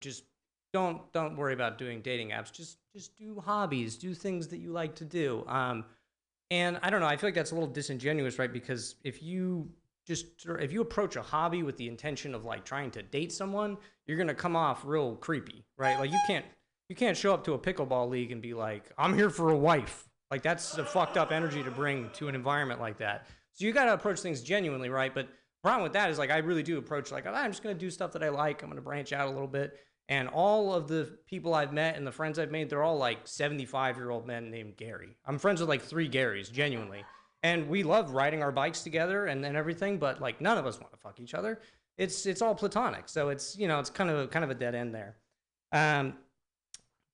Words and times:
just 0.00 0.24
don't 0.72 1.12
don't 1.12 1.36
worry 1.36 1.52
about 1.52 1.78
doing 1.78 2.00
dating 2.00 2.30
apps. 2.30 2.52
Just 2.52 2.78
just 2.94 3.16
do 3.16 3.40
hobbies, 3.44 3.96
do 3.96 4.14
things 4.14 4.48
that 4.48 4.58
you 4.58 4.70
like 4.70 4.94
to 4.96 5.04
do. 5.04 5.44
Um, 5.46 5.84
and 6.50 6.78
I 6.82 6.90
don't 6.90 7.00
know. 7.00 7.06
I 7.06 7.16
feel 7.16 7.28
like 7.28 7.34
that's 7.34 7.52
a 7.52 7.54
little 7.54 7.70
disingenuous, 7.70 8.38
right? 8.38 8.52
Because 8.52 8.96
if 9.04 9.22
you 9.22 9.70
just 10.06 10.26
if 10.60 10.72
you 10.72 10.80
approach 10.80 11.16
a 11.16 11.22
hobby 11.22 11.62
with 11.62 11.76
the 11.76 11.86
intention 11.86 12.34
of 12.34 12.44
like 12.44 12.64
trying 12.64 12.90
to 12.92 13.02
date 13.02 13.32
someone, 13.32 13.76
you're 14.06 14.18
gonna 14.18 14.34
come 14.34 14.56
off 14.56 14.84
real 14.84 15.16
creepy, 15.16 15.64
right? 15.78 15.98
Like 15.98 16.10
you 16.10 16.18
can't 16.26 16.44
you 16.88 16.96
can't 16.96 17.16
show 17.16 17.32
up 17.32 17.44
to 17.44 17.54
a 17.54 17.58
pickleball 17.58 18.08
league 18.08 18.32
and 18.32 18.42
be 18.42 18.54
like, 18.54 18.90
I'm 18.98 19.14
here 19.14 19.30
for 19.30 19.50
a 19.50 19.56
wife. 19.56 20.08
Like 20.30 20.42
that's 20.42 20.78
a 20.78 20.84
fucked 20.84 21.16
up 21.16 21.30
energy 21.32 21.62
to 21.62 21.70
bring 21.70 22.10
to 22.14 22.28
an 22.28 22.34
environment 22.34 22.80
like 22.80 22.98
that. 22.98 23.26
So 23.52 23.64
you 23.64 23.72
gotta 23.72 23.92
approach 23.92 24.20
things 24.20 24.42
genuinely, 24.42 24.88
right? 24.88 25.14
But 25.14 25.28
problem 25.62 25.82
with 25.82 25.92
that 25.92 26.10
is 26.10 26.18
like 26.18 26.30
I 26.30 26.38
really 26.38 26.62
do 26.62 26.78
approach 26.78 27.12
like 27.12 27.26
I'm 27.26 27.50
just 27.50 27.62
gonna 27.62 27.74
do 27.74 27.90
stuff 27.90 28.12
that 28.12 28.22
I 28.22 28.30
like. 28.30 28.62
I'm 28.62 28.68
gonna 28.68 28.80
branch 28.80 29.12
out 29.12 29.28
a 29.28 29.30
little 29.30 29.48
bit. 29.48 29.78
And 30.10 30.28
all 30.28 30.74
of 30.74 30.88
the 30.88 31.16
people 31.24 31.54
I've 31.54 31.72
met 31.72 31.96
and 31.96 32.04
the 32.04 32.10
friends 32.10 32.40
I've 32.40 32.50
made, 32.50 32.68
they're 32.68 32.82
all 32.82 32.98
like 32.98 33.20
75 33.24 33.96
year 33.96 34.10
old 34.10 34.26
men 34.26 34.50
named 34.50 34.76
Gary. 34.76 35.16
I'm 35.24 35.38
friends 35.38 35.60
with 35.60 35.68
like 35.68 35.82
three 35.82 36.10
Garys, 36.10 36.50
genuinely. 36.50 37.04
And 37.44 37.68
we 37.68 37.84
love 37.84 38.10
riding 38.10 38.42
our 38.42 38.50
bikes 38.50 38.82
together 38.82 39.26
and, 39.26 39.46
and 39.46 39.56
everything, 39.56 39.98
but 39.98 40.20
like 40.20 40.40
none 40.40 40.58
of 40.58 40.66
us 40.66 40.80
want 40.80 40.92
to 40.92 40.98
fuck 40.98 41.20
each 41.20 41.32
other. 41.32 41.60
It's 41.96 42.26
it's 42.26 42.42
all 42.42 42.56
platonic. 42.56 43.08
So 43.08 43.28
it's 43.28 43.56
you 43.56 43.68
know, 43.68 43.78
it's 43.78 43.88
kind 43.88 44.10
of 44.10 44.30
kind 44.30 44.44
of 44.44 44.50
a 44.50 44.54
dead 44.54 44.74
end 44.74 44.94
there. 44.94 45.16
Um 45.72 46.14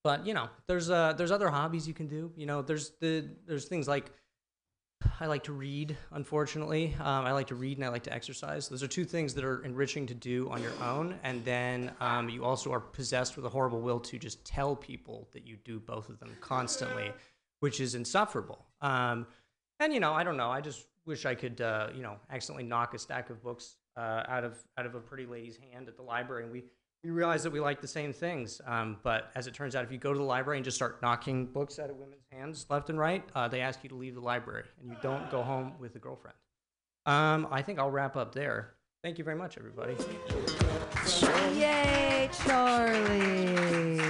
but 0.02 0.26
you 0.26 0.32
know, 0.32 0.48
there's 0.66 0.88
uh 0.88 1.12
there's 1.12 1.30
other 1.30 1.50
hobbies 1.50 1.86
you 1.86 1.94
can 1.94 2.06
do. 2.08 2.32
You 2.34 2.46
know, 2.46 2.62
there's 2.62 2.92
the 3.00 3.28
there's 3.46 3.66
things 3.66 3.86
like 3.86 4.10
I 5.20 5.26
like 5.26 5.44
to 5.44 5.52
read, 5.52 5.96
unfortunately. 6.12 6.94
Um, 7.00 7.24
I 7.24 7.32
like 7.32 7.46
to 7.48 7.54
read 7.54 7.78
and 7.78 7.84
I 7.84 7.88
like 7.88 8.02
to 8.04 8.12
exercise. 8.12 8.68
Those 8.68 8.82
are 8.82 8.88
two 8.88 9.04
things 9.04 9.34
that 9.34 9.44
are 9.44 9.64
enriching 9.64 10.06
to 10.06 10.14
do 10.14 10.50
on 10.50 10.62
your 10.62 10.72
own. 10.82 11.18
And 11.22 11.44
then 11.44 11.92
um, 12.00 12.28
you 12.28 12.44
also 12.44 12.70
are 12.72 12.80
possessed 12.80 13.36
with 13.36 13.46
a 13.46 13.48
horrible 13.48 13.80
will 13.80 14.00
to 14.00 14.18
just 14.18 14.44
tell 14.44 14.76
people 14.76 15.28
that 15.32 15.46
you 15.46 15.56
do 15.64 15.80
both 15.80 16.08
of 16.08 16.18
them 16.18 16.36
constantly, 16.40 17.12
which 17.60 17.80
is 17.80 17.94
insufferable. 17.94 18.64
Um, 18.82 19.26
and, 19.80 19.92
you 19.92 20.00
know, 20.00 20.12
I 20.12 20.22
don't 20.22 20.36
know. 20.36 20.50
I 20.50 20.60
just 20.60 20.86
wish 21.06 21.24
I 21.24 21.34
could, 21.34 21.60
uh, 21.60 21.88
you 21.94 22.02
know, 22.02 22.16
accidentally 22.30 22.64
knock 22.64 22.92
a 22.94 22.98
stack 22.98 23.30
of 23.30 23.42
books 23.42 23.76
uh, 23.96 24.24
out, 24.28 24.44
of, 24.44 24.62
out 24.76 24.86
of 24.86 24.94
a 24.94 25.00
pretty 25.00 25.24
lady's 25.24 25.58
hand 25.72 25.88
at 25.88 25.96
the 25.96 26.02
library. 26.02 26.44
And 26.44 26.52
we 26.52 26.64
we 27.04 27.10
realize 27.10 27.42
that 27.44 27.52
we 27.52 27.60
like 27.60 27.80
the 27.80 27.88
same 27.88 28.12
things. 28.12 28.60
Um, 28.66 28.96
but 29.02 29.30
as 29.34 29.46
it 29.46 29.54
turns 29.54 29.76
out, 29.76 29.84
if 29.84 29.92
you 29.92 29.98
go 29.98 30.12
to 30.12 30.18
the 30.18 30.24
library 30.24 30.58
and 30.58 30.64
just 30.64 30.76
start 30.76 31.00
knocking 31.02 31.46
books 31.46 31.78
out 31.78 31.90
of 31.90 31.96
women's 31.96 32.24
hands 32.32 32.66
left 32.68 32.90
and 32.90 32.98
right, 32.98 33.24
uh, 33.34 33.46
they 33.46 33.60
ask 33.60 33.82
you 33.82 33.88
to 33.90 33.94
leave 33.94 34.14
the 34.14 34.20
library 34.20 34.64
and 34.80 34.90
you 34.90 34.96
don't 35.02 35.30
go 35.30 35.42
home 35.42 35.74
with 35.78 35.94
a 35.94 35.98
girlfriend. 35.98 36.36
Um, 37.06 37.46
I 37.50 37.62
think 37.62 37.78
I'll 37.78 37.90
wrap 37.90 38.16
up 38.16 38.34
there. 38.34 38.74
Thank 39.04 39.18
you 39.18 39.24
very 39.24 39.36
much, 39.36 39.56
everybody. 39.56 39.94
Yay, 41.56 42.28
Charlie. 42.44 44.00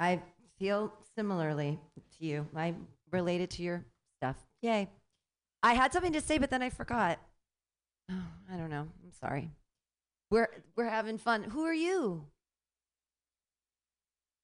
I 0.00 0.20
feel 0.58 0.92
similarly 1.16 1.78
to 2.18 2.24
you. 2.26 2.48
I 2.56 2.74
related 3.12 3.50
to 3.50 3.62
your 3.62 3.84
stuff. 4.18 4.36
Yay. 4.62 4.90
I 5.62 5.74
had 5.74 5.92
something 5.92 6.12
to 6.14 6.20
say, 6.20 6.38
but 6.38 6.50
then 6.50 6.62
I 6.62 6.70
forgot. 6.70 7.20
Oh, 8.12 8.24
I 8.52 8.56
don't 8.56 8.70
know. 8.70 8.86
I'm 9.04 9.12
sorry. 9.20 9.50
We're 10.30 10.48
we're 10.76 10.88
having 10.88 11.18
fun. 11.18 11.44
Who 11.44 11.64
are 11.64 11.74
you? 11.74 12.24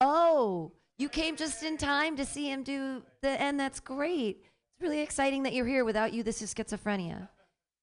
Oh, 0.01 0.73
you 0.99 1.09
came 1.09 1.37
just 1.37 1.63
in 1.63 1.77
time 1.77 2.17
to 2.17 2.25
see 2.25 2.51
him 2.51 2.63
do 2.63 3.03
the 3.23 3.41
end. 3.41 3.59
That's 3.59 3.81
great. 3.81 4.45
It's 4.45 4.83
really 4.83 5.01
exciting 5.01 5.43
that 5.45 5.55
you're 5.55 5.67
here. 5.67 5.85
Without 5.85 6.13
you, 6.13 6.23
this 6.23 6.43
is 6.43 6.53
schizophrenia. 6.53 7.29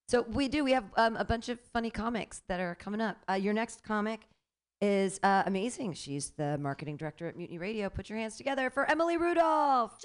So 0.08 0.22
we 0.22 0.48
do. 0.48 0.64
We 0.64 0.74
have 0.74 0.86
um, 0.98 1.16
a 1.16 1.26
bunch 1.26 1.50
of 1.50 1.60
funny 1.74 1.90
comics 1.90 2.44
that 2.48 2.60
are 2.60 2.76
coming 2.76 3.02
up. 3.02 3.18
Uh, 3.30 3.34
your 3.34 3.54
next 3.54 3.84
comic 3.84 4.22
is 4.82 5.20
uh, 5.24 5.44
amazing. 5.46 5.94
She's 5.94 6.32
the 6.32 6.58
marketing 6.58 6.98
director 6.98 7.28
at 7.28 7.36
Mutiny 7.36 7.58
Radio. 7.58 7.90
Put 7.90 8.10
your 8.10 8.20
hands 8.20 8.38
together 8.38 8.70
for 8.70 8.90
Emily 8.90 9.18
Rudolph. 9.18 9.98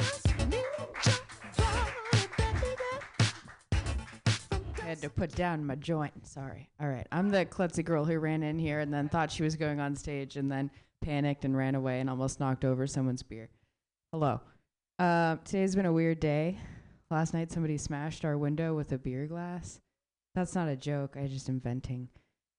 Had 4.90 5.00
to 5.00 5.08
put 5.08 5.34
down 5.36 5.64
my 5.64 5.76
joint. 5.76 6.26
Sorry. 6.26 6.68
All 6.80 6.88
right. 6.88 7.06
I'm 7.12 7.30
the 7.30 7.46
klutzy 7.46 7.84
girl 7.84 8.04
who 8.04 8.18
ran 8.18 8.42
in 8.42 8.58
here 8.58 8.80
and 8.80 8.92
then 8.92 9.08
thought 9.08 9.30
she 9.30 9.44
was 9.44 9.54
going 9.54 9.78
on 9.78 9.94
stage 9.94 10.36
and 10.36 10.50
then 10.50 10.68
panicked 11.00 11.44
and 11.44 11.56
ran 11.56 11.76
away 11.76 12.00
and 12.00 12.10
almost 12.10 12.40
knocked 12.40 12.64
over 12.64 12.88
someone's 12.88 13.22
beer. 13.22 13.50
Hello. 14.12 14.40
Uh, 14.98 15.36
today's 15.44 15.76
been 15.76 15.86
a 15.86 15.92
weird 15.92 16.18
day. 16.18 16.58
Last 17.08 17.34
night 17.34 17.52
somebody 17.52 17.78
smashed 17.78 18.24
our 18.24 18.36
window 18.36 18.74
with 18.74 18.90
a 18.90 18.98
beer 18.98 19.26
glass. 19.26 19.80
That's 20.34 20.56
not 20.56 20.68
a 20.68 20.74
joke. 20.74 21.16
I 21.16 21.28
just 21.28 21.48
inventing. 21.48 22.08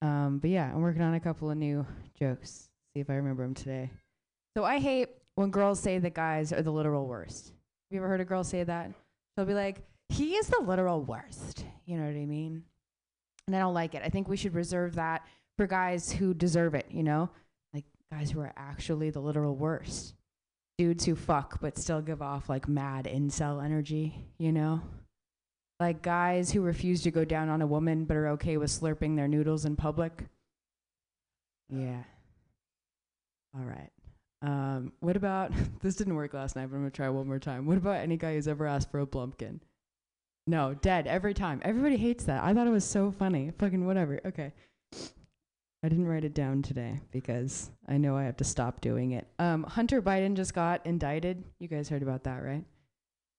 Um, 0.02 0.40
but 0.40 0.50
yeah, 0.50 0.72
I'm 0.74 0.82
working 0.82 1.02
on 1.02 1.14
a 1.14 1.20
couple 1.20 1.52
of 1.52 1.58
new 1.58 1.86
jokes. 2.18 2.70
See 2.96 3.02
if 3.02 3.10
I 3.10 3.16
remember 3.16 3.44
them 3.44 3.56
today. 3.56 3.92
So 4.56 4.64
I 4.64 4.80
hate 4.80 5.10
when 5.36 5.52
girls 5.52 5.82
say 5.82 6.00
that 6.00 6.14
guys 6.14 6.54
are 6.54 6.62
the 6.62 6.72
literal 6.72 7.08
worst. 7.08 7.48
Have 7.48 7.54
you 7.92 7.98
ever 8.00 8.08
heard 8.08 8.22
a 8.22 8.26
girl 8.26 8.46
say 8.46 8.64
that? 8.64 8.92
She'll 9.36 9.46
be 9.46 9.54
like, 9.54 9.84
he 10.12 10.36
is 10.36 10.48
the 10.48 10.62
literal 10.62 11.02
worst. 11.02 11.66
You 11.86 11.98
know 11.98 12.06
what 12.06 12.16
I 12.16 12.26
mean? 12.26 12.64
And 13.48 13.56
I 13.56 13.60
don't 13.60 13.74
like 13.74 13.96
it. 13.96 14.02
I 14.06 14.10
think 14.10 14.28
we 14.28 14.38
should 14.38 14.54
reserve 14.54 14.96
that 14.96 15.26
for 15.58 15.68
guys 15.68 16.12
who 16.12 16.34
deserve 16.34 16.76
it, 16.76 16.88
you 16.90 17.04
know? 17.04 17.30
Like 17.74 17.86
guys 18.12 18.32
who 18.32 18.42
are 18.42 18.54
actually 18.58 19.10
the 19.10 19.22
literal 19.22 19.56
worst. 19.56 20.16
Dudes 20.78 21.06
who 21.06 21.16
fuck 21.16 21.62
but 21.62 21.78
still 21.78 22.02
give 22.02 22.22
off 22.22 22.50
like 22.50 22.68
mad 22.68 23.06
incel 23.06 23.64
energy, 23.64 24.26
you 24.38 24.52
know? 24.52 24.82
Like 25.80 26.02
guys 26.02 26.52
who 26.52 26.62
refuse 26.62 27.02
to 27.04 27.12
go 27.12 27.26
down 27.26 27.50
on 27.50 27.62
a 27.62 27.68
woman 27.68 28.06
but 28.06 28.18
are 28.18 28.30
okay 28.30 28.58
with 28.58 28.70
slurping 28.70 29.16
their 29.16 29.28
noodles 29.28 29.66
in 29.66 29.76
public. 29.76 30.26
Yeah. 31.70 32.04
All 33.56 33.64
right. 33.64 33.90
Um, 34.42 34.92
what 35.00 35.16
about 35.16 35.52
this 35.82 35.96
didn't 35.96 36.16
work 36.16 36.34
last 36.34 36.56
night, 36.56 36.68
but 36.70 36.76
I'm 36.76 36.82
gonna 36.82 36.92
try 36.92 37.10
one 37.10 37.28
more 37.28 37.40
time. 37.40 37.66
What 37.66 37.78
about 37.78 37.98
any 37.98 38.18
guy 38.18 38.34
who's 38.34 38.48
ever 38.48 38.68
asked 38.68 38.92
for 38.92 39.00
a 39.00 39.06
blumpkin? 39.08 39.60
No, 40.52 40.74
dead 40.74 41.08
every 41.08 41.34
time. 41.34 41.62
Everybody 41.64 41.96
hates 41.96 42.26
that. 42.26 42.44
I 42.44 42.54
thought 42.54 42.68
it 42.68 42.72
was 42.72 42.84
so 42.84 43.10
funny. 43.10 43.54
Fucking 43.58 43.86
whatever. 43.86 44.20
Okay. 44.26 44.52
I 45.82 45.88
didn't 45.88 46.10
write 46.10 46.26
it 46.26 46.34
down 46.34 46.62
today 46.62 47.00
because 47.12 47.72
I 47.88 47.96
know 47.98 48.18
I 48.18 48.26
have 48.26 48.36
to 48.36 48.44
stop 48.44 48.82
doing 48.82 49.14
it. 49.14 49.26
Um, 49.40 49.64
Hunter 49.64 50.02
Biden 50.02 50.36
just 50.36 50.54
got 50.54 50.86
indicted. 50.86 51.46
You 51.60 51.70
guys 51.70 51.88
heard 51.88 52.04
about 52.04 52.26
that, 52.26 52.44
right? 52.44 52.66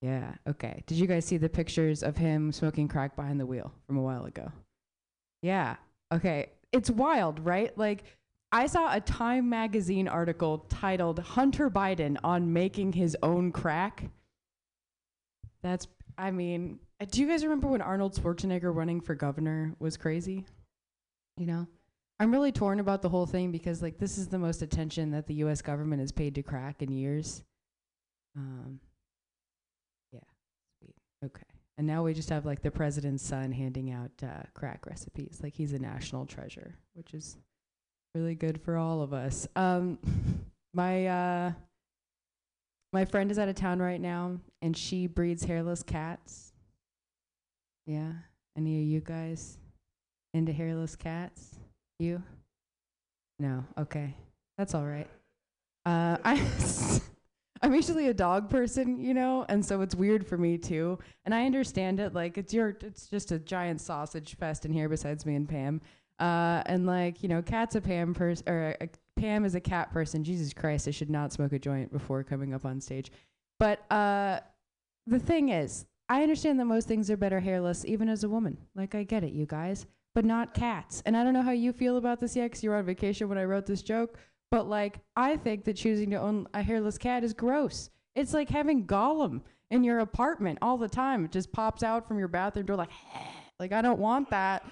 Yeah. 0.00 0.32
Okay. 0.48 0.82
Did 0.86 0.96
you 0.96 1.06
guys 1.06 1.26
see 1.26 1.36
the 1.36 1.50
pictures 1.50 2.02
of 2.02 2.16
him 2.16 2.50
smoking 2.50 2.88
crack 2.88 3.14
behind 3.14 3.38
the 3.38 3.44
wheel 3.44 3.74
from 3.86 3.98
a 3.98 4.02
while 4.02 4.24
ago? 4.24 4.50
Yeah. 5.42 5.76
Okay. 6.14 6.48
It's 6.72 6.90
wild, 6.90 7.44
right? 7.44 7.76
Like, 7.76 8.04
I 8.52 8.68
saw 8.68 8.90
a 8.90 9.02
Time 9.02 9.50
magazine 9.50 10.08
article 10.08 10.64
titled 10.70 11.18
Hunter 11.18 11.68
Biden 11.68 12.16
on 12.24 12.54
making 12.54 12.94
his 12.94 13.18
own 13.22 13.52
crack. 13.52 14.04
That's, 15.62 15.86
I 16.16 16.30
mean, 16.30 16.78
uh, 17.02 17.06
do 17.10 17.20
you 17.20 17.28
guys 17.28 17.42
remember 17.42 17.66
when 17.66 17.82
Arnold 17.82 18.14
Schwarzenegger 18.14 18.74
running 18.74 19.00
for 19.00 19.14
governor 19.14 19.74
was 19.80 19.96
crazy? 19.96 20.44
You 21.36 21.46
know? 21.46 21.66
I'm 22.20 22.30
really 22.30 22.52
torn 22.52 22.78
about 22.78 23.02
the 23.02 23.08
whole 23.08 23.26
thing 23.26 23.50
because 23.50 23.82
like 23.82 23.98
this 23.98 24.16
is 24.16 24.28
the 24.28 24.38
most 24.38 24.62
attention 24.62 25.10
that 25.10 25.26
the 25.26 25.34
US 25.34 25.60
government 25.60 26.00
has 26.00 26.12
paid 26.12 26.36
to 26.36 26.42
crack 26.42 26.80
in 26.80 26.92
years. 26.92 27.42
Um 28.36 28.78
Yeah. 30.12 30.20
Okay. 31.24 31.42
And 31.78 31.86
now 31.86 32.04
we 32.04 32.14
just 32.14 32.30
have 32.30 32.46
like 32.46 32.62
the 32.62 32.70
president's 32.70 33.24
son 33.24 33.50
handing 33.50 33.90
out 33.90 34.12
uh, 34.22 34.44
crack 34.54 34.86
recipes 34.86 35.40
like 35.42 35.56
he's 35.56 35.72
a 35.72 35.78
national 35.80 36.26
treasure, 36.26 36.76
which 36.94 37.14
is 37.14 37.36
really 38.14 38.36
good 38.36 38.60
for 38.60 38.76
all 38.76 39.02
of 39.02 39.12
us. 39.12 39.48
Um 39.56 39.98
my 40.74 41.06
uh 41.06 41.52
my 42.92 43.04
friend 43.04 43.32
is 43.32 43.38
out 43.40 43.48
of 43.48 43.56
town 43.56 43.80
right 43.80 44.00
now 44.00 44.38
and 44.60 44.76
she 44.76 45.08
breeds 45.08 45.42
hairless 45.42 45.82
cats. 45.82 46.51
Yeah. 47.86 48.12
Any 48.56 48.82
of 48.82 48.86
you 48.86 49.00
guys 49.00 49.58
into 50.34 50.52
hairless 50.52 50.96
cats? 50.96 51.56
You? 51.98 52.22
No. 53.38 53.64
Okay. 53.78 54.14
That's 54.58 54.74
all 54.74 54.84
right. 54.84 55.08
Uh, 55.84 56.16
I 56.24 56.40
I'm 57.62 57.74
usually 57.74 58.08
a 58.08 58.14
dog 58.14 58.50
person, 58.50 59.00
you 59.00 59.14
know, 59.14 59.46
and 59.48 59.64
so 59.64 59.82
it's 59.82 59.94
weird 59.94 60.26
for 60.26 60.36
me 60.36 60.58
too. 60.58 60.98
And 61.24 61.34
I 61.34 61.46
understand 61.46 62.00
it. 62.00 62.12
Like 62.12 62.36
it's 62.36 62.52
your, 62.52 62.76
it's 62.80 63.06
just 63.06 63.30
a 63.30 63.38
giant 63.38 63.80
sausage 63.80 64.36
fest 64.36 64.66
in 64.66 64.72
here 64.72 64.88
besides 64.88 65.24
me 65.24 65.36
and 65.36 65.48
Pam. 65.48 65.80
Uh, 66.18 66.62
and 66.66 66.86
like 66.86 67.22
you 67.22 67.28
know, 67.28 67.40
Cat's 67.40 67.76
a 67.76 67.80
Pam 67.80 68.14
person, 68.14 68.48
or 68.48 68.76
a, 68.80 68.88
Pam 69.16 69.44
is 69.44 69.54
a 69.54 69.60
cat 69.60 69.92
person. 69.92 70.24
Jesus 70.24 70.52
Christ, 70.52 70.88
I 70.88 70.90
should 70.90 71.10
not 71.10 71.32
smoke 71.32 71.52
a 71.52 71.58
joint 71.58 71.92
before 71.92 72.24
coming 72.24 72.52
up 72.52 72.64
on 72.64 72.80
stage. 72.80 73.12
But 73.60 73.90
uh, 73.92 74.40
the 75.06 75.18
thing 75.20 75.50
is, 75.50 75.86
I 76.08 76.22
understand 76.22 76.60
that 76.60 76.66
most 76.66 76.88
things 76.88 77.10
are 77.10 77.16
better 77.16 77.40
hairless, 77.40 77.84
even 77.84 78.08
as 78.08 78.24
a 78.24 78.28
woman. 78.28 78.58
Like, 78.74 78.94
I 78.94 79.02
get 79.02 79.24
it, 79.24 79.32
you 79.32 79.46
guys, 79.46 79.86
but 80.14 80.24
not 80.24 80.54
cats. 80.54 81.02
And 81.06 81.16
I 81.16 81.24
don't 81.24 81.32
know 81.32 81.42
how 81.42 81.52
you 81.52 81.72
feel 81.72 81.96
about 81.96 82.20
this 82.20 82.36
yet, 82.36 82.46
because 82.46 82.62
you 82.62 82.70
were 82.70 82.76
on 82.76 82.84
vacation 82.84 83.28
when 83.28 83.38
I 83.38 83.44
wrote 83.44 83.66
this 83.66 83.82
joke. 83.82 84.18
But 84.52 84.68
like, 84.68 85.00
I 85.16 85.38
think 85.38 85.64
that 85.64 85.76
choosing 85.76 86.10
to 86.10 86.16
own 86.16 86.46
a 86.52 86.62
hairless 86.62 86.98
cat 86.98 87.24
is 87.24 87.32
gross. 87.32 87.88
It's 88.14 88.34
like 88.34 88.50
having 88.50 88.86
Gollum 88.86 89.40
in 89.70 89.82
your 89.82 90.00
apartment 90.00 90.58
all 90.60 90.76
the 90.76 90.90
time. 90.90 91.24
It 91.24 91.32
just 91.32 91.50
pops 91.52 91.82
out 91.82 92.06
from 92.06 92.18
your 92.18 92.28
bathroom 92.28 92.66
door, 92.66 92.76
like, 92.76 92.90
like 93.58 93.72
I 93.72 93.80
don't 93.80 93.98
want 93.98 94.28
that 94.28 94.62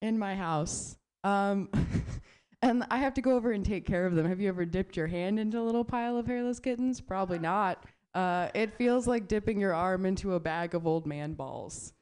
in 0.00 0.18
my 0.18 0.34
house. 0.34 0.96
Um, 1.22 1.68
and 2.62 2.84
I 2.90 2.96
have 2.96 3.12
to 3.14 3.20
go 3.20 3.36
over 3.36 3.52
and 3.52 3.62
take 3.62 3.84
care 3.84 4.06
of 4.06 4.14
them. 4.14 4.26
Have 4.26 4.40
you 4.40 4.48
ever 4.48 4.64
dipped 4.64 4.96
your 4.96 5.06
hand 5.06 5.38
into 5.38 5.60
a 5.60 5.62
little 5.62 5.84
pile 5.84 6.16
of 6.16 6.26
hairless 6.26 6.58
kittens? 6.58 6.98
Probably 6.98 7.38
not. 7.38 7.84
Uh, 8.14 8.48
it 8.54 8.74
feels 8.74 9.06
like 9.06 9.28
dipping 9.28 9.60
your 9.60 9.74
arm 9.74 10.04
into 10.04 10.34
a 10.34 10.40
bag 10.40 10.74
of 10.74 10.86
old 10.86 11.06
man 11.06 11.32
balls. 11.32 11.94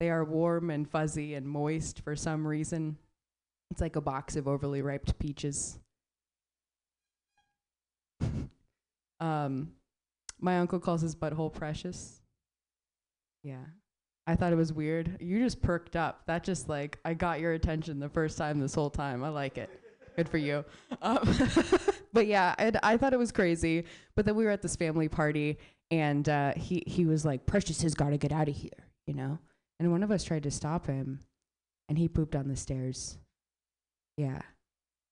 They 0.00 0.10
are 0.10 0.24
warm 0.24 0.70
and 0.70 0.88
fuzzy 0.88 1.34
and 1.34 1.48
moist 1.48 2.00
for 2.00 2.14
some 2.16 2.46
reason. 2.46 2.98
It's 3.70 3.80
like 3.80 3.96
a 3.96 4.00
box 4.00 4.36
of 4.36 4.46
overly 4.46 4.82
ripe 4.82 5.18
peaches. 5.18 5.78
um, 9.20 9.72
my 10.40 10.58
uncle 10.58 10.78
calls 10.78 11.00
his 11.00 11.16
butthole 11.16 11.52
precious. 11.52 12.20
Yeah. 13.42 13.64
I 14.26 14.36
thought 14.36 14.52
it 14.52 14.56
was 14.56 14.72
weird. 14.72 15.18
You 15.20 15.38
just 15.38 15.62
perked 15.62 15.96
up. 15.96 16.22
That 16.26 16.44
just 16.44 16.68
like 16.68 16.98
I 17.04 17.14
got 17.14 17.40
your 17.40 17.52
attention 17.52 18.00
the 18.00 18.08
first 18.08 18.38
time 18.38 18.58
this 18.58 18.74
whole 18.74 18.90
time. 18.90 19.22
I 19.22 19.28
like 19.28 19.58
it. 19.58 19.70
Good 20.16 20.28
for 20.28 20.38
you. 20.38 20.64
Um, 21.02 21.36
but 22.12 22.26
yeah, 22.26 22.54
I, 22.58 22.72
I 22.82 22.96
thought 22.96 23.12
it 23.12 23.18
was 23.18 23.32
crazy. 23.32 23.84
But 24.14 24.26
then 24.26 24.36
we 24.36 24.44
were 24.44 24.50
at 24.50 24.62
this 24.62 24.76
family 24.76 25.08
party, 25.08 25.58
and 25.90 26.28
uh, 26.28 26.52
he 26.56 26.84
he 26.86 27.04
was 27.04 27.24
like, 27.24 27.46
"Precious 27.46 27.82
has 27.82 27.94
got 27.94 28.10
to 28.10 28.18
get 28.18 28.32
out 28.32 28.48
of 28.48 28.54
here," 28.54 28.88
you 29.06 29.14
know. 29.14 29.38
And 29.80 29.90
one 29.90 30.02
of 30.02 30.10
us 30.10 30.24
tried 30.24 30.44
to 30.44 30.50
stop 30.50 30.86
him, 30.86 31.20
and 31.88 31.98
he 31.98 32.08
pooped 32.08 32.36
on 32.36 32.48
the 32.48 32.56
stairs. 32.56 33.18
Yeah, 34.16 34.40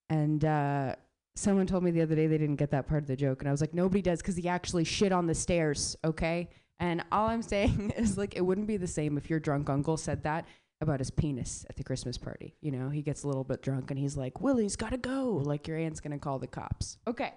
and 0.09 0.45
uh, 0.45 0.95
someone 1.35 1.67
told 1.67 1.83
me 1.83 1.91
the 1.91 2.03
other 2.03 2.15
day 2.15 2.29
they 2.29 2.39
didn't 2.39 2.57
get 2.57 2.71
that 2.71 2.87
part 2.87 3.03
of 3.03 3.09
the 3.09 3.17
joke, 3.17 3.41
and 3.41 3.49
I 3.49 3.53
was 3.53 3.61
like, 3.61 3.75
nobody 3.75 4.03
does 4.03 4.21
because 4.21 4.37
he 4.37 4.49
actually 4.49 4.85
shit 4.85 5.13
on 5.13 5.27
the 5.27 5.35
stairs. 5.35 5.97
Okay. 6.05 6.49
And 6.81 7.05
all 7.13 7.29
I'm 7.29 7.43
saying 7.43 7.93
is 7.97 8.19
like 8.19 8.35
it 8.35 8.41
wouldn't 8.41 8.67
be 8.67 8.77
the 8.77 8.89
same 8.89 9.17
if 9.17 9.31
your 9.31 9.39
drunk 9.39 9.71
uncle 9.71 9.97
said 9.97 10.25
that 10.25 10.47
about 10.83 10.99
his 10.99 11.11
penis 11.11 11.65
at 11.71 11.77
the 11.77 11.85
Christmas 11.85 12.19
party. 12.19 12.55
You 12.61 12.73
know, 12.73 12.91
he 12.91 13.01
gets 13.01 13.23
a 13.23 13.29
little 13.29 13.45
bit 13.45 13.63
drunk 13.63 13.91
and 13.91 13.99
he's 13.99 14.17
like, 14.17 14.41
Willie's 14.41 14.77
gotta 14.77 14.99
go. 14.99 15.41
Like 15.43 15.67
your 15.67 15.79
aunt's 15.79 16.01
gonna 16.01 16.19
call 16.19 16.39
the 16.39 16.47
cops. 16.47 16.99
Okay. 17.07 17.33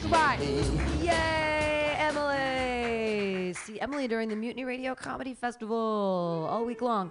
Goodbye. 0.00 0.38
Yay, 1.02 1.96
Emily! 1.98 3.52
See 3.52 3.80
Emily 3.80 4.08
during 4.08 4.28
the 4.28 4.36
Mutiny 4.36 4.64
Radio 4.64 4.94
Comedy 4.94 5.34
Festival 5.34 6.46
all 6.48 6.64
week 6.64 6.80
long. 6.80 7.10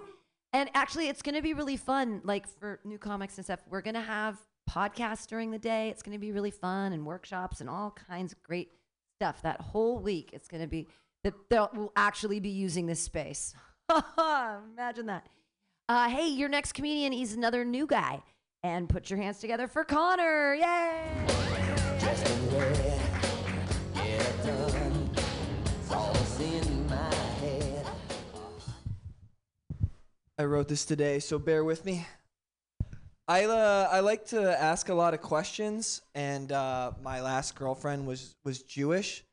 And 0.52 0.70
actually, 0.74 1.08
it's 1.08 1.22
to 1.34 1.42
be 1.42 1.52
really 1.52 1.76
fun, 1.76 2.20
like 2.24 2.46
for 2.46 2.80
new 2.84 2.98
comics 2.98 3.36
and 3.38 3.44
stuff. 3.44 3.60
We're 3.68 3.82
to 3.94 4.00
have 4.00 4.38
podcasts 4.70 5.26
during 5.26 5.50
the 5.50 5.58
day. 5.58 5.88
It's 5.88 6.02
to 6.14 6.20
be 6.20 6.32
really 6.32 6.50
fun 6.50 6.92
and 6.92 7.04
workshops 7.04 7.60
and 7.60 7.68
all 7.68 7.96
kinds 8.08 8.32
of 8.32 8.42
great 8.42 8.70
stuff. 9.18 9.42
That 9.42 9.60
whole 9.60 9.98
week, 9.98 10.30
it's 10.32 10.48
to 10.62 10.68
be 10.68 10.88
that 11.24 11.34
they'll 11.50 11.70
will 11.74 11.92
actually 11.96 12.38
be 12.38 12.50
using 12.50 12.86
this 12.86 13.00
space. 13.00 13.54
Imagine 14.74 15.06
that. 15.06 15.26
Uh, 15.88 16.08
hey, 16.08 16.28
your 16.28 16.48
next 16.48 16.72
comedian, 16.72 17.12
is 17.12 17.34
another 17.34 17.64
new 17.64 17.86
guy. 17.86 18.22
And 18.62 18.88
put 18.88 19.10
your 19.10 19.18
hands 19.18 19.38
together 19.38 19.68
for 19.68 19.84
Connor. 19.84 20.54
Yay! 20.54 21.26
I 30.36 30.44
wrote 30.44 30.68
this 30.68 30.84
today, 30.84 31.20
so 31.20 31.38
bear 31.38 31.62
with 31.62 31.84
me. 31.84 32.06
I 33.28 33.44
uh, 33.44 33.88
I 33.90 34.00
like 34.00 34.26
to 34.28 34.60
ask 34.60 34.88
a 34.88 34.94
lot 34.94 35.14
of 35.14 35.22
questions, 35.22 36.02
and 36.14 36.50
uh, 36.50 36.92
my 37.02 37.20
last 37.20 37.54
girlfriend 37.54 38.06
was 38.06 38.34
was 38.44 38.62
Jewish, 38.62 39.24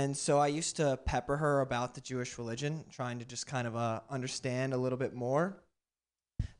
and 0.00 0.16
so 0.16 0.38
I 0.38 0.46
used 0.46 0.76
to 0.76 0.98
pepper 1.04 1.36
her 1.36 1.60
about 1.60 1.94
the 1.94 2.00
Jewish 2.00 2.38
religion, 2.38 2.84
trying 2.90 3.18
to 3.18 3.26
just 3.26 3.46
kind 3.46 3.66
of 3.66 3.76
uh, 3.76 4.00
understand 4.08 4.72
a 4.72 4.78
little 4.78 4.96
bit 4.96 5.12
more. 5.12 5.62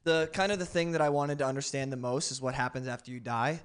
The 0.04 0.28
kind 0.34 0.52
of 0.52 0.58
the 0.58 0.66
thing 0.66 0.92
that 0.92 1.00
I 1.00 1.08
wanted 1.08 1.38
to 1.38 1.46
understand 1.46 1.90
the 1.90 1.96
most 1.96 2.30
is 2.32 2.42
what 2.42 2.54
happens 2.54 2.86
after 2.86 3.10
you 3.10 3.18
die. 3.18 3.60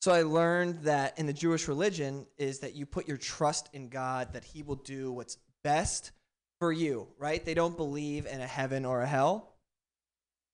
So 0.00 0.10
I 0.12 0.22
learned 0.22 0.84
that 0.84 1.18
in 1.18 1.26
the 1.26 1.34
Jewish 1.34 1.68
religion 1.68 2.26
is 2.38 2.60
that 2.60 2.74
you 2.74 2.86
put 2.86 3.06
your 3.06 3.18
trust 3.18 3.68
in 3.74 3.90
God 3.90 4.32
that 4.32 4.42
He 4.42 4.62
will 4.62 4.76
do 4.76 5.12
what's 5.12 5.36
best 5.62 6.12
for 6.58 6.72
you, 6.72 7.06
right? 7.18 7.44
They 7.44 7.54
don't 7.54 7.76
believe 7.76 8.24
in 8.24 8.40
a 8.40 8.46
heaven 8.46 8.86
or 8.86 9.02
a 9.02 9.06
hell. 9.06 9.52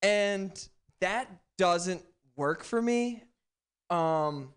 And 0.03 0.69
that 1.01 1.31
doesn't 1.57 2.03
work 2.35 2.65
for 2.65 2.83
me. 2.83 3.23
Um 3.91 4.55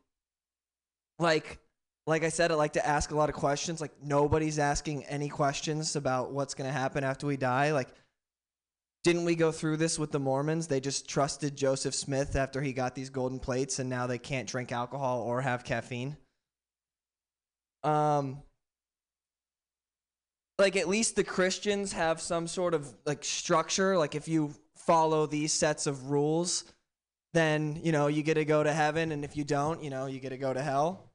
like 1.20 1.60
like 2.10 2.24
I 2.24 2.30
said, 2.30 2.52
I 2.52 2.56
like 2.56 2.74
to 2.74 2.86
ask 2.86 3.12
a 3.12 3.16
lot 3.16 3.30
of 3.30 3.36
questions. 3.36 3.80
Like 3.80 3.92
nobody's 4.04 4.60
asking 4.60 5.06
any 5.06 5.30
questions 5.30 5.96
about 5.96 6.32
what's 6.32 6.54
going 6.54 6.68
to 6.68 6.78
happen 6.78 7.04
after 7.04 7.28
we 7.28 7.38
die. 7.38 7.72
Like 7.72 7.90
didn't 9.04 9.24
we 9.24 9.36
go 9.36 9.52
through 9.52 9.78
this 9.78 9.98
with 9.98 10.12
the 10.12 10.20
Mormons? 10.20 10.68
They 10.68 10.82
just 10.82 11.08
trusted 11.08 11.56
Joseph 11.56 11.96
Smith 11.96 12.36
after 12.36 12.62
he 12.62 12.74
got 12.74 12.96
these 12.96 13.10
golden 13.10 13.40
plates 13.40 13.80
and 13.80 13.90
now 13.90 14.08
they 14.08 14.18
can't 14.18 14.48
drink 14.48 14.72
alcohol 14.72 15.22
or 15.22 15.42
have 15.42 15.64
caffeine. 15.64 16.18
Um 17.84 18.42
like 20.58 20.76
at 20.76 20.90
least 20.90 21.16
the 21.16 21.24
Christians 21.24 21.94
have 21.94 22.20
some 22.20 22.46
sort 22.46 22.74
of 22.74 22.94
like 23.06 23.24
structure. 23.24 23.98
Like 23.98 24.16
if 24.16 24.28
you 24.28 24.54
follow 24.76 25.26
these 25.26 25.54
sets 25.54 25.88
of 25.88 26.12
rules, 26.12 26.66
then 27.34 27.80
you 27.84 27.92
know 27.92 28.08
you 28.08 28.24
get 28.24 28.34
to 28.34 28.46
go 28.46 28.64
to 28.64 28.74
heaven, 28.74 29.12
and 29.12 29.24
if 29.24 29.38
you 29.38 29.44
don't, 29.44 29.84
you 29.84 29.90
know 29.90 30.08
you 30.08 30.20
get 30.20 30.30
to 30.30 30.38
go 30.38 30.54
to 30.54 30.62
hell. 30.62 31.09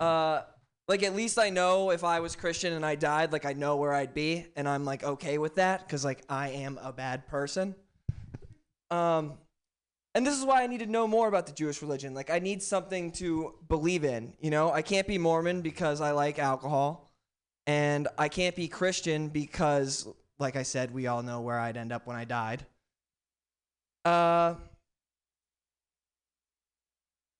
Uh, 0.00 0.42
like 0.88 1.02
at 1.02 1.14
least 1.14 1.38
I 1.38 1.50
know 1.50 1.90
if 1.90 2.02
I 2.02 2.20
was 2.20 2.34
Christian 2.34 2.72
and 2.72 2.84
I 2.84 2.94
died, 2.94 3.32
like 3.32 3.44
I 3.44 3.52
know 3.52 3.76
where 3.76 3.92
I'd 3.92 4.14
be, 4.14 4.46
and 4.56 4.68
I'm 4.68 4.84
like 4.84 5.04
okay 5.04 5.38
with 5.38 5.56
that 5.56 5.86
because 5.86 6.04
like 6.04 6.22
I 6.28 6.50
am 6.50 6.78
a 6.82 6.92
bad 6.92 7.26
person. 7.26 7.74
Um, 8.90 9.34
and 10.14 10.26
this 10.26 10.36
is 10.36 10.44
why 10.44 10.62
I 10.62 10.66
need 10.66 10.80
to 10.80 10.86
know 10.86 11.06
more 11.06 11.28
about 11.28 11.46
the 11.46 11.52
Jewish 11.52 11.82
religion. 11.82 12.14
Like 12.14 12.30
I 12.30 12.38
need 12.38 12.62
something 12.62 13.12
to 13.12 13.54
believe 13.68 14.04
in. 14.04 14.32
You 14.40 14.50
know, 14.50 14.72
I 14.72 14.82
can't 14.82 15.06
be 15.06 15.18
Mormon 15.18 15.60
because 15.60 16.00
I 16.00 16.12
like 16.12 16.38
alcohol, 16.38 17.12
and 17.66 18.08
I 18.16 18.28
can't 18.28 18.56
be 18.56 18.66
Christian 18.66 19.28
because, 19.28 20.08
like 20.38 20.56
I 20.56 20.62
said, 20.62 20.92
we 20.94 21.06
all 21.06 21.22
know 21.22 21.42
where 21.42 21.58
I'd 21.58 21.76
end 21.76 21.92
up 21.92 22.06
when 22.06 22.16
I 22.16 22.24
died. 22.24 22.64
Uh, 24.06 24.54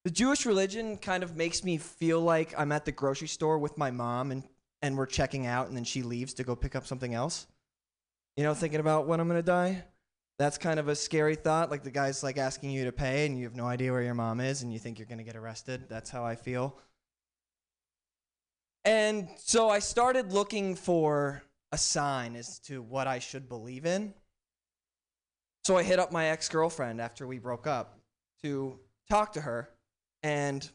the 0.09 0.15
Jewish 0.15 0.47
religion 0.47 0.97
kind 0.97 1.23
of 1.23 1.37
makes 1.37 1.63
me 1.63 1.77
feel 1.77 2.19
like 2.19 2.55
I'm 2.57 2.73
at 2.73 2.87
the 2.87 2.93
grocery 2.93 3.29
store 3.29 3.59
with 3.59 3.77
my 3.77 3.91
mom 3.91 4.31
and, 4.31 4.43
and 4.81 4.97
we're 4.97 5.05
checking 5.05 5.45
out 5.45 5.69
and 5.69 5.77
then 5.77 5.85
she 5.85 6.03
leaves 6.03 6.33
to 6.35 6.45
go 6.45 6.57
pick 6.57 6.75
up 6.75 6.87
something 6.87 7.13
else. 7.13 7.47
You 8.35 8.43
know, 8.43 8.55
thinking 8.55 8.81
about 8.81 9.07
when 9.07 9.21
I'm 9.21 9.29
going 9.29 9.39
to 9.39 9.43
die. 9.43 9.85
That's 10.39 10.57
kind 10.57 10.81
of 10.81 10.89
a 10.89 10.97
scary 10.97 11.35
thought. 11.35 11.71
Like 11.71 11.83
the 11.83 11.91
guy's 11.91 12.23
like 12.23 12.39
asking 12.39 12.71
you 12.71 12.87
to 12.87 12.91
pay 12.91 13.27
and 13.27 13.37
you 13.37 13.45
have 13.45 13.55
no 13.55 13.67
idea 13.67 13.93
where 13.93 14.01
your 14.01 14.15
mom 14.15 14.41
is 14.41 14.63
and 14.63 14.73
you 14.73 14.79
think 14.79 14.99
you're 14.99 15.05
going 15.05 15.19
to 15.19 15.25
get 15.25 15.37
arrested. 15.37 15.91
That's 15.91 16.09
how 16.09 16.25
I 16.25 16.37
feel. 16.37 16.79
And 18.87 19.29
so 19.37 19.69
I 19.69 19.81
started 19.81 20.33
looking 20.33 20.75
for 20.75 21.43
a 21.71 21.77
sign 21.77 22.35
as 22.35 22.61
to 22.61 22.81
what 22.81 23.07
I 23.07 23.19
should 23.19 23.47
believe 23.47 23.85
in. 23.85 24.15
So 25.65 25.77
I 25.77 25.83
hit 25.83 25.99
up 25.99 26.13
my 26.13 26.29
ex 26.29 26.49
girlfriend 26.49 26.99
after 26.99 27.27
we 27.27 27.39
broke 27.39 27.67
up 27.67 27.99
to 28.41 28.79
talk 29.11 29.35
to 29.35 29.43
her 29.43 29.69
and 30.23 30.69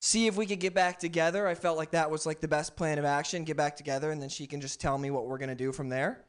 see 0.00 0.26
if 0.26 0.36
we 0.36 0.46
could 0.46 0.60
get 0.60 0.74
back 0.74 0.98
together. 0.98 1.46
I 1.46 1.54
felt 1.54 1.76
like 1.76 1.92
that 1.92 2.10
was 2.10 2.26
like 2.26 2.40
the 2.40 2.48
best 2.48 2.76
plan 2.76 2.98
of 2.98 3.04
action 3.04 3.44
get 3.44 3.56
back 3.56 3.76
together, 3.76 4.10
and 4.10 4.20
then 4.20 4.28
she 4.28 4.46
can 4.46 4.60
just 4.60 4.80
tell 4.80 4.98
me 4.98 5.10
what 5.10 5.26
we're 5.26 5.38
going 5.38 5.48
to 5.48 5.54
do 5.54 5.72
from 5.72 5.88
there. 5.88 6.24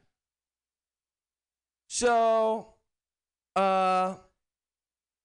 So, 1.88 2.74
uh, 3.56 4.16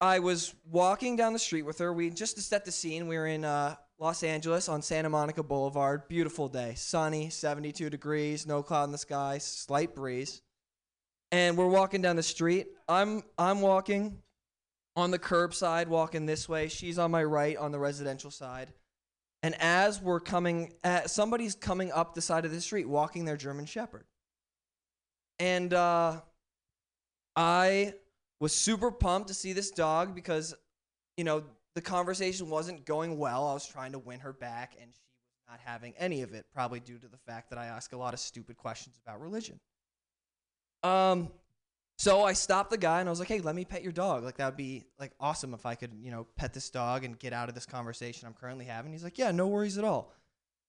I 0.01 0.20
was 0.20 0.53
walking 0.70 1.15
down 1.15 1.34
the 1.34 1.39
street 1.39 1.63
with 1.63 1.77
her. 1.79 1.94
We 1.94 2.10
just 2.10 2.36
to 2.36 2.41
set 2.41 2.65
the 2.65 2.72
scene, 2.72 3.08
we 3.08 3.17
were 3.17 3.27
in 3.27 3.46
uh, 3.46 3.75
Los 4.00 4.24
Angeles 4.24 4.67
on 4.67 4.82
Santa 4.82 5.10
Monica 5.10 5.44
Boulevard. 5.44 6.08
Beautiful 6.08 6.50
day, 6.50 6.74
sunny, 6.75 7.29
72 7.29 7.89
degrees, 7.89 8.46
no 8.46 8.62
cloud 8.62 8.86
in 8.86 8.91
the 8.91 8.98
sky, 8.98 9.38
slight 9.38 9.96
breeze 9.96 10.41
and 11.32 11.58
we're 11.58 11.67
walking 11.67 12.01
down 12.01 12.15
the 12.15 12.24
street. 12.24 12.67
I'm 12.88 13.24
I'm 13.38 13.62
walking 13.62 14.20
on 14.95 15.11
the 15.11 15.19
curb 15.19 15.51
curbside, 15.51 15.87
walking 15.87 16.25
this 16.25 16.47
way. 16.47 16.67
She's 16.67 16.97
on 16.97 17.11
my 17.11 17.23
right 17.23 17.57
on 17.57 17.71
the 17.71 17.79
residential 17.79 18.31
side. 18.31 18.73
And 19.43 19.55
as 19.59 20.01
we're 20.01 20.21
coming, 20.21 20.73
at, 20.83 21.09
somebody's 21.09 21.53
coming 21.53 21.91
up 21.91 22.15
the 22.15 22.21
side 22.21 22.45
of 22.45 22.51
the 22.51 22.61
street, 22.61 22.87
walking 22.87 23.25
their 23.25 23.37
German 23.37 23.65
Shepherd. 23.65 24.05
And 25.37 25.73
uh, 25.73 26.21
I 27.35 27.93
was 28.39 28.55
super 28.55 28.89
pumped 28.89 29.27
to 29.27 29.33
see 29.33 29.53
this 29.53 29.69
dog 29.71 30.15
because, 30.15 30.55
you 31.17 31.23
know, 31.23 31.43
the 31.75 31.81
conversation 31.81 32.49
wasn't 32.49 32.85
going 32.85 33.17
well. 33.17 33.47
I 33.47 33.53
was 33.53 33.67
trying 33.67 33.91
to 33.91 33.99
win 33.99 34.21
her 34.21 34.33
back, 34.33 34.75
and 34.81 34.91
she 34.91 35.01
was 35.01 35.43
not 35.49 35.59
having 35.63 35.93
any 35.97 36.21
of 36.21 36.33
it, 36.33 36.45
probably 36.53 36.79
due 36.79 36.97
to 36.97 37.07
the 37.07 37.17
fact 37.17 37.49
that 37.49 37.59
I 37.59 37.65
ask 37.65 37.91
a 37.91 37.97
lot 37.97 38.13
of 38.13 38.19
stupid 38.19 38.57
questions 38.57 38.97
about 39.05 39.21
religion. 39.21 39.59
Um, 40.83 41.31
so 41.97 42.23
I 42.23 42.33
stopped 42.33 42.71
the 42.71 42.77
guy 42.77 42.99
and 42.99 43.07
I 43.07 43.11
was 43.11 43.19
like, 43.19 43.27
"Hey, 43.27 43.39
let 43.39 43.55
me 43.55 43.65
pet 43.65 43.83
your 43.83 43.91
dog. 43.91 44.23
Like 44.23 44.37
that 44.37 44.45
would 44.45 44.57
be 44.57 44.85
like 44.99 45.11
awesome 45.19 45.53
if 45.53 45.65
I 45.65 45.75
could, 45.75 45.91
you 46.01 46.11
know, 46.11 46.27
pet 46.35 46.53
this 46.53 46.69
dog 46.69 47.03
and 47.03 47.17
get 47.17 47.33
out 47.33 47.49
of 47.49 47.55
this 47.55 47.65
conversation 47.65 48.27
I'm 48.27 48.33
currently 48.33 48.65
having." 48.65 48.91
He's 48.91 49.03
like, 49.03 49.17
"Yeah, 49.17 49.31
no 49.31 49.47
worries 49.47 49.77
at 49.77 49.83
all." 49.83 50.13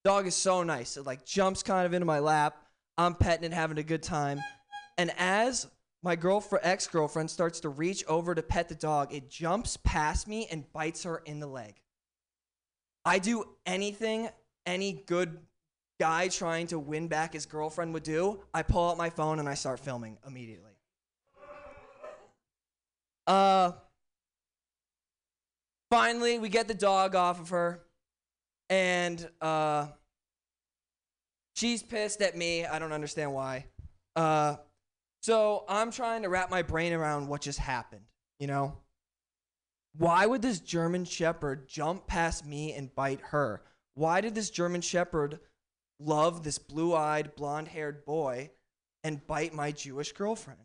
Dog 0.04 0.26
is 0.26 0.36
so 0.36 0.62
nice. 0.62 0.96
It 0.96 1.04
like 1.04 1.24
jumps 1.24 1.62
kind 1.62 1.84
of 1.86 1.92
into 1.92 2.06
my 2.06 2.20
lap. 2.20 2.56
I'm 2.96 3.14
petting 3.14 3.44
it, 3.44 3.52
having 3.52 3.78
a 3.78 3.82
good 3.82 4.02
time. 4.02 4.40
And 4.98 5.10
as 5.18 5.66
my 6.02 6.14
girlfriend, 6.16 6.64
ex 6.64 6.86
girlfriend, 6.86 7.30
starts 7.30 7.60
to 7.60 7.68
reach 7.68 8.04
over 8.06 8.34
to 8.34 8.42
pet 8.42 8.68
the 8.68 8.74
dog. 8.74 9.12
It 9.12 9.28
jumps 9.28 9.76
past 9.78 10.28
me 10.28 10.46
and 10.50 10.70
bites 10.72 11.02
her 11.02 11.22
in 11.24 11.40
the 11.40 11.46
leg. 11.46 11.80
I 13.04 13.18
do 13.18 13.44
anything 13.66 14.28
any 14.64 14.92
good 14.92 15.38
guy 15.98 16.28
trying 16.28 16.66
to 16.68 16.78
win 16.78 17.08
back 17.08 17.32
his 17.32 17.46
girlfriend 17.46 17.94
would 17.94 18.02
do. 18.02 18.42
I 18.52 18.62
pull 18.62 18.90
out 18.90 18.96
my 18.96 19.10
phone 19.10 19.38
and 19.38 19.48
I 19.48 19.54
start 19.54 19.80
filming 19.80 20.18
immediately. 20.26 20.75
Uh, 23.26 23.72
finally, 25.90 26.38
we 26.38 26.48
get 26.48 26.68
the 26.68 26.74
dog 26.74 27.14
off 27.14 27.40
of 27.40 27.48
her, 27.50 27.82
and 28.70 29.28
uh, 29.40 29.88
she's 31.54 31.82
pissed 31.82 32.22
at 32.22 32.36
me. 32.36 32.64
I 32.64 32.78
don't 32.78 32.92
understand 32.92 33.32
why. 33.32 33.66
Uh, 34.14 34.56
so 35.22 35.64
I'm 35.68 35.90
trying 35.90 36.22
to 36.22 36.28
wrap 36.28 36.50
my 36.50 36.62
brain 36.62 36.92
around 36.92 37.28
what 37.28 37.40
just 37.40 37.58
happened. 37.58 38.04
You 38.38 38.46
know, 38.46 38.76
why 39.96 40.26
would 40.26 40.42
this 40.42 40.60
German 40.60 41.04
Shepherd 41.04 41.68
jump 41.68 42.06
past 42.06 42.46
me 42.46 42.74
and 42.74 42.94
bite 42.94 43.20
her? 43.30 43.62
Why 43.94 44.20
did 44.20 44.34
this 44.34 44.50
German 44.50 44.82
Shepherd 44.82 45.40
love 45.98 46.44
this 46.44 46.58
blue-eyed, 46.58 47.34
blonde-haired 47.34 48.04
boy 48.04 48.50
and 49.02 49.26
bite 49.26 49.54
my 49.54 49.72
Jewish 49.72 50.12
girlfriend? 50.12 50.60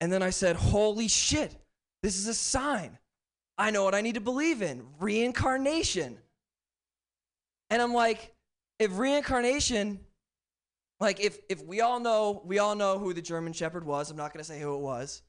And 0.00 0.12
then 0.12 0.22
I 0.22 0.30
said, 0.30 0.56
Holy 0.56 1.08
shit, 1.08 1.54
this 2.02 2.16
is 2.16 2.26
a 2.26 2.34
sign. 2.34 2.98
I 3.56 3.70
know 3.70 3.82
what 3.82 3.94
I 3.94 4.00
need 4.00 4.14
to 4.14 4.20
believe 4.20 4.62
in 4.62 4.84
reincarnation. 5.00 6.18
And 7.70 7.82
I'm 7.82 7.92
like, 7.92 8.32
if 8.78 8.96
reincarnation, 8.96 9.98
like 11.00 11.20
if, 11.20 11.38
if 11.48 11.64
we 11.64 11.80
all 11.80 11.98
know, 11.98 12.42
we 12.44 12.60
all 12.60 12.76
know 12.76 12.98
who 12.98 13.12
the 13.12 13.20
German 13.20 13.52
Shepherd 13.52 13.84
was, 13.84 14.10
I'm 14.10 14.16
not 14.16 14.32
going 14.32 14.42
to 14.42 14.48
say 14.48 14.60
who 14.60 14.74
it 14.76 14.80
was. 14.80 15.22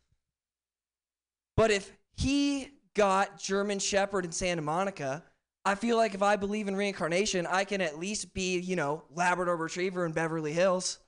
But 1.57 1.71
if 1.71 1.91
he 2.15 2.69
got 2.95 3.39
German 3.39 3.79
Shepherd 3.79 4.25
in 4.25 4.31
Santa 4.31 4.61
Monica, 4.61 5.23
I 5.65 5.75
feel 5.75 5.97
like 5.97 6.13
if 6.13 6.21
I 6.21 6.35
believe 6.35 6.67
in 6.67 6.75
reincarnation, 6.75 7.45
I 7.45 7.63
can 7.63 7.81
at 7.81 7.99
least 7.99 8.33
be, 8.33 8.59
you 8.59 8.75
know, 8.75 9.03
Labrador 9.13 9.57
Retriever 9.57 10.05
in 10.05 10.13
Beverly 10.13 10.53
Hills. 10.53 10.99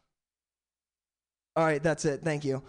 All 1.55 1.65
right, 1.65 1.81
that's 1.81 2.05
it. 2.05 2.21
Thank 2.21 2.43
you. 2.43 2.61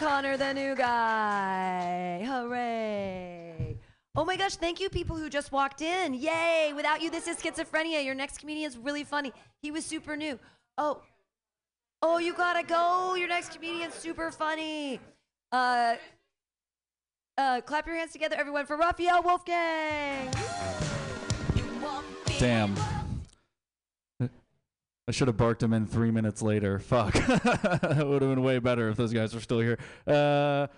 Connor, 0.00 0.38
the 0.38 0.54
new 0.54 0.74
guy. 0.74 2.24
Hooray. 2.24 3.76
Oh 4.16 4.24
my 4.24 4.34
gosh, 4.34 4.56
thank 4.56 4.80
you, 4.80 4.88
people 4.88 5.14
who 5.14 5.28
just 5.28 5.52
walked 5.52 5.82
in. 5.82 6.14
Yay. 6.14 6.72
Without 6.74 7.02
you, 7.02 7.10
this 7.10 7.28
is 7.28 7.36
schizophrenia. 7.36 8.02
Your 8.02 8.14
next 8.14 8.38
comedian 8.38 8.70
is 8.70 8.78
really 8.78 9.04
funny. 9.04 9.30
He 9.60 9.70
was 9.70 9.84
super 9.84 10.16
new. 10.16 10.38
Oh, 10.78 11.02
oh, 12.00 12.16
you 12.16 12.32
gotta 12.32 12.66
go. 12.66 13.14
Your 13.14 13.28
next 13.28 13.52
comedian's 13.52 13.92
super 13.92 14.30
funny. 14.30 15.00
Uh, 15.52 15.96
uh, 17.36 17.60
clap 17.60 17.86
your 17.86 17.96
hands 17.96 18.12
together, 18.12 18.36
everyone, 18.38 18.64
for 18.64 18.78
Raphael 18.78 19.22
Wolfgang. 19.22 20.32
Damn. 22.38 22.74
I 25.10 25.12
should 25.12 25.26
have 25.26 25.36
barked 25.36 25.60
him 25.60 25.72
in 25.72 25.88
three 25.88 26.12
minutes 26.12 26.40
later. 26.40 26.78
Fuck. 26.78 27.14
that 27.14 28.04
would 28.06 28.22
have 28.22 28.30
been 28.30 28.44
way 28.44 28.60
better 28.60 28.90
if 28.90 28.96
those 28.96 29.12
guys 29.12 29.34
were 29.34 29.40
still 29.40 29.58
here. 29.58 29.76
Uh, 30.06 30.68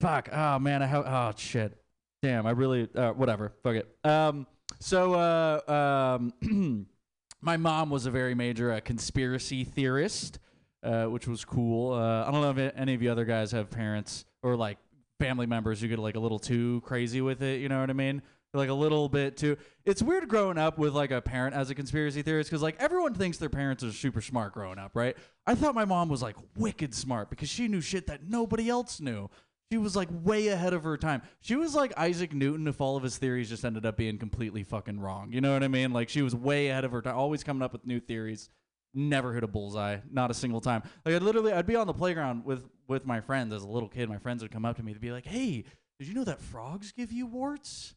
fuck. 0.00 0.28
Oh 0.32 0.58
man. 0.58 0.82
I. 0.82 0.92
Oh 0.92 1.32
shit. 1.36 1.80
Damn. 2.20 2.48
I 2.48 2.50
really. 2.50 2.88
Uh, 2.92 3.12
whatever. 3.12 3.52
Fuck 3.62 3.76
it. 3.76 3.96
Um. 4.02 4.48
So. 4.80 5.14
Uh. 5.14 6.18
Um. 6.50 6.88
my 7.40 7.56
mom 7.56 7.90
was 7.90 8.06
a 8.06 8.10
very 8.10 8.34
major 8.34 8.72
uh, 8.72 8.80
conspiracy 8.80 9.62
theorist, 9.62 10.40
uh, 10.82 11.04
which 11.04 11.28
was 11.28 11.44
cool. 11.44 11.92
Uh, 11.92 12.24
I 12.26 12.32
don't 12.32 12.40
know 12.40 12.50
if 12.50 12.72
any 12.74 12.94
of 12.94 13.02
you 13.02 13.12
other 13.12 13.24
guys 13.24 13.52
have 13.52 13.70
parents 13.70 14.24
or 14.42 14.56
like 14.56 14.78
family 15.20 15.46
members 15.46 15.80
who 15.80 15.86
get 15.86 16.00
like 16.00 16.16
a 16.16 16.20
little 16.20 16.40
too 16.40 16.80
crazy 16.84 17.20
with 17.20 17.40
it. 17.40 17.60
You 17.60 17.68
know 17.68 17.80
what 17.80 17.90
I 17.90 17.92
mean? 17.92 18.22
Like 18.54 18.68
a 18.68 18.74
little 18.74 19.08
bit 19.08 19.36
too. 19.36 19.56
It's 19.84 20.02
weird 20.02 20.28
growing 20.28 20.58
up 20.58 20.78
with 20.78 20.92
like 20.92 21.10
a 21.10 21.20
parent 21.20 21.54
as 21.54 21.70
a 21.70 21.74
conspiracy 21.74 22.22
theorist 22.22 22.50
because 22.50 22.62
like 22.62 22.76
everyone 22.80 23.14
thinks 23.14 23.38
their 23.38 23.48
parents 23.48 23.84
are 23.84 23.92
super 23.92 24.20
smart 24.20 24.54
growing 24.54 24.78
up, 24.78 24.92
right? 24.94 25.16
I 25.46 25.54
thought 25.54 25.74
my 25.74 25.84
mom 25.84 26.08
was 26.08 26.22
like 26.22 26.36
wicked 26.56 26.94
smart 26.94 27.30
because 27.30 27.48
she 27.48 27.68
knew 27.68 27.80
shit 27.80 28.06
that 28.08 28.28
nobody 28.28 28.68
else 28.68 29.00
knew. 29.00 29.30
She 29.70 29.78
was 29.78 29.94
like 29.94 30.08
way 30.10 30.48
ahead 30.48 30.72
of 30.72 30.82
her 30.82 30.96
time. 30.96 31.22
She 31.40 31.54
was 31.54 31.76
like 31.76 31.96
Isaac 31.96 32.32
Newton 32.32 32.66
if 32.66 32.80
all 32.80 32.96
of 32.96 33.04
his 33.04 33.18
theories 33.18 33.48
just 33.48 33.64
ended 33.64 33.86
up 33.86 33.96
being 33.96 34.18
completely 34.18 34.64
fucking 34.64 34.98
wrong. 34.98 35.32
You 35.32 35.40
know 35.40 35.52
what 35.52 35.62
I 35.62 35.68
mean? 35.68 35.92
Like 35.92 36.08
she 36.08 36.22
was 36.22 36.34
way 36.34 36.68
ahead 36.68 36.84
of 36.84 36.90
her 36.90 37.02
time, 37.02 37.16
always 37.16 37.44
coming 37.44 37.62
up 37.62 37.72
with 37.72 37.86
new 37.86 38.00
theories. 38.00 38.50
Never 38.92 39.32
hit 39.32 39.44
a 39.44 39.46
bullseye, 39.46 39.98
not 40.10 40.32
a 40.32 40.34
single 40.34 40.60
time. 40.60 40.82
Like 41.04 41.14
I'd 41.14 41.22
literally, 41.22 41.52
I'd 41.52 41.66
be 41.66 41.76
on 41.76 41.86
the 41.86 41.94
playground 41.94 42.44
with 42.44 42.68
with 42.88 43.06
my 43.06 43.20
friends 43.20 43.52
as 43.52 43.62
a 43.62 43.68
little 43.68 43.88
kid. 43.88 44.08
My 44.08 44.18
friends 44.18 44.42
would 44.42 44.50
come 44.50 44.64
up 44.64 44.76
to 44.78 44.82
me 44.82 44.92
to 44.92 44.98
be 44.98 45.12
like, 45.12 45.24
"Hey, 45.24 45.62
did 46.00 46.08
you 46.08 46.14
know 46.14 46.24
that 46.24 46.40
frogs 46.40 46.90
give 46.90 47.12
you 47.12 47.26
warts?" 47.26 47.94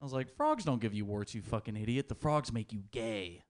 I 0.00 0.04
was 0.04 0.12
like, 0.12 0.34
frogs 0.36 0.64
don't 0.64 0.80
give 0.80 0.94
you 0.94 1.04
warts, 1.04 1.34
you 1.34 1.42
fucking 1.42 1.76
idiot. 1.76 2.08
The 2.08 2.14
frogs 2.14 2.52
make 2.52 2.72
you 2.72 2.84
gay. 2.92 3.42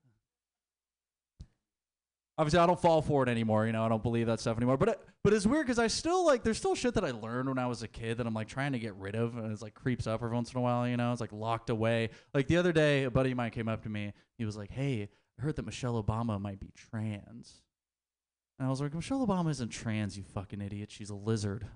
Obviously, 2.38 2.60
I 2.60 2.66
don't 2.66 2.80
fall 2.80 3.02
for 3.02 3.24
it 3.24 3.28
anymore. 3.28 3.66
You 3.66 3.72
know, 3.72 3.84
I 3.84 3.88
don't 3.88 4.02
believe 4.02 4.28
that 4.28 4.38
stuff 4.38 4.56
anymore. 4.56 4.76
But 4.76 4.90
it, 4.90 5.00
but 5.24 5.32
it's 5.34 5.44
weird 5.44 5.66
because 5.66 5.80
I 5.80 5.88
still 5.88 6.24
like 6.24 6.44
there's 6.44 6.56
still 6.56 6.76
shit 6.76 6.94
that 6.94 7.04
I 7.04 7.10
learned 7.10 7.48
when 7.48 7.58
I 7.58 7.66
was 7.66 7.82
a 7.82 7.88
kid 7.88 8.18
that 8.18 8.28
I'm 8.28 8.34
like 8.34 8.46
trying 8.46 8.72
to 8.72 8.78
get 8.78 8.94
rid 8.94 9.16
of, 9.16 9.36
and 9.36 9.50
it's 9.50 9.60
like 9.60 9.74
creeps 9.74 10.06
up 10.06 10.22
every 10.22 10.34
once 10.34 10.52
in 10.52 10.58
a 10.58 10.62
while. 10.62 10.86
You 10.86 10.96
know, 10.96 11.10
it's 11.10 11.20
like 11.20 11.32
locked 11.32 11.68
away. 11.68 12.10
Like 12.32 12.46
the 12.46 12.56
other 12.56 12.70
day, 12.72 13.04
a 13.04 13.10
buddy 13.10 13.32
of 13.32 13.36
mine 13.36 13.50
came 13.50 13.68
up 13.68 13.82
to 13.82 13.88
me. 13.88 14.12
He 14.38 14.44
was 14.44 14.56
like, 14.56 14.70
"Hey, 14.70 15.08
I 15.36 15.42
heard 15.42 15.56
that 15.56 15.66
Michelle 15.66 16.00
Obama 16.00 16.40
might 16.40 16.60
be 16.60 16.70
trans." 16.76 17.60
And 18.60 18.68
I 18.68 18.70
was 18.70 18.80
like, 18.80 18.94
"Michelle 18.94 19.26
Obama 19.26 19.50
isn't 19.50 19.70
trans, 19.70 20.16
you 20.16 20.22
fucking 20.22 20.60
idiot. 20.60 20.92
She's 20.92 21.10
a 21.10 21.16
lizard." 21.16 21.66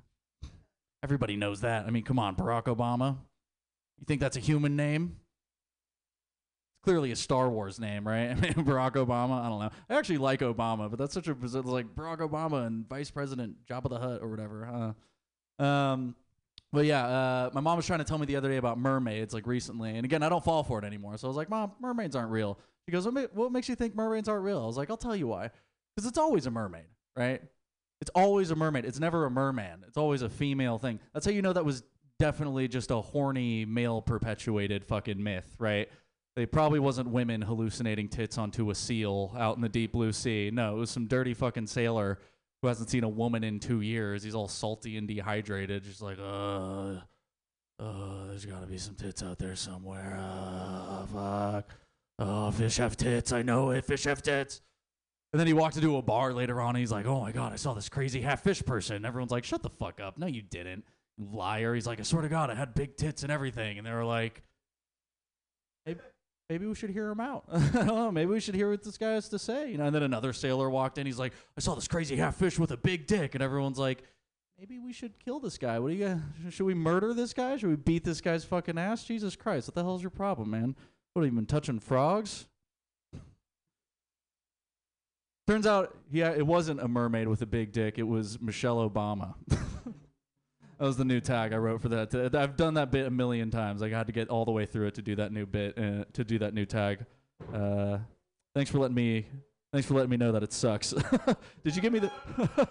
Everybody 1.03 1.37
knows 1.37 1.63
that. 1.63 1.87
I 1.87 1.91
mean, 1.91 2.05
come 2.05 2.21
on, 2.21 2.37
Barack 2.37 2.65
Obama. 2.65 3.17
You 4.03 4.07
think 4.07 4.21
that's 4.21 4.37
a 4.37 4.41
human 4.41 4.75
name? 4.75 5.15
It's 6.73 6.85
clearly 6.85 7.13
a 7.13 7.17
Star 7.17 7.49
Wars 7.49 7.79
name, 7.79 8.07
right? 8.07 8.31
I 8.31 8.35
mean, 8.35 8.53
Barack 8.55 8.95
Obama. 8.95 9.41
I 9.41 9.49
don't 9.49 9.61
know. 9.61 9.71
I 9.89 9.95
actually 9.95 10.19
like 10.19 10.41
Obama, 10.41 10.91
but 10.91 10.99
that's 10.99 11.15
such 11.15 11.29
a 11.29 11.35
like 11.35 11.95
Barack 11.95 12.19
Obama 12.19 12.67
and 12.67 12.89
Vice 12.89 13.13
President 13.13 13.55
Jabba 13.71 13.89
the 13.89 14.01
Hutt 14.01 14.21
or 14.21 14.29
whatever. 14.29 14.95
Huh? 15.61 15.65
Um, 15.65 16.17
but 16.73 16.85
yeah, 16.85 17.07
uh, 17.07 17.51
my 17.53 17.61
mom 17.61 17.77
was 17.77 17.87
trying 17.87 18.01
to 18.01 18.05
tell 18.05 18.19
me 18.19 18.27
the 18.27 18.35
other 18.35 18.49
day 18.49 18.57
about 18.57 18.77
mermaids, 18.77 19.33
like 19.33 19.47
recently. 19.47 19.95
And 19.95 20.05
again, 20.05 20.25
I 20.25 20.29
don't 20.29 20.43
fall 20.43 20.65
for 20.65 20.81
it 20.81 20.85
anymore. 20.85 21.17
So 21.17 21.29
I 21.29 21.31
was 21.31 21.37
like, 21.37 21.49
Mom, 21.49 21.71
mermaids 21.81 22.17
aren't 22.17 22.33
real. 22.33 22.59
She 22.89 22.93
goes, 22.93 23.07
what 23.07 23.53
makes 23.53 23.69
you 23.69 23.77
think 23.77 23.95
mermaids 23.95 24.29
aren't 24.29 24.43
real? 24.43 24.61
I 24.61 24.67
was 24.67 24.77
like, 24.77 24.91
I'll 24.91 24.97
tell 24.97 25.15
you 25.15 25.29
why. 25.29 25.51
Because 25.95 26.09
it's 26.09 26.19
always 26.19 26.47
a 26.47 26.51
mermaid, 26.51 26.87
right? 27.17 27.41
It's 28.01 28.11
always 28.17 28.51
a 28.51 28.57
mermaid. 28.57 28.85
It's 28.85 28.99
never 28.99 29.27
a 29.27 29.31
merman. 29.31 29.85
It's 29.87 29.97
always 29.97 30.23
a 30.23 30.29
female 30.29 30.79
thing. 30.79 30.99
That's 31.15 31.25
how 31.25 31.31
you 31.31 31.43
know 31.43 31.53
that 31.53 31.65
was 31.65 31.85
definitely 32.23 32.69
just 32.69 32.93
a 32.93 33.01
horny 33.01 33.65
male 33.65 34.01
perpetuated 34.01 34.85
fucking 34.85 35.21
myth, 35.21 35.57
right? 35.59 35.89
They 36.37 36.47
probably 36.47 36.79
wasn't 36.79 37.09
women 37.09 37.43
hallucinating 37.43 38.09
tits 38.11 38.39
onto 38.39 38.71
a 38.71 38.77
seal 38.77 39.35
out 39.37 39.57
in 39.57 39.61
the 39.61 39.69
deep 39.69 39.91
blue 39.91 40.13
sea. 40.13 40.49
No, 40.53 40.77
it 40.77 40.79
was 40.79 40.91
some 40.91 41.09
dirty 41.09 41.35
fucking 41.35 41.67
sailor 41.67 42.21
who 42.61 42.69
hasn't 42.69 42.91
seen 42.91 43.03
a 43.03 43.09
woman 43.09 43.43
in 43.43 43.59
two 43.59 43.81
years. 43.81 44.23
He's 44.23 44.37
all 44.37 44.47
salty 44.47 44.97
and 44.97 45.09
dehydrated, 45.09 45.83
just 45.83 46.01
like, 46.01 46.19
uh, 46.21 47.01
uh, 47.81 48.27
there's 48.29 48.47
gotta 48.47 48.67
be 48.67 48.79
some 48.79 48.95
tits 48.95 49.21
out 49.25 49.41
there 49.41 49.57
somewhere. 49.57 50.17
Uh, 50.23 51.07
fuck. 51.07 51.71
Oh, 52.21 52.53
fish 52.53 52.77
have 52.77 52.97
tits. 52.97 53.33
I 53.33 53.43
know 53.43 53.71
it. 53.71 53.85
Fish 53.85 54.05
have 54.05 54.23
tits. 54.23 54.61
And 55.33 55.41
then 55.41 55.49
he 55.49 55.55
walked 55.55 55.75
into 55.75 55.97
a 55.97 56.03
bar 56.03 56.33
later 56.33 56.61
on 56.61 56.77
and 56.77 56.79
he's 56.79 56.93
like, 56.93 57.05
oh 57.07 57.21
my 57.21 57.33
God, 57.33 57.53
I 57.53 57.57
saw 57.57 57.75
this 57.75 57.89
crazy 57.89 58.21
half 58.21 58.45
fish 58.45 58.65
person. 58.65 59.05
Everyone's 59.05 59.33
like, 59.33 59.43
shut 59.43 59.65
the 59.65 59.71
fuck 59.71 59.99
up. 60.01 60.19
No, 60.19 60.29
you 60.29 60.43
didn't 60.43 60.85
liar. 61.31 61.75
He's 61.75 61.87
like, 61.87 62.01
I 62.01 62.03
swear 62.03 62.23
to 62.23 62.29
God, 62.29 62.51
I 62.51 62.55
had 62.55 62.75
big 62.75 62.97
tits 62.97 63.23
and 63.23 63.31
everything. 63.31 63.79
And 63.79 63.87
they 63.87 63.93
were 63.93 64.05
like, 64.05 64.43
maybe, 65.87 66.01
maybe 66.49 66.67
we 66.67 66.75
should 66.75 66.91
hear 66.91 67.11
him 67.11 67.21
out. 67.21 67.45
I 67.53 67.59
don't 67.59 67.87
know. 67.87 68.11
Maybe 68.11 68.31
we 68.31 68.41
should 68.41 68.55
hear 68.55 68.71
what 68.71 68.83
this 68.83 68.99
guy 68.99 69.13
has 69.13 69.29
to 69.31 69.39
say. 69.39 69.71
You 69.71 69.79
know. 69.79 69.85
And 69.85 69.95
then 69.95 70.03
another 70.03 70.33
sailor 70.33 70.71
walked 70.71 70.99
in. 70.99 71.07
He's 71.07 71.19
like, 71.19 71.33
I 71.57 71.61
saw 71.61 71.75
this 71.75 71.89
crazy 71.89 72.17
half 72.17 72.37
fish 72.37 72.59
with 72.59 72.71
a 72.71 72.77
big 72.77 73.07
dick. 73.07 73.35
And 73.35 73.43
everyone's 73.43 73.79
like, 73.79 74.03
maybe 74.59 74.79
we 74.79 74.93
should 74.93 75.19
kill 75.19 75.41
this 75.41 75.59
guy. 75.59 75.79
What 75.79 75.89
do 75.89 75.95
you? 75.95 76.07
Got? 76.07 76.53
Should 76.53 76.67
we 76.67 76.75
murder 76.75 77.15
this 77.15 77.33
guy? 77.33 77.57
Should 77.57 77.71
we 77.71 77.77
beat 77.77 78.05
this 78.05 78.21
guy's 78.21 78.45
fucking 78.45 78.79
ass? 78.79 79.05
Jesus 79.05 79.37
Christ! 79.37 79.69
What 79.69 79.75
the 79.75 79.83
hell's 79.83 80.03
your 80.03 80.11
problem, 80.11 80.51
man? 80.51 80.77
What 81.13 81.23
have 81.23 81.33
you 81.33 81.37
been 81.37 81.47
touching 81.47 81.79
frogs? 81.79 82.47
Turns 85.47 85.67
out, 85.67 85.97
yeah, 86.11 86.31
it 86.31 86.47
wasn't 86.47 86.81
a 86.81 86.87
mermaid 86.87 87.27
with 87.27 87.43
a 87.43 87.47
big 87.47 87.73
dick. 87.73 87.99
It 87.99 88.05
was 88.05 88.41
Michelle 88.41 88.89
Obama. 88.89 89.35
That 90.83 90.89
was 90.89 90.97
the 90.97 91.05
new 91.05 91.21
tag 91.21 91.53
I 91.53 91.59
wrote 91.59 91.81
for 91.81 91.89
that. 91.91 92.35
I've 92.35 92.57
done 92.57 92.75
that 92.75 92.91
bit 92.91 93.07
a 93.07 93.11
million 93.11 93.53
times. 93.53 93.85
I 93.85 93.89
had 93.89 94.09
to 94.09 94.13
get 94.13 94.29
all 94.31 94.45
the 94.45 94.51
way 94.51 94.67
through 94.67 94.89
it 94.89 94.95
to 94.95 95.03
do 95.03 95.15
that 95.15 95.31
new 95.31 95.47
bit 95.47 95.79
uh, 95.79 96.07
to 96.13 96.25
do 96.25 96.41
that 96.41 96.55
new 96.55 96.67
tag. 96.67 97.07
Uh, 97.55 97.99
thanks 98.53 98.69
for 98.69 98.81
letting 98.81 98.97
me. 98.97 99.27
Thanks 99.73 99.87
for 99.87 99.95
letting 99.95 100.11
me 100.11 100.17
know 100.17 100.33
that 100.33 100.43
it 100.43 100.53
sucks. 100.53 100.91
Did 101.63 101.77
you 101.77 101.83
give 101.83 101.93
me 101.93 102.01
the? 102.01 102.11
uh, 102.59 102.67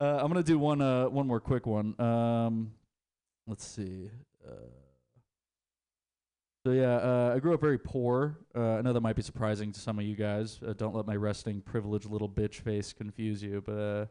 I'm 0.00 0.26
gonna 0.26 0.42
do 0.42 0.58
one. 0.58 0.80
Uh, 0.80 1.08
one 1.08 1.28
more 1.28 1.38
quick 1.38 1.66
one. 1.66 1.94
Um, 2.00 2.72
let's 3.46 3.64
see. 3.64 4.10
Uh, 4.44 4.50
So 6.64 6.72
yeah, 6.72 6.96
uh, 6.96 7.32
I 7.36 7.38
grew 7.38 7.54
up 7.54 7.60
very 7.60 7.78
poor. 7.78 8.38
Uh, 8.56 8.78
I 8.78 8.82
know 8.82 8.92
that 8.92 9.02
might 9.02 9.14
be 9.14 9.22
surprising 9.22 9.70
to 9.70 9.78
some 9.78 10.00
of 10.00 10.04
you 10.04 10.16
guys. 10.16 10.58
Uh, 10.66 10.72
don't 10.72 10.96
let 10.96 11.06
my 11.06 11.14
resting 11.14 11.60
privileged 11.60 12.10
little 12.10 12.28
bitch 12.28 12.56
face 12.56 12.92
confuse 12.92 13.40
you, 13.40 13.62
but 13.64 14.08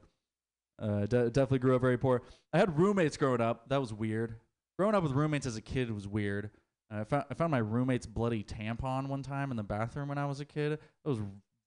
uh, 0.80 1.06
de- 1.06 1.30
definitely 1.30 1.60
grew 1.60 1.76
up 1.76 1.82
very 1.82 1.98
poor. 1.98 2.22
I 2.54 2.58
had 2.58 2.78
roommates 2.78 3.18
growing 3.18 3.42
up. 3.42 3.70
That 3.70 3.80
was 3.80 3.94
weird. 3.94 4.36
Growing 4.78 4.96
up 4.96 5.04
with 5.04 5.14
roommates 5.14 5.46
as 5.46 5.56
a 5.56 5.62
kid 5.62 5.92
was 5.92 6.08
weird. 6.08 6.52
Uh, 6.94 7.02
I 7.02 7.04
found 7.06 7.26
I 7.32 7.34
found 7.34 7.52
my 7.52 7.60
roommate's 7.60 8.06
bloody 8.06 8.44
tampon 8.44 9.08
one 9.08 9.24
time 9.24 9.52
in 9.52 9.58
the 9.58 9.64
bathroom 9.64 10.10
when 10.10 10.18
I 10.18 10.26
was 10.26 10.40
a 10.40 10.46
kid. 10.46 10.74
It 10.74 10.80
was 11.04 11.20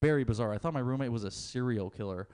very 0.03 0.25
bizarre. 0.25 0.53
I 0.53 0.59
thought 0.59 0.75
my 0.75 0.81
roommate 0.81 1.11
was 1.11 1.25
a 1.25 1.31
serial 1.31 1.91
killer. 1.91 2.29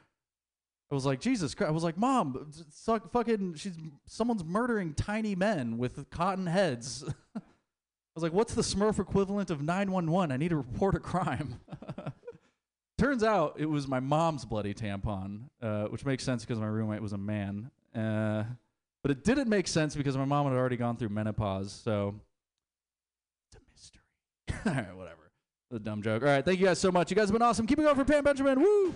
I 0.90 0.94
was 0.94 1.06
like, 1.06 1.20
Jesus 1.20 1.54
Christ. 1.54 1.68
I 1.68 1.72
was 1.72 1.82
like, 1.82 1.96
Mom, 1.96 2.50
suck, 2.70 3.10
fucking, 3.10 3.54
she's, 3.54 3.76
someone's 4.06 4.44
murdering 4.44 4.94
tiny 4.94 5.34
men 5.34 5.78
with 5.78 6.08
cotton 6.10 6.46
heads. 6.46 7.04
I 7.36 7.40
was 8.14 8.22
like, 8.22 8.32
what's 8.32 8.54
the 8.54 8.62
Smurf 8.62 9.00
equivalent 9.00 9.50
of 9.50 9.60
911? 9.60 10.30
I 10.30 10.36
need 10.36 10.50
to 10.50 10.56
report 10.56 10.94
a 10.94 11.00
crime. 11.00 11.58
Turns 13.04 13.22
out 13.22 13.56
it 13.58 13.66
was 13.66 13.86
my 13.86 14.00
mom's 14.00 14.46
bloody 14.46 14.72
tampon, 14.72 15.50
uh, 15.60 15.84
which 15.88 16.06
makes 16.06 16.24
sense 16.24 16.42
because 16.42 16.58
my 16.58 16.66
roommate 16.66 17.02
was 17.02 17.12
a 17.12 17.18
man. 17.18 17.70
Uh, 17.94 18.44
but 19.02 19.10
it 19.10 19.24
didn't 19.24 19.50
make 19.50 19.68
sense 19.68 19.94
because 19.94 20.16
my 20.16 20.24
mom 20.24 20.46
had 20.46 20.54
already 20.54 20.78
gone 20.78 20.96
through 20.96 21.10
menopause. 21.10 21.70
So 21.70 22.14
it's 23.52 23.56
a 23.56 23.60
mystery. 23.74 24.00
All 24.66 24.72
right, 24.72 24.96
whatever. 24.96 25.30
The 25.70 25.80
dumb 25.80 26.00
joke. 26.00 26.22
All 26.22 26.28
right, 26.28 26.42
thank 26.42 26.58
you 26.58 26.64
guys 26.64 26.78
so 26.78 26.90
much. 26.90 27.10
You 27.10 27.14
guys 27.14 27.28
have 27.28 27.34
been 27.34 27.42
awesome. 27.42 27.66
Keep 27.66 27.80
it 27.80 27.82
going 27.82 27.94
for 27.94 28.06
Pam 28.06 28.24
Benjamin. 28.24 28.58
Woo! 28.58 28.94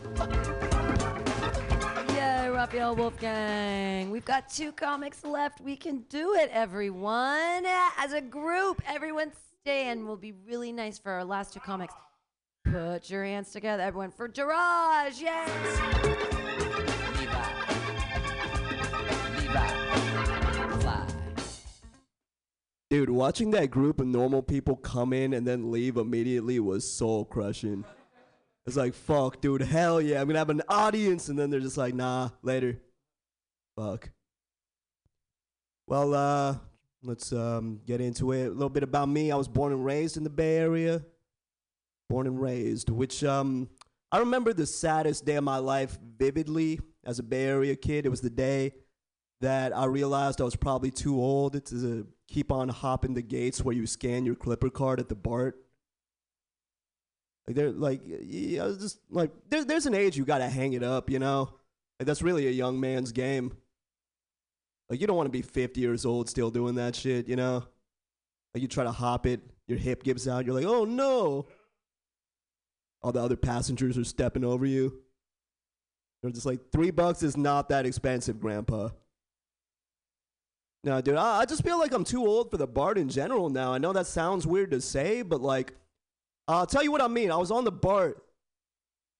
Yay, 2.15 2.49
Raphael 2.49 2.97
Wolfgang. 2.97 4.11
We've 4.11 4.25
got 4.25 4.49
two 4.49 4.73
comics 4.73 5.23
left. 5.23 5.61
We 5.61 5.77
can 5.77 6.07
do 6.09 6.33
it, 6.33 6.49
everyone. 6.51 7.67
As 7.99 8.15
a 8.15 8.23
group, 8.23 8.81
everyone 8.87 9.33
stay, 9.33 9.49
stand. 9.69 10.07
Will 10.07 10.17
be 10.17 10.33
really 10.47 10.73
nice 10.73 10.99
for 10.99 11.13
our 11.13 11.25
last 11.25 11.53
two 11.53 11.61
comics. 11.61 11.93
Put 12.71 13.09
your 13.09 13.25
hands 13.25 13.51
together, 13.51 13.83
everyone, 13.83 14.11
for 14.11 14.29
Jiraj. 14.29 15.21
Yes. 15.21 16.59
Dude, 22.91 23.11
watching 23.11 23.51
that 23.51 23.71
group 23.71 24.01
of 24.01 24.07
normal 24.07 24.43
people 24.43 24.75
come 24.77 25.13
in 25.13 25.35
and 25.35 25.47
then 25.47 25.71
leave 25.71 25.97
immediately 25.97 26.59
was 26.59 26.91
soul 26.91 27.25
crushing. 27.25 27.85
It's 28.67 28.77
like, 28.77 28.95
fuck, 28.95 29.41
dude, 29.41 29.63
hell 29.63 30.01
yeah, 30.01 30.21
I'm 30.21 30.27
gonna 30.27 30.39
have 30.39 30.51
an 30.51 30.63
audience. 30.69 31.29
And 31.29 31.39
then 31.39 31.51
they're 31.51 31.61
just 31.61 31.77
like, 31.77 31.95
nah, 31.95 32.31
later. 32.43 32.81
Fuck. 33.77 34.11
Well, 35.87 36.15
uh, 36.15 36.57
let's 37.03 37.33
um, 37.33 37.81
get 37.87 38.01
into 38.01 38.33
it. 38.33 38.47
A 38.47 38.51
little 38.51 38.69
bit 38.69 38.83
about 38.83 39.09
me. 39.09 39.31
I 39.31 39.37
was 39.37 39.49
born 39.49 39.73
and 39.73 39.85
raised 39.85 40.17
in 40.17 40.25
the 40.25 40.31
Bay 40.31 40.57
Area. 40.57 41.03
Born 42.09 42.27
and 42.27 42.41
raised, 42.41 42.89
which 42.91 43.23
um, 43.23 43.69
I 44.11 44.19
remember 44.19 44.53
the 44.53 44.67
saddest 44.67 45.25
day 45.25 45.37
of 45.37 45.45
my 45.45 45.59
life 45.59 45.99
vividly 46.19 46.81
as 47.05 47.19
a 47.19 47.23
Bay 47.23 47.45
Area 47.45 47.77
kid. 47.77 48.07
It 48.07 48.09
was 48.09 48.23
the 48.23 48.31
day 48.31 48.73
that 49.41 49.77
I 49.77 49.85
realized 49.85 50.41
I 50.41 50.45
was 50.45 50.57
probably 50.57 50.91
too 50.91 51.21
old 51.21 51.65
to 51.67 52.07
keep 52.27 52.51
on 52.51 52.69
hopping 52.69 53.15
the 53.15 53.23
gates 53.23 53.63
where 53.63 53.75
you 53.75 53.87
scan 53.87 54.25
your 54.25 54.35
Clipper 54.35 54.71
card 54.71 55.01
at 55.01 55.09
the 55.09 55.15
BART. 55.15 55.57
Like 57.47 57.57
they're 57.57 57.71
like, 57.71 58.03
I 58.05 58.65
was 58.65 58.79
just 58.79 58.99
like 59.11 59.31
there, 59.49 59.65
there's 59.65 59.87
an 59.87 59.95
age 59.95 60.17
you 60.17 60.25
gotta 60.25 60.49
hang 60.49 60.75
it 60.75 60.83
up, 60.83 61.09
you 61.09 61.19
know. 61.19 61.55
Like 61.99 62.07
that's 62.07 62.23
really 62.23 62.47
a 62.47 62.51
young 62.51 62.79
man's 62.79 63.13
game. 63.13 63.57
Like 64.91 65.01
you 65.01 65.07
don't 65.07 65.17
want 65.17 65.27
to 65.27 65.33
be 65.33 65.43
50 65.43 65.81
years 65.81 66.05
old 66.05 66.29
still 66.29 66.51
doing 66.51 66.75
that 66.77 66.95
shit, 66.95 67.29
you 67.29 67.37
know. 67.37 67.65
Like 68.55 68.63
you 68.63 68.69
try 68.69 68.85
to 68.85 68.93
hop 68.93 69.27
it, 69.27 69.41
your 69.67 69.79
hip 69.79 70.03
gives 70.03 70.27
out, 70.29 70.47
you're 70.47 70.55
like, 70.55 70.67
oh 70.67 70.85
no. 70.85 71.47
All 73.03 73.13
the 73.13 73.23
other 73.23 73.37
passengers 73.37 73.97
are 73.97 74.05
stepping 74.05 74.45
over 74.45 74.67
you. 74.67 75.01
They're 76.23 76.33
just 76.33 76.47
like, 76.47 76.73
three 76.73 76.91
bucks 76.91 77.23
is 77.23 77.37
not 77.37 77.69
that 77.69 77.87
expensive, 77.87 78.41
Grandpa. 78.41 78.89
No, 80.85 81.01
dude, 81.01 81.17
I, 81.17 81.41
I 81.41 81.45
just 81.45 81.65
feel 81.65 81.79
like 81.79 81.93
I'm 81.93 82.05
too 82.05 82.27
old 82.27 82.51
for 82.51 82.57
the 82.57 82.67
BART 82.67 82.99
in 82.99 83.09
general 83.09 83.51
now. 83.51 83.73
I 83.73 83.79
know 83.79 83.93
that 83.93 84.07
sounds 84.07 84.47
weird 84.47 84.71
to 84.73 84.81
say, 84.81 85.23
but 85.23 85.41
like, 85.41 85.75
I'll 86.47 86.67
tell 86.67 86.83
you 86.83 86.91
what 86.91 87.03
I 87.03 87.09
mean. 87.09 87.31
I 87.31 87.37
was 87.37 87.51
on 87.51 87.65
the 87.65 87.73
BART 87.73 88.17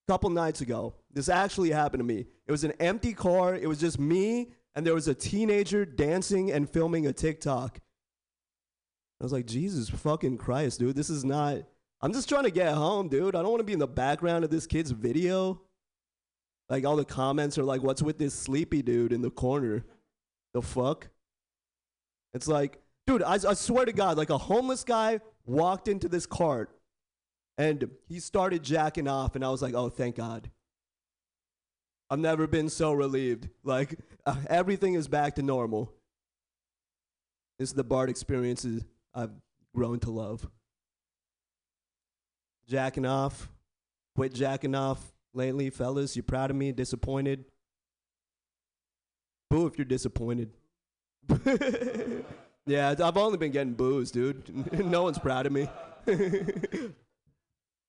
a 0.09 0.13
couple 0.13 0.31
nights 0.31 0.61
ago. 0.61 0.95
This 1.13 1.29
actually 1.29 1.71
happened 1.71 2.01
to 2.01 2.05
me. 2.05 2.27
It 2.47 2.51
was 2.51 2.65
an 2.65 2.73
empty 2.81 3.13
car. 3.13 3.55
It 3.55 3.69
was 3.69 3.79
just 3.79 3.99
me, 3.99 4.53
and 4.75 4.87
there 4.87 4.95
was 4.95 5.09
a 5.09 5.15
teenager 5.15 5.85
dancing 5.85 6.51
and 6.51 6.69
filming 6.69 7.07
a 7.07 7.13
TikTok. 7.13 7.81
I 9.21 9.25
was 9.25 9.33
like, 9.33 9.47
Jesus 9.47 9.89
fucking 9.89 10.39
Christ, 10.39 10.79
dude. 10.79 10.97
This 10.97 11.11
is 11.11 11.25
not. 11.25 11.63
I'm 12.01 12.13
just 12.13 12.29
trying 12.29 12.45
to 12.45 12.51
get 12.51 12.75
home, 12.75 13.09
dude. 13.09 13.35
I 13.35 13.43
don't 13.43 13.51
want 13.51 13.61
to 13.61 13.65
be 13.65 13.73
in 13.73 13.79
the 13.79 13.87
background 13.89 14.45
of 14.45 14.51
this 14.51 14.67
kid's 14.67 14.91
video. 14.91 15.61
Like, 16.69 16.85
all 16.85 16.97
the 16.97 17.05
comments 17.05 17.59
are 17.59 17.65
like, 17.65 17.83
what's 17.83 18.03
with 18.03 18.19
this 18.19 18.35
sleepy 18.35 18.83
dude 18.83 19.13
in 19.13 19.23
the 19.23 19.31
corner? 19.31 19.85
The 20.55 20.63
fuck? 20.63 21.09
It's 22.35 22.47
like, 22.47 22.81
dude, 23.07 23.23
I, 23.23 23.35
I 23.35 23.55
swear 23.55 23.85
to 23.85 23.93
God, 23.93 24.17
like 24.17 24.31
a 24.31 24.39
homeless 24.39 24.85
guy 24.85 25.21
walked 25.47 25.89
into 25.89 26.09
this 26.09 26.27
cart 26.27 26.71
and 27.59 27.91
he 28.07 28.21
started 28.21 28.63
jacking 28.63 29.09
off, 29.09 29.35
and 29.35 29.45
I 29.45 29.51
was 29.51 29.61
like, 29.61 29.75
oh, 29.75 29.89
thank 29.89 30.15
God. 30.15 30.49
I've 32.09 32.21
never 32.21 32.47
been 32.47 32.69
so 32.69 32.93
relieved. 32.93 33.49
Like, 33.65 33.99
uh, 34.25 34.37
everything 34.49 34.95
is 34.95 35.09
back 35.09 35.35
to 35.35 35.43
normal. 35.43 35.93
This 37.59 37.71
is 37.71 37.75
the 37.75 37.83
BART 37.83 38.09
experiences 38.09 38.85
I've 39.13 39.33
grown 39.75 39.99
to 40.01 40.11
love. 40.11 40.49
Jacking 42.69 43.07
off. 43.07 43.49
Quit 44.15 44.35
jacking 44.35 44.75
off 44.75 45.13
lately, 45.33 45.71
fellas. 45.71 46.17
You 46.17 46.23
proud 46.23 46.51
of 46.51 46.57
me? 46.57 46.73
Disappointed? 46.73 47.45
Boo 49.51 49.67
if 49.67 49.79
you're 49.79 49.85
disappointed. 49.85 50.51
yeah, 52.67 52.95
I've 53.03 53.17
only 53.17 53.39
been 53.39 53.53
getting 53.53 53.75
booze, 53.75 54.11
dude. 54.11 54.73
no 54.85 55.05
one's 55.05 55.19
proud 55.19 55.47
of 55.47 55.53
me. 55.53 55.69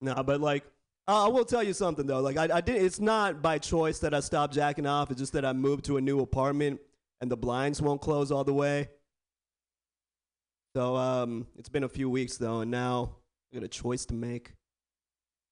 nah, 0.00 0.22
but 0.22 0.40
like, 0.40 0.64
uh, 1.08 1.26
I 1.26 1.28
will 1.28 1.44
tell 1.44 1.62
you 1.62 1.72
something 1.72 2.06
though. 2.06 2.20
Like, 2.20 2.36
I, 2.36 2.56
I 2.56 2.60
did. 2.60 2.82
It's 2.82 3.00
not 3.00 3.42
by 3.42 3.58
choice 3.58 3.98
that 3.98 4.14
I 4.14 4.20
stopped 4.20 4.54
jacking 4.54 4.86
off. 4.86 5.10
It's 5.10 5.20
just 5.20 5.32
that 5.34 5.44
I 5.44 5.52
moved 5.52 5.84
to 5.86 5.96
a 5.96 6.00
new 6.00 6.20
apartment 6.20 6.80
and 7.20 7.30
the 7.30 7.36
blinds 7.36 7.82
won't 7.82 8.00
close 8.00 8.30
all 8.30 8.44
the 8.44 8.54
way. 8.54 8.88
So 10.74 10.96
um, 10.96 11.46
it's 11.58 11.68
been 11.68 11.84
a 11.84 11.88
few 11.88 12.08
weeks 12.08 12.36
though, 12.36 12.60
and 12.60 12.70
now 12.70 13.16
I 13.52 13.56
got 13.56 13.64
a 13.64 13.68
choice 13.68 14.06
to 14.06 14.14
make. 14.14 14.54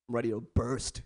I'm 0.09 0.15
ready 0.15 0.31
to 0.31 0.41
burst. 0.55 1.03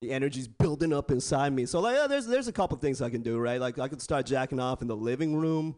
The 0.00 0.12
energy's 0.12 0.48
building 0.48 0.92
up 0.92 1.10
inside 1.10 1.52
me. 1.52 1.66
So 1.66 1.80
like, 1.80 2.08
there's 2.08 2.26
there's 2.26 2.48
a 2.48 2.52
couple 2.52 2.76
things 2.78 3.00
I 3.00 3.10
can 3.10 3.22
do, 3.22 3.38
right? 3.38 3.60
Like 3.60 3.78
I 3.78 3.88
could 3.88 4.02
start 4.02 4.26
jacking 4.26 4.60
off 4.60 4.82
in 4.82 4.88
the 4.88 4.96
living 4.96 5.36
room. 5.36 5.76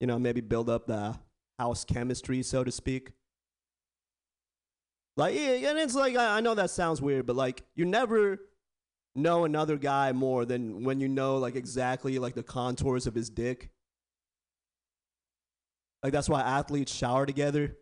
You 0.00 0.06
know, 0.06 0.18
maybe 0.18 0.40
build 0.40 0.70
up 0.70 0.86
the 0.86 1.18
house 1.58 1.84
chemistry, 1.84 2.42
so 2.42 2.62
to 2.62 2.70
speak. 2.70 3.12
Like, 5.16 5.34
yeah, 5.34 5.70
and 5.70 5.78
it's 5.78 5.96
like 5.96 6.16
I, 6.16 6.38
I 6.38 6.40
know 6.40 6.54
that 6.54 6.70
sounds 6.70 7.02
weird, 7.02 7.26
but 7.26 7.34
like 7.34 7.64
you 7.74 7.84
never 7.84 8.38
know 9.16 9.44
another 9.44 9.76
guy 9.76 10.12
more 10.12 10.44
than 10.44 10.84
when 10.84 11.00
you 11.00 11.08
know 11.08 11.38
like 11.38 11.56
exactly 11.56 12.18
like 12.20 12.34
the 12.34 12.44
contours 12.44 13.06
of 13.08 13.14
his 13.14 13.28
dick. 13.28 13.70
Like 16.04 16.12
that's 16.12 16.28
why 16.28 16.42
athletes 16.42 16.94
shower 16.94 17.26
together. 17.26 17.76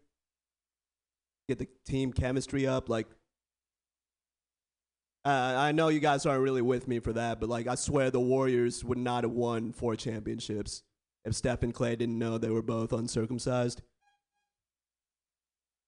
Get 1.49 1.59
the 1.59 1.69
team 1.87 2.13
chemistry 2.13 2.67
up. 2.67 2.89
Like 2.89 3.07
uh, 5.27 5.55
I 5.57 5.73
know 5.73 5.89
you 5.89 5.99
guys 5.99 6.25
aren't 6.25 6.43
really 6.43 6.63
with 6.63 6.87
me 6.87 7.01
for 7.01 7.13
that, 7.15 7.41
but 7.41 7.49
like 7.49 7.67
I 7.67 7.75
swear 7.75 8.13
the 8.13 8.21
Warriors 8.21 8.85
would 8.85 8.97
not 8.97 9.25
have 9.25 9.33
won 9.33 9.73
four 9.73 9.97
championships 9.97 10.85
if 11.25 11.35
Steph 11.35 11.65
and 11.65 11.75
Clay 11.75 11.97
didn't 11.97 12.17
know 12.17 12.39
they 12.39 12.49
were 12.49 12.63
both 12.63 12.93
uncircumcised. 12.93 13.83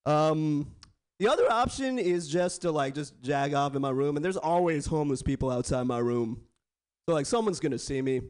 Um, 0.07 0.75
the 1.21 1.29
other 1.29 1.49
option 1.53 2.01
is 2.01 2.27
just 2.27 2.63
to 2.63 2.73
like 2.73 2.97
just 2.97 3.15
jag 3.23 3.55
off 3.55 3.77
in 3.77 3.83
my 3.83 3.91
room, 3.91 4.17
and 4.17 4.25
there's 4.25 4.37
always 4.37 4.87
homeless 4.87 5.23
people 5.23 5.53
outside 5.53 5.87
my 5.87 5.99
room, 5.99 6.41
so 7.09 7.15
like 7.15 7.27
someone's 7.27 7.61
gonna 7.61 7.79
see 7.79 8.03
me. 8.03 8.23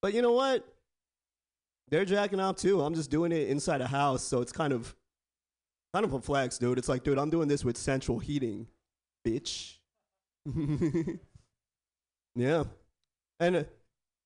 But 0.00 0.14
you 0.14 0.22
know 0.22 0.32
what? 0.32 0.66
They're 1.90 2.04
jacking 2.04 2.40
off 2.40 2.56
too. 2.56 2.80
I'm 2.80 2.94
just 2.94 3.12
doing 3.12 3.30
it 3.30 3.48
inside 3.48 3.82
a 3.82 3.86
house, 3.86 4.24
so 4.24 4.40
it's 4.40 4.50
kind 4.50 4.72
of 4.72 4.96
kind 5.92 6.04
of 6.04 6.12
a 6.12 6.20
flex, 6.20 6.58
dude. 6.58 6.78
It's 6.78 6.88
like, 6.88 7.04
dude, 7.04 7.18
I'm 7.18 7.30
doing 7.30 7.48
this 7.48 7.64
with 7.64 7.76
central 7.76 8.18
heating, 8.18 8.66
bitch. 9.26 9.76
yeah, 12.34 12.64
and 13.38 13.56
uh, 13.56 13.64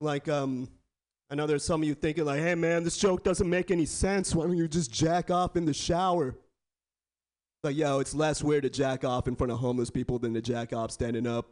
like, 0.00 0.28
um, 0.28 0.68
I 1.30 1.34
know 1.34 1.46
there's 1.46 1.64
some 1.64 1.82
of 1.82 1.88
you 1.88 1.94
thinking 1.94 2.24
like, 2.24 2.40
hey 2.40 2.54
man, 2.54 2.84
this 2.84 2.96
joke 2.96 3.24
doesn't 3.24 3.48
make 3.48 3.70
any 3.70 3.86
sense. 3.86 4.34
Why 4.34 4.46
don't 4.46 4.56
you 4.56 4.68
just 4.68 4.92
jack 4.92 5.30
off 5.30 5.56
in 5.56 5.64
the 5.64 5.74
shower? 5.74 6.36
Like, 7.64 7.76
yo, 7.76 7.98
it's 7.98 8.14
less 8.14 8.44
weird 8.44 8.62
to 8.62 8.70
jack 8.70 9.04
off 9.04 9.26
in 9.26 9.34
front 9.34 9.50
of 9.50 9.58
homeless 9.58 9.90
people 9.90 10.18
than 10.20 10.34
to 10.34 10.40
jack 10.40 10.72
off 10.72 10.92
standing 10.92 11.26
up. 11.26 11.48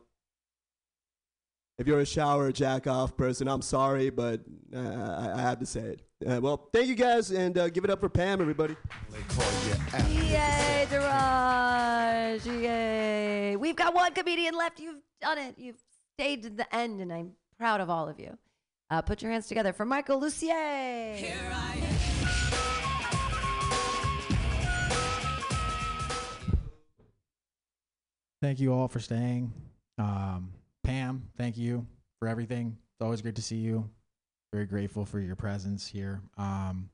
If 1.79 1.87
you're 1.87 2.01
a 2.01 2.07
shower 2.07 2.53
jack 2.53 2.87
off 2.87 3.17
person, 3.17 3.49
I'm 3.49 3.63
sorry, 3.63 4.11
but 4.11 4.41
uh, 4.75 4.79
I, 4.79 5.33
I 5.39 5.41
have 5.41 5.59
to 5.59 5.67
say 5.67 5.81
it. 5.81 6.01
Uh, 6.27 6.41
well, 6.41 6.69
thank 6.73 6.87
you 6.87 6.95
guys, 6.95 7.31
and 7.31 7.59
uh, 7.59 7.69
give 7.69 7.85
it 7.85 7.91
up 7.91 8.01
for 8.01 8.09
Pam, 8.09 8.41
everybody. 8.41 8.77
Yay, 10.09 10.87
Daraj! 10.89 12.47
Yay! 12.47 13.57
We've 13.57 13.77
got 13.77 13.95
one 13.95 14.13
comedian 14.13 14.55
left. 14.55 14.79
You've 14.81 15.03
done 15.21 15.39
it. 15.39 15.57
You've 15.59 15.83
stayed 16.17 16.45
to 16.45 16.51
the 16.51 16.75
end, 16.75 17.01
and 17.01 17.13
I'm 17.13 17.33
proud 17.59 17.81
of 17.81 17.91
all 17.91 18.09
of 18.09 18.21
you. 18.21 18.39
Uh, 18.91 19.03
put 19.03 19.23
your 19.23 19.33
hands 19.33 19.49
together 19.49 19.73
for 19.73 19.85
Michael 19.85 20.21
Lucier. 20.21 21.17
Thank 28.41 28.61
you 28.61 28.73
all 28.73 28.89
for 28.89 29.01
staying. 29.01 29.53
Um, 29.99 30.53
Pam, 30.85 31.29
thank 31.37 31.57
you 31.57 31.87
for 32.21 32.29
everything. 32.29 32.77
It's 32.95 33.05
always 33.05 33.23
great 33.23 33.35
to 33.37 33.43
see 33.43 33.57
you. 33.57 33.91
Very 34.53 34.67
grateful 34.67 35.05
for 35.05 35.19
your 35.19 35.35
presence 35.35 35.87
here. 35.87 36.21
Um, 36.39 36.91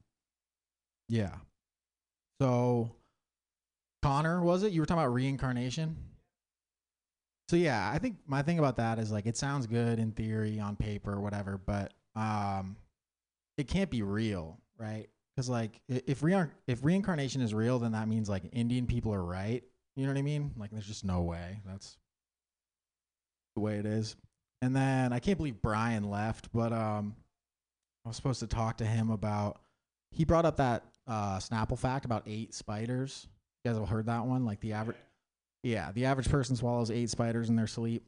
yeah. 1.09 1.35
So, 2.41 2.93
Connor, 4.03 4.43
was 4.43 4.63
it? 4.63 4.73
You 4.73 4.81
were 4.81 4.87
talking 4.87 5.03
about 5.03 5.13
reincarnation? 5.13 5.97
So, 7.51 7.57
yeah, 7.57 7.91
I 7.93 7.99
think 7.99 8.17
my 8.27 8.43
thing 8.43 8.61
about 8.61 8.77
that 8.77 8.99
is 8.99 9.11
like 9.11 9.27
it 9.27 9.37
sounds 9.37 9.67
good 9.67 9.99
in 9.99 10.13
theory, 10.13 10.61
on 10.61 10.77
paper, 10.77 11.13
or 11.13 11.21
whatever, 11.21 11.59
but 11.59 11.93
um, 12.15 12.77
it 13.59 13.67
can't 13.67 13.91
be 13.91 14.03
real, 14.03 14.57
right? 14.79 15.09
Because, 15.35 15.49
like, 15.49 15.81
if, 15.89 16.23
rein- 16.23 16.51
if 16.67 16.85
reincarnation 16.85 17.43
is 17.43 17.53
real, 17.53 17.79
then 17.79 17.93
that 17.93 18.09
means 18.09 18.29
like 18.29 18.45
Indian 18.53 18.87
people 18.87 19.13
are 19.13 19.25
right. 19.25 19.63
You 19.97 20.07
know 20.07 20.13
what 20.13 20.19
I 20.19 20.23
mean? 20.23 20.53
Like, 20.57 20.71
there's 20.71 20.87
just 20.87 21.05
no 21.05 21.23
way. 21.23 21.61
That's 21.67 21.99
the 23.55 23.61
way 23.61 23.79
it 23.79 23.87
is. 23.87 24.17
And 24.63 24.75
then 24.77 25.13
I 25.13 25.19
can't 25.19 25.39
believe 25.39 25.63
Brian 25.63 26.11
left, 26.11 26.53
but 26.53 26.73
um, 26.73 27.17
I 28.05 28.09
was 28.09 28.17
supposed 28.17 28.41
to 28.41 28.47
talk 28.47 28.79
to 28.79 28.85
him 28.85 29.11
about. 29.11 29.61
He 30.13 30.25
brought 30.25 30.45
up 30.45 30.57
that 30.57 30.85
uh, 31.07 31.39
Snapple 31.39 31.79
fact 31.79 32.05
about 32.05 32.25
eight 32.27 32.55
spiders. 32.55 33.27
You 33.65 33.71
guys 33.71 33.79
have 33.79 33.89
heard 33.89 34.07
that 34.07 34.27
one? 34.27 34.45
Like 34.45 34.61
the 34.61 34.73
average, 34.73 34.97
yeah, 35.63 35.93
the 35.93 36.07
average 36.07 36.29
person 36.29 36.57
swallows 36.57 36.91
eight 36.91 37.11
spiders 37.11 37.49
in 37.49 37.57
their 37.57 37.67
sleep. 37.67 38.07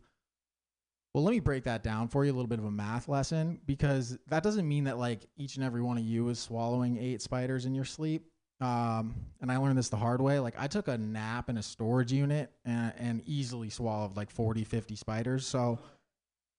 Well, 1.15 1.25
let 1.25 1.33
me 1.33 1.41
break 1.41 1.65
that 1.65 1.83
down 1.83 2.09
for 2.09 2.25
you 2.25 2.33
a 2.33 2.35
little 2.35 2.49
bit 2.49 2.59
of 2.59 2.65
a 2.65 2.71
math 2.71 3.07
lesson 3.07 3.61
because 3.67 4.19
that 4.29 4.43
doesn't 4.43 4.67
mean 4.67 4.85
that 4.85 4.99
like 4.99 5.27
each 5.37 5.57
and 5.57 5.65
every 5.65 5.83
one 5.83 5.99
of 5.99 6.05
you 6.05 6.29
is 6.31 6.39
swallowing 6.39 6.97
eight 6.97 7.21
spiders 7.21 7.67
in 7.67 7.75
your 7.75 7.85
sleep. 7.85 8.32
Um, 8.61 9.17
and 9.41 9.51
I 9.51 9.57
learned 9.57 9.77
this 9.77 9.89
the 9.89 9.97
hard 9.97 10.21
way. 10.21 10.39
Like 10.39 10.55
I 10.57 10.69
took 10.69 10.87
a 10.89 10.97
nap 10.97 11.49
in 11.49 11.57
a 11.57 11.63
storage 11.63 12.13
unit 12.13 12.53
and, 12.65 12.93
and 12.97 13.23
easily 13.27 13.71
swallowed 13.71 14.17
like 14.17 14.31
40, 14.31 14.65
50 14.65 14.95
spiders. 14.95 15.47
So 15.47 15.81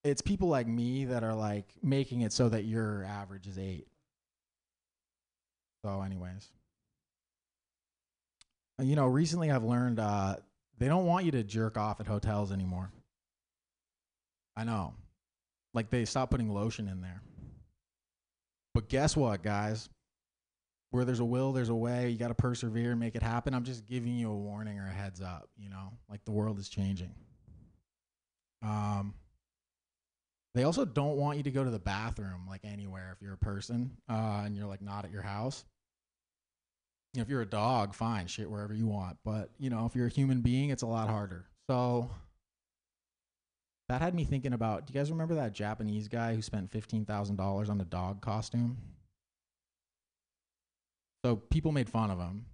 it's 0.04 0.22
people 0.22 0.50
like 0.50 0.68
me 0.68 1.06
that 1.06 1.24
are 1.24 1.34
like 1.34 1.66
making 1.82 2.22
it 2.22 2.34
so 2.34 2.50
that 2.50 2.66
your 2.66 3.06
average 3.06 3.48
is 3.48 3.58
eight. 3.58 3.88
So, 5.86 6.02
anyways, 6.02 6.50
you 8.80 8.96
know, 8.96 9.08
recently 9.08 9.52
I've 9.52 9.64
learned 9.64 10.00
uh, 10.00 10.38
they 10.78 10.88
don't 10.88 11.06
want 11.06 11.26
you 11.26 11.32
to 11.32 11.44
jerk 11.44 11.78
off 11.78 12.00
at 12.00 12.08
hotels 12.08 12.52
anymore. 12.52 12.92
I 14.56 14.64
know. 14.64 14.94
Like 15.74 15.90
they 15.90 16.06
stopped 16.06 16.32
putting 16.32 16.54
lotion 16.54 16.88
in 16.88 17.02
there. 17.02 17.22
But 18.74 18.90
guess 18.90 19.16
what, 19.16 19.44
guys? 19.44 19.90
Where 20.94 21.06
there's 21.06 21.20
a 21.20 21.26
will, 21.26 21.54
there's 21.54 21.70
a 21.70 21.76
way. 21.76 22.10
You 22.10 22.18
got 22.18 22.28
to 22.28 22.36
persevere 22.36 22.92
and 22.92 23.00
make 23.00 23.16
it 23.16 23.24
happen. 23.24 23.56
I'm 23.56 23.64
just 23.64 23.88
giving 23.88 24.16
you 24.16 24.30
a 24.30 24.36
warning 24.36 24.78
or 24.78 24.88
a 24.88 24.92
heads 24.92 25.22
up, 25.22 25.50
you 25.58 25.70
know? 25.70 25.92
Like 26.08 26.24
the 26.24 26.32
world 26.32 26.60
is 26.60 26.70
changing. 26.70 27.16
Um 28.62 29.16
they 30.56 30.64
also 30.66 30.86
don't 30.86 31.18
want 31.18 31.38
you 31.38 31.44
to 31.44 31.52
go 31.52 31.64
to 31.64 31.72
the 31.72 31.80
bathroom 31.80 32.46
like 32.48 32.62
anywhere 32.64 33.12
if 33.16 33.22
you're 33.24 33.34
a 33.34 33.38
person 33.38 33.98
uh, 34.08 34.44
and 34.46 34.56
you're 34.56 34.68
like 34.68 34.82
not 34.82 35.04
at 35.04 35.12
your 35.12 35.24
house. 35.24 35.66
If 37.16 37.28
you're 37.28 37.42
a 37.42 37.46
dog, 37.46 37.96
fine, 37.96 38.28
shit 38.28 38.50
wherever 38.50 38.74
you 38.74 38.86
want. 38.86 39.18
But 39.26 39.50
you 39.58 39.70
know, 39.70 39.86
if 39.86 39.96
you're 39.96 40.08
a 40.08 40.12
human 40.12 40.42
being, 40.42 40.70
it's 40.70 40.84
a 40.84 40.88
lot 40.88 41.10
harder. 41.10 41.46
So 41.68 42.12
that 43.90 44.02
had 44.02 44.14
me 44.14 44.26
thinking 44.26 44.54
about. 44.54 44.86
Do 44.86 44.94
you 44.94 45.00
guys 45.00 45.12
remember 45.12 45.36
that 45.36 45.54
Japanese 45.54 46.08
guy 46.08 46.36
who 46.36 46.42
spent 46.42 46.72
fifteen 46.72 47.06
thousand 47.06 47.36
dollars 47.36 47.70
on 47.70 47.82
a 47.82 47.86
dog 47.86 48.22
costume? 48.22 48.78
So 51.24 51.38
people 51.38 51.72
made 51.72 51.90
fun 51.90 52.12
of 52.12 52.20
him. 52.20 52.46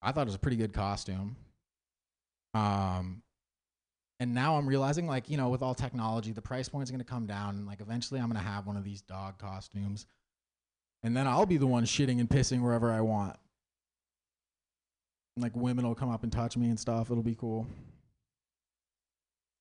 I 0.00 0.12
thought 0.12 0.22
it 0.22 0.26
was 0.26 0.34
a 0.34 0.40
pretty 0.40 0.56
good 0.56 0.72
costume. 0.72 1.36
Um, 2.54 3.22
and 4.20 4.34
now 4.34 4.56
I'm 4.56 4.66
realizing, 4.66 5.06
like, 5.06 5.28
you 5.28 5.36
know, 5.36 5.48
with 5.48 5.62
all 5.62 5.74
technology, 5.74 6.32
the 6.32 6.40
price 6.40 6.68
point 6.68 6.84
is 6.84 6.90
going 6.90 7.00
to 7.00 7.04
come 7.04 7.26
down. 7.26 7.56
And, 7.56 7.66
like, 7.66 7.80
eventually 7.80 8.20
I'm 8.20 8.30
going 8.30 8.42
to 8.42 8.48
have 8.48 8.66
one 8.66 8.76
of 8.76 8.84
these 8.84 9.02
dog 9.02 9.38
costumes. 9.38 10.06
And 11.02 11.16
then 11.16 11.26
I'll 11.26 11.44
be 11.44 11.56
the 11.56 11.66
one 11.66 11.84
shitting 11.84 12.20
and 12.20 12.28
pissing 12.28 12.62
wherever 12.62 12.90
I 12.90 13.00
want. 13.00 13.36
Like, 15.36 15.54
women 15.54 15.86
will 15.86 15.94
come 15.94 16.08
up 16.08 16.22
and 16.22 16.32
touch 16.32 16.56
me 16.56 16.68
and 16.68 16.78
stuff. 16.78 17.10
It'll 17.10 17.22
be 17.22 17.34
cool. 17.34 17.66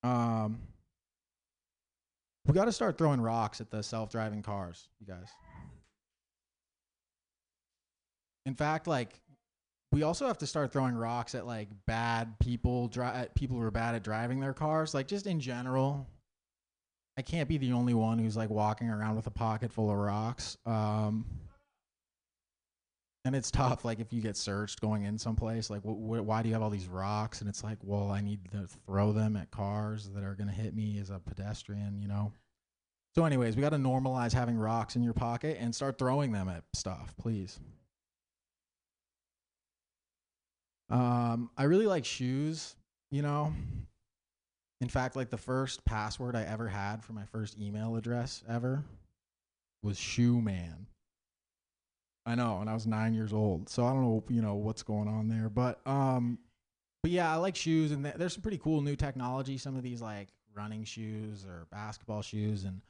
Um, 0.04 0.60
we 2.46 2.54
got 2.54 2.66
to 2.66 2.72
start 2.72 2.98
throwing 2.98 3.20
rocks 3.20 3.60
at 3.60 3.72
the 3.72 3.82
self 3.82 4.12
driving 4.12 4.44
cars, 4.44 4.88
you 5.00 5.08
guys. 5.08 5.28
In 8.46 8.56
fact, 8.56 8.88
like, 8.88 9.20
we 9.92 10.04
also 10.04 10.28
have 10.28 10.38
to 10.40 10.48
start 10.48 10.74
throwing 10.74 10.96
rocks 10.96 11.36
at 11.36 11.46
like 11.46 11.70
bad 11.88 12.38
people, 12.40 12.88
dri- 12.90 13.28
people 13.34 13.58
who 13.58 13.64
are 13.64 13.72
bad 13.72 13.96
at 13.96 14.04
driving 14.04 14.40
their 14.40 14.54
cars. 14.54 14.94
Like 14.94 15.08
just 15.08 15.26
in 15.26 15.40
general, 15.40 16.08
I 17.18 17.22
can't 17.22 17.48
be 17.48 17.58
the 17.58 17.72
only 17.72 17.94
one 17.94 18.20
who's 18.20 18.36
like 18.36 18.50
walking 18.50 18.90
around 18.90 19.16
with 19.16 19.28
a 19.28 19.32
pocket 19.32 19.72
full 19.72 19.90
of 19.90 19.98
rocks. 19.98 20.58
Um, 20.66 21.26
and 23.24 23.36
it's 23.36 23.50
tough. 23.50 23.86
Like 23.86 24.00
if 24.00 24.12
you 24.12 24.22
get 24.22 24.36
searched 24.36 24.82
going 24.82 25.04
in 25.04 25.18
someplace, 25.18 25.70
like 25.70 25.82
wh- 25.84 25.96
wh- 25.96 26.26
why 26.26 26.42
do 26.42 26.50
you 26.50 26.54
have 26.56 26.62
all 26.62 26.70
these 26.70 26.88
rocks? 26.88 27.40
And 27.40 27.50
it's 27.50 27.64
like, 27.64 27.78
well, 27.82 28.12
I 28.12 28.20
need 28.20 28.52
to 28.52 28.68
throw 28.86 29.14
them 29.14 29.38
at 29.38 29.50
cars 29.50 30.10
that 30.14 30.24
are 30.24 30.36
gonna 30.36 30.52
hit 30.52 30.76
me 30.76 31.00
as 31.00 31.10
a 31.10 31.20
pedestrian, 31.20 32.02
you 32.02 32.10
know. 32.10 32.34
So, 33.16 33.24
anyways, 33.24 33.56
we 33.56 33.62
got 33.62 33.70
to 33.70 33.78
normalize 33.78 34.34
having 34.34 34.58
rocks 34.58 34.98
in 34.98 35.02
your 35.02 35.14
pocket 35.14 35.56
and 35.58 35.74
start 35.74 35.98
throwing 35.98 36.34
them 36.34 36.50
at 36.50 36.66
stuff, 36.74 37.16
please. 37.18 37.62
Um, 40.90 41.50
I 41.58 41.64
really 41.64 41.88
like 41.88 42.06
shoes, 42.06 42.76
you 43.12 43.22
know. 43.22 43.54
In 44.82 44.90
fact, 44.90 45.16
like 45.16 45.30
the 45.30 45.38
first 45.38 45.84
password 45.86 46.36
I 46.36 46.44
ever 46.44 46.68
had 46.68 47.04
for 47.04 47.14
my 47.14 47.26
first 47.26 47.58
email 47.60 47.96
address 47.96 48.44
ever 48.48 48.84
was 49.84 49.98
shoe 49.98 50.42
man. 50.42 50.88
I 52.26 52.36
know, 52.36 52.60
and 52.60 52.70
I 52.70 52.74
was 52.74 52.88
nine 52.88 53.14
years 53.14 53.34
old, 53.34 53.70
so 53.70 53.86
I 53.86 53.94
don't 53.94 54.02
know, 54.02 54.24
you 54.30 54.42
know, 54.42 54.56
what's 54.56 54.82
going 54.82 55.08
on 55.08 55.28
there, 55.28 55.48
but 55.48 55.80
um, 55.88 56.40
but 57.04 57.12
yeah, 57.12 57.32
I 57.32 57.36
like 57.36 57.56
shoes, 57.56 57.92
and 57.92 58.04
th- 58.04 58.16
there's 58.16 58.34
some 58.34 58.42
pretty 58.42 58.58
cool 58.58 58.82
new 58.82 58.96
technology. 58.96 59.60
Some 59.60 59.76
of 59.76 59.84
these 59.84 60.02
like 60.02 60.30
running 60.56 60.84
shoes 60.84 61.46
or 61.46 61.68
basketball 61.72 62.24
shoes, 62.24 62.64
and 62.64 62.82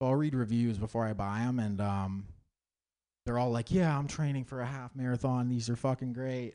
so 0.00 0.08
I'll 0.08 0.14
read 0.14 0.34
reviews 0.34 0.78
before 0.78 1.04
I 1.04 1.12
buy 1.12 1.40
them, 1.40 1.58
and 1.58 1.80
um, 1.80 2.26
they're 3.26 3.38
all 3.38 3.50
like, 3.50 3.70
"Yeah, 3.70 3.96
I'm 3.96 4.08
training 4.08 4.44
for 4.44 4.62
a 4.62 4.66
half 4.66 4.96
marathon. 4.96 5.50
These 5.50 5.68
are 5.68 5.76
fucking 5.76 6.14
great." 6.14 6.54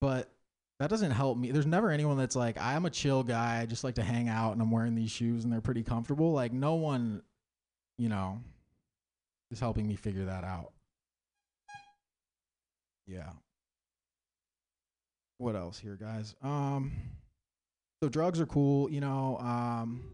But 0.00 0.30
that 0.78 0.90
doesn't 0.90 1.10
help 1.10 1.38
me. 1.38 1.50
There's 1.50 1.66
never 1.66 1.90
anyone 1.90 2.18
that's 2.18 2.36
like, 2.36 2.60
I'm 2.60 2.84
a 2.84 2.90
chill 2.90 3.22
guy. 3.22 3.60
I 3.60 3.66
just 3.66 3.84
like 3.84 3.94
to 3.94 4.02
hang 4.02 4.28
out 4.28 4.52
and 4.52 4.60
I'm 4.60 4.70
wearing 4.70 4.94
these 4.94 5.10
shoes 5.10 5.44
and 5.44 5.52
they're 5.52 5.60
pretty 5.60 5.82
comfortable. 5.82 6.32
Like, 6.32 6.52
no 6.52 6.74
one, 6.74 7.22
you 7.96 8.08
know, 8.08 8.40
is 9.50 9.60
helping 9.60 9.86
me 9.86 9.96
figure 9.96 10.26
that 10.26 10.44
out. 10.44 10.72
Yeah. 13.06 13.30
What 15.38 15.56
else 15.56 15.78
here, 15.78 15.96
guys? 16.00 16.34
Um, 16.42 16.92
so 18.02 18.08
drugs 18.08 18.40
are 18.40 18.46
cool, 18.46 18.90
you 18.90 19.00
know. 19.00 19.38
Um, 19.38 20.12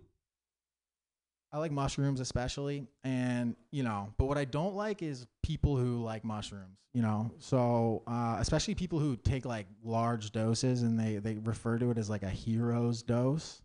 I 1.52 1.58
like 1.58 1.70
mushrooms 1.70 2.20
especially, 2.20 2.86
and 3.04 3.54
you 3.70 3.82
know, 3.82 4.12
but 4.16 4.24
what 4.24 4.38
I 4.38 4.46
don't 4.46 4.74
like 4.74 5.02
is 5.02 5.26
people 5.42 5.76
who 5.76 6.02
like 6.02 6.24
mushrooms, 6.24 6.78
you 6.94 7.02
know. 7.02 7.30
So 7.38 8.02
uh, 8.06 8.36
especially 8.40 8.74
people 8.74 8.98
who 8.98 9.16
take 9.16 9.44
like 9.44 9.66
large 9.84 10.32
doses 10.32 10.82
and 10.82 10.98
they 10.98 11.16
they 11.16 11.34
refer 11.34 11.78
to 11.78 11.90
it 11.90 11.98
as 11.98 12.08
like 12.08 12.22
a 12.22 12.30
hero's 12.30 13.02
dose. 13.02 13.60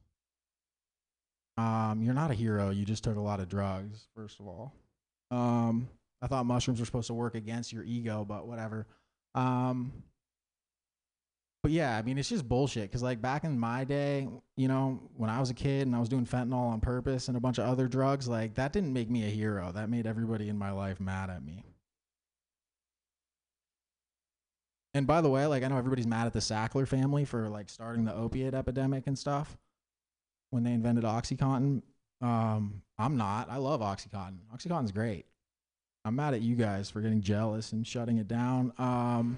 Um, 1.57 2.01
you're 2.03 2.13
not 2.13 2.29
a 2.29 2.35
hero. 2.35 2.69
You 2.71 2.83
just 2.83 3.03
took 3.03 3.15
a 3.15 3.21
lot 3.21 3.39
of 3.39 3.47
drugs. 3.47 4.07
First 4.15 4.39
of 4.39 4.47
all, 4.47 4.73
um, 5.31 5.87
I 6.21 6.27
thought 6.27 6.45
mushrooms 6.45 6.79
were 6.79 6.85
supposed 6.85 7.07
to 7.07 7.13
work 7.13 7.35
against 7.35 7.71
your 7.71 7.83
ego, 7.83 8.25
but 8.27 8.47
whatever. 8.47 8.85
Um, 9.33 9.91
but 11.63 11.71
yeah, 11.71 11.97
I 11.97 12.01
mean, 12.01 12.17
it's 12.17 12.29
just 12.29 12.47
bullshit. 12.47 12.83
Because 12.83 13.03
like 13.03 13.21
back 13.21 13.43
in 13.43 13.59
my 13.59 13.83
day, 13.83 14.27
you 14.55 14.67
know, 14.67 15.01
when 15.15 15.29
I 15.29 15.39
was 15.39 15.49
a 15.49 15.53
kid 15.53 15.87
and 15.87 15.95
I 15.95 15.99
was 15.99 16.09
doing 16.09 16.25
fentanyl 16.25 16.71
on 16.71 16.79
purpose 16.79 17.27
and 17.27 17.37
a 17.37 17.39
bunch 17.39 17.57
of 17.57 17.65
other 17.65 17.87
drugs, 17.87 18.27
like 18.27 18.55
that 18.55 18.73
didn't 18.73 18.93
make 18.93 19.09
me 19.09 19.25
a 19.25 19.29
hero. 19.29 19.71
That 19.71 19.89
made 19.89 20.05
everybody 20.05 20.49
in 20.49 20.57
my 20.57 20.71
life 20.71 20.99
mad 20.99 21.29
at 21.29 21.43
me. 21.43 21.63
And 24.93 25.05
by 25.05 25.21
the 25.21 25.29
way, 25.29 25.45
like 25.45 25.63
I 25.63 25.67
know 25.67 25.77
everybody's 25.77 26.07
mad 26.07 26.27
at 26.27 26.33
the 26.33 26.39
Sackler 26.39 26.87
family 26.87 27.25
for 27.25 27.49
like 27.49 27.69
starting 27.69 28.05
the 28.05 28.15
opiate 28.15 28.53
epidemic 28.53 29.05
and 29.05 29.17
stuff 29.17 29.57
when 30.49 30.63
they 30.63 30.71
invented 30.71 31.03
OxyContin. 31.03 31.81
Um, 32.21 32.81
I'm 32.97 33.17
not. 33.17 33.49
I 33.49 33.57
love 33.57 33.81
OxyContin. 33.81 34.39
OxyContin's 34.55 34.91
great. 34.91 35.25
I'm 36.05 36.15
mad 36.15 36.33
at 36.33 36.41
you 36.41 36.55
guys 36.55 36.89
for 36.89 37.01
getting 37.01 37.21
jealous 37.21 37.73
and 37.73 37.85
shutting 37.85 38.17
it 38.17 38.27
down. 38.27 38.71
Um, 38.77 39.37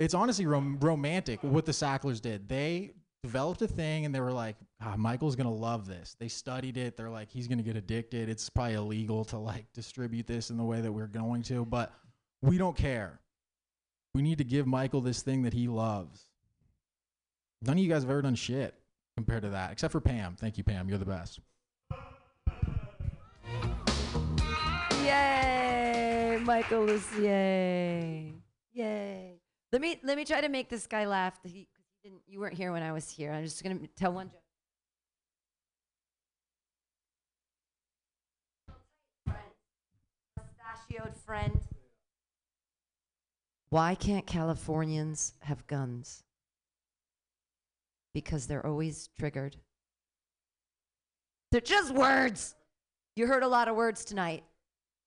it's 0.00 0.14
honestly 0.14 0.46
rom- 0.46 0.78
romantic 0.80 1.40
what 1.42 1.66
the 1.66 1.72
Sacklers 1.72 2.20
did. 2.20 2.48
They 2.48 2.94
developed 3.22 3.60
a 3.60 3.68
thing 3.68 4.06
and 4.06 4.14
they 4.14 4.20
were 4.20 4.32
like, 4.32 4.56
ah, 4.80 4.96
Michael's 4.96 5.36
gonna 5.36 5.52
love 5.52 5.86
this. 5.86 6.16
They 6.18 6.28
studied 6.28 6.78
it. 6.78 6.96
They're 6.96 7.10
like, 7.10 7.30
he's 7.30 7.46
gonna 7.46 7.62
get 7.62 7.76
addicted. 7.76 8.30
It's 8.30 8.48
probably 8.48 8.74
illegal 8.74 9.24
to 9.26 9.36
like 9.36 9.66
distribute 9.74 10.26
this 10.26 10.48
in 10.50 10.56
the 10.56 10.64
way 10.64 10.80
that 10.80 10.90
we're 10.90 11.06
going 11.06 11.42
to, 11.44 11.66
but 11.66 11.92
we 12.40 12.56
don't 12.56 12.76
care. 12.76 13.20
We 14.14 14.22
need 14.22 14.38
to 14.38 14.44
give 14.44 14.66
Michael 14.66 15.02
this 15.02 15.22
thing 15.22 15.42
that 15.42 15.52
he 15.52 15.68
loves. 15.68 16.26
None 17.62 17.76
of 17.76 17.84
you 17.84 17.90
guys 17.90 18.02
have 18.02 18.10
ever 18.10 18.22
done 18.22 18.34
shit 18.34 18.74
compared 19.16 19.42
to 19.42 19.50
that, 19.50 19.70
except 19.70 19.92
for 19.92 20.00
Pam. 20.00 20.34
Thank 20.40 20.56
you, 20.56 20.64
Pam. 20.64 20.88
You're 20.88 20.98
the 20.98 21.04
best. 21.04 21.40
Yay, 25.04 26.40
Michael 26.42 26.86
Lucier. 26.86 28.32
Yay. 28.72 29.39
Let 29.72 29.80
me 29.82 30.00
let 30.02 30.16
me 30.16 30.24
try 30.24 30.40
to 30.40 30.48
make 30.48 30.68
this 30.68 30.86
guy 30.86 31.06
laugh. 31.06 31.38
He, 31.44 31.68
didn't. 32.02 32.22
You 32.26 32.40
weren't 32.40 32.54
here 32.54 32.72
when 32.72 32.82
I 32.82 32.92
was 32.92 33.08
here. 33.08 33.32
I'm 33.32 33.44
just 33.44 33.62
gonna 33.62 33.78
tell 33.96 34.12
one 34.12 34.30
joke. 34.30 34.42
Mustachioed 40.36 41.14
friend. 41.16 41.60
Why 43.68 43.94
can't 43.94 44.26
Californians 44.26 45.34
have 45.42 45.66
guns? 45.68 46.24
Because 48.12 48.48
they're 48.48 48.66
always 48.66 49.08
triggered. 49.16 49.56
They're 51.52 51.60
just 51.60 51.94
words. 51.94 52.56
You 53.14 53.28
heard 53.28 53.44
a 53.44 53.48
lot 53.48 53.68
of 53.68 53.76
words 53.76 54.04
tonight. 54.04 54.42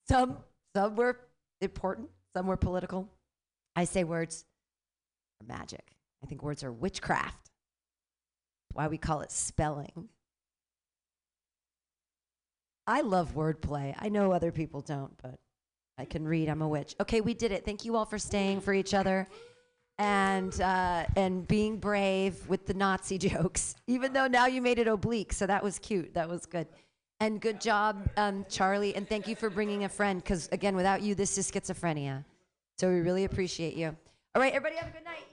Some 0.07 0.37
some 0.73 0.95
were 0.95 1.19
important, 1.59 2.09
some 2.33 2.47
were 2.47 2.55
political. 2.55 3.09
I 3.75 3.83
say 3.83 4.05
words 4.05 4.45
are 5.43 5.57
magic. 5.57 5.95
I 6.23 6.27
think 6.27 6.43
words 6.43 6.63
are 6.63 6.71
witchcraft. 6.71 7.51
Why 8.73 8.87
we 8.87 8.97
call 8.97 9.21
it 9.21 9.31
spelling. 9.31 10.09
I 12.87 13.01
love 13.01 13.35
wordplay. 13.35 13.95
I 13.97 14.09
know 14.09 14.31
other 14.31 14.51
people 14.51 14.81
don't, 14.81 15.15
but 15.21 15.39
I 15.97 16.05
can 16.05 16.27
read. 16.27 16.49
I'm 16.49 16.61
a 16.61 16.67
witch. 16.67 16.95
Okay, 16.99 17.21
we 17.21 17.33
did 17.33 17.51
it. 17.51 17.65
Thank 17.65 17.85
you 17.85 17.95
all 17.95 18.05
for 18.05 18.17
staying 18.17 18.61
for 18.61 18.73
each 18.73 18.93
other 18.93 19.27
and 19.99 20.59
uh, 20.59 21.05
and 21.15 21.47
being 21.47 21.77
brave 21.77 22.47
with 22.49 22.65
the 22.65 22.73
Nazi 22.73 23.17
jokes. 23.29 23.75
Even 23.87 24.11
though 24.11 24.27
now 24.27 24.47
you 24.47 24.61
made 24.61 24.79
it 24.79 24.87
oblique, 24.87 25.33
so 25.33 25.45
that 25.45 25.63
was 25.63 25.79
cute. 25.79 26.13
That 26.15 26.27
was 26.27 26.45
good. 26.45 26.67
And 27.19 27.39
good 27.39 27.61
job, 27.61 28.09
um, 28.17 28.45
Charlie. 28.49 28.95
And 28.95 29.07
thank 29.07 29.27
you 29.27 29.35
for 29.35 29.49
bringing 29.49 29.85
a 29.85 29.89
friend, 29.89 30.21
because 30.21 30.49
again, 30.51 30.75
without 30.75 31.01
you, 31.01 31.15
this 31.15 31.37
is 31.37 31.49
schizophrenia. 31.49 32.25
So 32.79 32.89
we 32.89 32.99
really 32.99 33.23
appreciate 33.23 33.75
you. 33.75 33.95
All 34.35 34.41
right, 34.41 34.51
everybody, 34.51 34.75
have 34.77 34.89
a 34.89 34.91
good 34.91 35.05
night. 35.05 35.32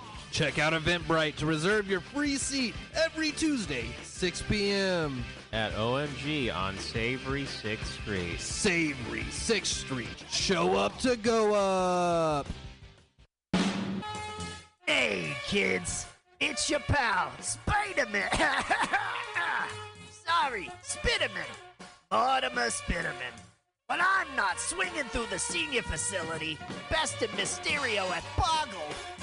Check 0.31 0.59
out 0.59 0.71
Eventbrite 0.71 1.35
to 1.37 1.45
reserve 1.45 1.89
your 1.89 1.99
free 1.99 2.37
seat 2.37 2.73
every 2.95 3.31
Tuesday, 3.31 3.87
6 4.03 4.41
p.m. 4.43 5.25
At 5.51 5.73
OMG 5.73 6.55
on 6.55 6.77
Savory 6.77 7.43
6th 7.43 7.85
Street. 7.85 8.39
Savory 8.39 9.23
6th 9.23 9.65
Street. 9.65 10.07
Show 10.31 10.77
up 10.77 10.97
to 10.99 11.17
go 11.17 11.53
up. 11.53 12.47
Hey, 14.87 15.35
kids, 15.45 16.05
it's 16.39 16.69
your 16.69 16.79
pal, 16.79 17.31
Spider-Man. 17.41 18.29
Sorry, 20.25 20.69
Spiderman. 20.81 21.49
Mortimer 22.09 22.69
Spiderman. 22.69 23.35
When 23.87 23.99
I'm 23.99 24.33
not 24.37 24.57
swinging 24.57 25.03
through 25.09 25.25
the 25.29 25.39
senior 25.39 25.81
facility, 25.81 26.57
besting 26.89 27.27
Mysterio 27.29 28.09
at 28.11 28.23
Boggle, 28.37 28.79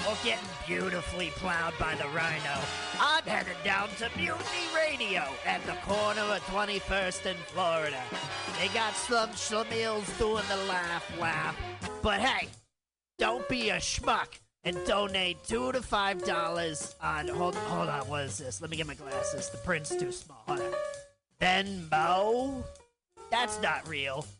or 0.07 0.15
getting 0.23 0.47
beautifully 0.67 1.31
plowed 1.35 1.73
by 1.79 1.95
the 1.95 2.07
Rhino, 2.09 2.59
I'm 2.99 3.23
headed 3.23 3.57
down 3.63 3.89
to 3.97 4.09
Mutiny 4.17 4.67
Radio 4.75 5.23
at 5.45 5.65
the 5.65 5.73
corner 5.85 6.21
of 6.21 6.41
21st 6.47 7.25
and 7.25 7.39
Florida. 7.39 8.01
They 8.59 8.67
got 8.69 8.93
some 8.95 9.29
schlemiels 9.31 10.17
doing 10.17 10.43
the 10.49 10.57
laugh 10.67 11.19
laugh, 11.19 11.55
but 12.01 12.19
hey, 12.19 12.47
don't 13.17 13.47
be 13.49 13.69
a 13.69 13.77
schmuck 13.77 14.39
and 14.63 14.77
donate 14.85 15.43
two 15.45 15.71
to 15.71 15.81
five 15.81 16.23
dollars 16.23 16.95
on 17.01 17.27
hold 17.27 17.55
hold 17.55 17.89
on 17.89 18.07
what 18.07 18.25
is 18.25 18.37
this? 18.37 18.61
Let 18.61 18.69
me 18.69 18.77
get 18.77 18.87
my 18.87 18.95
glasses. 18.95 19.49
The 19.49 19.57
print's 19.57 19.95
too 19.95 20.11
small. 20.11 20.43
Hold 20.47 20.61
on. 20.61 20.73
Venmo? 21.41 22.63
That's 23.31 23.61
not 23.61 23.87
real 23.87 24.25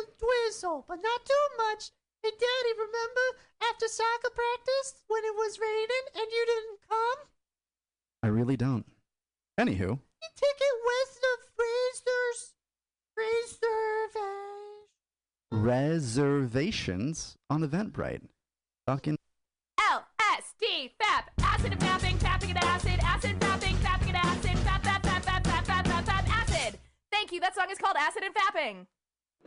in 0.00 0.08
a 0.08 0.18
drizzle, 0.18 0.84
but 0.88 0.98
not 1.02 1.24
too 1.24 1.46
much. 1.58 1.90
Hey, 2.22 2.30
Daddy, 2.30 2.72
remember 2.76 3.40
after 3.70 3.88
soccer 3.88 4.30
practice 4.34 4.94
when 5.08 5.24
it 5.24 5.34
was 5.34 5.58
raining 5.58 6.06
and 6.14 6.26
you 6.30 6.44
didn't 6.46 6.80
come? 6.88 7.28
I 8.22 8.28
really 8.28 8.56
don't. 8.56 8.84
Anywho, 9.58 9.78
You 9.78 10.28
ticket 10.36 10.76
with 10.84 11.20
the 11.20 11.38
freezers. 11.56 12.54
Reservation. 13.16 14.86
reservations 15.50 17.36
on 17.50 17.62
Eventbrite. 17.62 18.22
Fucking 18.86 19.16
L 19.90 20.06
S 20.36 20.54
D 20.58 20.92
FAP 20.98 21.30
acid 21.42 21.72
and 21.72 21.80
fapping, 21.80 22.16
fapping 22.18 22.50
and 22.50 22.58
acid, 22.58 23.00
acid 23.02 23.38
fapping, 23.40 23.74
fapping 23.76 24.08
and 24.08 24.16
acid, 24.16 24.56
fap 24.64 24.82
fap 24.82 25.02
fap 25.02 25.22
fap 25.22 25.42
fap 25.42 25.64
fap 25.64 25.84
fap 25.84 26.04
fap 26.04 26.28
acid. 26.28 26.78
Thank 27.10 27.32
you. 27.32 27.40
That 27.40 27.54
song 27.54 27.66
is 27.70 27.78
called 27.78 27.96
Acid 27.98 28.22
and 28.24 28.34
Fapping. 28.34 28.86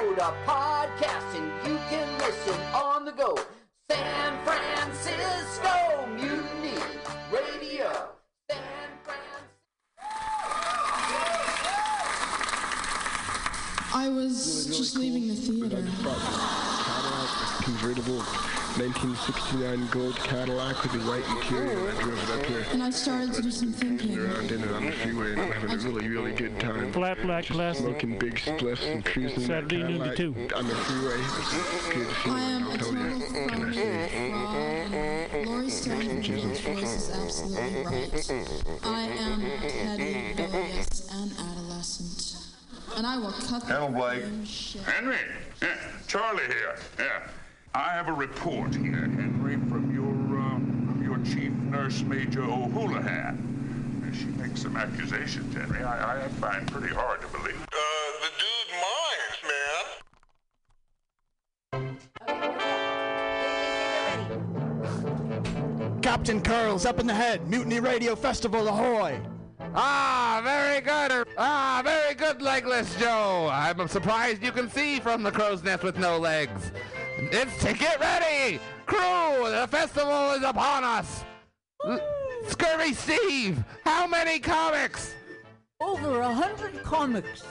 a 0.00 0.32
podcast 0.46 1.36
and 1.36 1.68
you 1.68 1.76
can 1.90 2.18
listen 2.18 2.30
listen 2.40 2.58
on 2.74 3.04
the 3.04 3.12
go. 3.12 3.36
San 3.90 4.38
Francisco 4.44 6.06
Mutiny 6.14 6.82
Radio. 7.30 8.08
San 8.50 8.60
I 13.92 14.08
was 14.08 14.66
just 14.66 14.96
leaving 14.96 15.28
the 15.28 15.34
theater. 15.34 15.82
convertible 17.62 18.22
1969 18.78 19.88
gold 19.90 20.16
Cadillac 20.16 20.82
with 20.82 20.92
the 20.92 20.98
white 21.00 21.24
interior. 21.28 21.90
I 21.90 22.00
drove 22.02 22.30
it 22.30 22.38
up 22.38 22.46
here. 22.46 22.64
And 22.72 22.82
I 22.82 22.90
started 22.90 23.32
to 23.34 23.42
do 23.42 23.50
some 23.50 23.72
thinking. 23.72 24.16
Around 24.18 24.52
in 24.52 24.62
it 24.62 24.70
on 24.70 24.86
the 24.86 24.92
freeway 24.92 25.32
and 25.32 25.40
I'm 25.40 25.50
having 25.52 25.70
a 25.72 25.76
really, 25.78 26.08
really 26.08 26.32
good 26.32 26.58
time. 26.60 26.92
Flat 26.92 27.20
black 27.22 27.44
Just 27.44 27.56
classic. 27.56 27.82
Smoking 27.84 28.18
big 28.18 28.36
spliffs 28.36 28.86
and 28.90 29.04
cruising 29.04 29.40
Saturday 29.40 29.82
noon 29.82 30.00
to 30.00 30.14
two. 30.16 30.34
on 30.54 30.66
the 30.68 30.74
freeway. 30.76 31.20
It's 31.20 31.88
good 31.88 32.32
I 32.32 32.40
am 32.40 32.62
feeling, 32.62 32.62
a 32.62 32.70
I'll 32.70 32.78
tell 32.78 32.88
total 32.92 33.06
you. 33.08 33.20
phony 33.48 34.30
fraud. 34.30 35.46
Laurie 35.46 35.70
Stone's 35.70 36.60
voice 36.60 36.94
is 36.96 37.10
absolutely 37.10 37.84
right. 37.84 38.30
I 38.84 39.00
am 39.00 39.40
petty, 39.40 40.42
rebellious, 40.42 41.10
and 41.12 41.32
adolescent. 41.32 42.36
And 42.96 43.06
I 43.06 43.16
will 43.18 43.32
cut 43.32 43.62
the 43.66 43.74
Hello, 43.74 43.88
Blake. 43.88 44.24
Henry, 44.86 45.16
yeah, 45.62 45.68
Charlie 46.06 46.42
here. 46.46 46.76
Yeah, 46.98 47.22
I 47.74 47.90
have 47.90 48.08
a 48.08 48.12
report 48.12 48.74
here, 48.74 49.08
Henry, 49.08 49.54
from 49.68 49.94
your 49.94 50.10
uh, 50.40 50.56
from 50.58 51.02
your 51.04 51.18
chief 51.18 51.52
nurse, 51.70 52.02
Major 52.02 52.42
O'Houlihan. 52.42 53.46
She 54.12 54.26
makes 54.42 54.62
some 54.62 54.76
accusations, 54.76 55.54
Henry. 55.54 55.84
I, 55.84 56.24
I 56.24 56.28
find 56.28 56.66
pretty 56.70 56.92
hard 56.92 57.20
to 57.20 57.28
believe. 57.28 57.62
Uh, 57.62 57.76
the 58.22 58.30
dude 58.40 58.72
minds, 58.82 59.40
man. 65.92 66.02
Captain 66.02 66.40
Curls 66.42 66.84
up 66.84 66.98
in 66.98 67.06
the 67.06 67.14
head. 67.14 67.48
Mutiny 67.48 67.78
Radio 67.78 68.16
Festival, 68.16 68.66
ahoy! 68.66 69.20
Ah, 69.76 70.40
very 70.42 70.80
good. 70.80 71.28
Ah, 71.38 71.80
very 71.84 72.14
good, 72.14 72.42
Legless 72.42 72.96
Joe. 72.96 73.48
I'm 73.52 73.86
surprised 73.86 74.42
you 74.42 74.50
can 74.50 74.68
see 74.68 74.98
from 74.98 75.22
the 75.22 75.30
crow's 75.30 75.62
nest 75.62 75.84
with 75.84 75.98
no 75.98 76.18
legs. 76.18 76.72
It's 77.18 77.56
to 77.64 77.72
get 77.74 78.00
ready, 78.00 78.58
crew. 78.86 79.50
The 79.50 79.66
festival 79.70 80.32
is 80.32 80.42
upon 80.42 80.84
us. 80.84 81.24
L- 81.86 82.00
Scurvy 82.48 82.94
Steve, 82.94 83.62
how 83.84 84.06
many 84.06 84.38
comics? 84.38 85.14
Over 85.80 86.20
a 86.20 86.32
hundred 86.32 86.82
comics. 86.82 87.42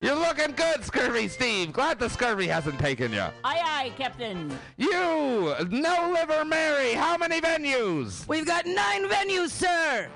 You're 0.00 0.14
looking 0.14 0.52
good, 0.54 0.84
Scurvy 0.84 1.28
Steve. 1.28 1.72
Glad 1.72 1.98
the 1.98 2.08
scurvy 2.08 2.46
hasn't 2.46 2.78
taken 2.78 3.12
you. 3.12 3.20
Aye, 3.44 3.60
aye, 3.64 3.92
Captain. 3.96 4.56
You, 4.76 5.54
No 5.70 6.12
Liver 6.14 6.44
Mary, 6.44 6.92
how 6.92 7.16
many 7.16 7.40
venues? 7.40 8.28
We've 8.28 8.46
got 8.46 8.66
nine 8.66 9.08
venues, 9.08 9.48
sir. 9.50 10.08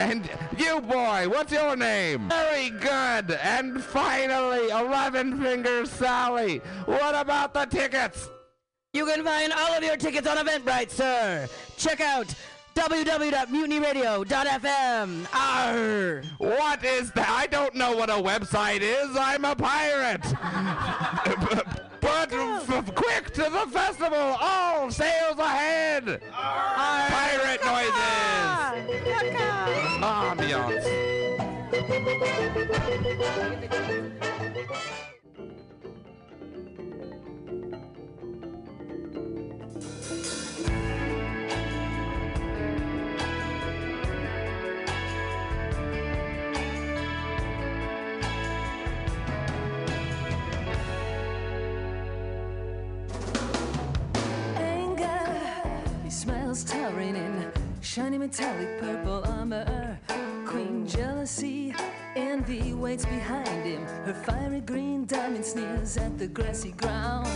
And 0.00 0.30
you, 0.56 0.80
boy, 0.80 1.28
what's 1.28 1.50
your 1.50 1.74
name? 1.74 2.28
Very 2.28 2.70
good. 2.70 3.32
And 3.32 3.82
finally, 3.82 4.68
11 4.68 5.42
Fingers 5.42 5.90
Sally. 5.90 6.58
What 6.84 7.16
about 7.16 7.52
the 7.52 7.64
tickets? 7.64 8.28
You 8.92 9.06
can 9.06 9.24
find 9.24 9.52
all 9.52 9.74
of 9.74 9.82
your 9.82 9.96
tickets 9.96 10.28
on 10.28 10.36
Eventbrite, 10.36 10.90
sir. 10.90 11.48
Check 11.76 12.00
out 12.00 12.32
www.mutinyradio.fm. 12.78 15.26
Arr. 15.34 16.22
What 16.38 16.84
is 16.84 17.10
that? 17.12 17.28
I 17.28 17.46
don't 17.48 17.74
know 17.74 17.96
what 17.96 18.08
a 18.08 18.12
website 18.14 18.80
is. 18.82 19.16
I'm 19.16 19.44
a 19.44 19.56
pirate. 19.56 20.22
but 22.00 22.32
f- 22.32 22.94
quick 22.94 23.32
to 23.32 23.42
the 23.42 23.66
festival. 23.72 24.36
All 24.40 24.90
sails 24.92 25.38
ahead. 25.38 26.20
Pirate 26.30 27.64
noises. 27.64 27.92
Ambiance. 30.00 30.86
Towering 56.54 57.14
in 57.14 57.52
shiny 57.82 58.16
metallic 58.16 58.80
purple 58.80 59.22
armor. 59.26 59.98
Queen 60.46 60.86
jealousy, 60.86 61.74
envy 62.16 62.72
waits 62.72 63.04
behind 63.04 63.66
him. 63.66 63.84
Her 64.06 64.14
fiery 64.14 64.60
green 64.60 65.04
diamond 65.04 65.44
sneers 65.44 65.98
at 65.98 66.18
the 66.18 66.26
grassy 66.26 66.72
ground. 66.72 67.28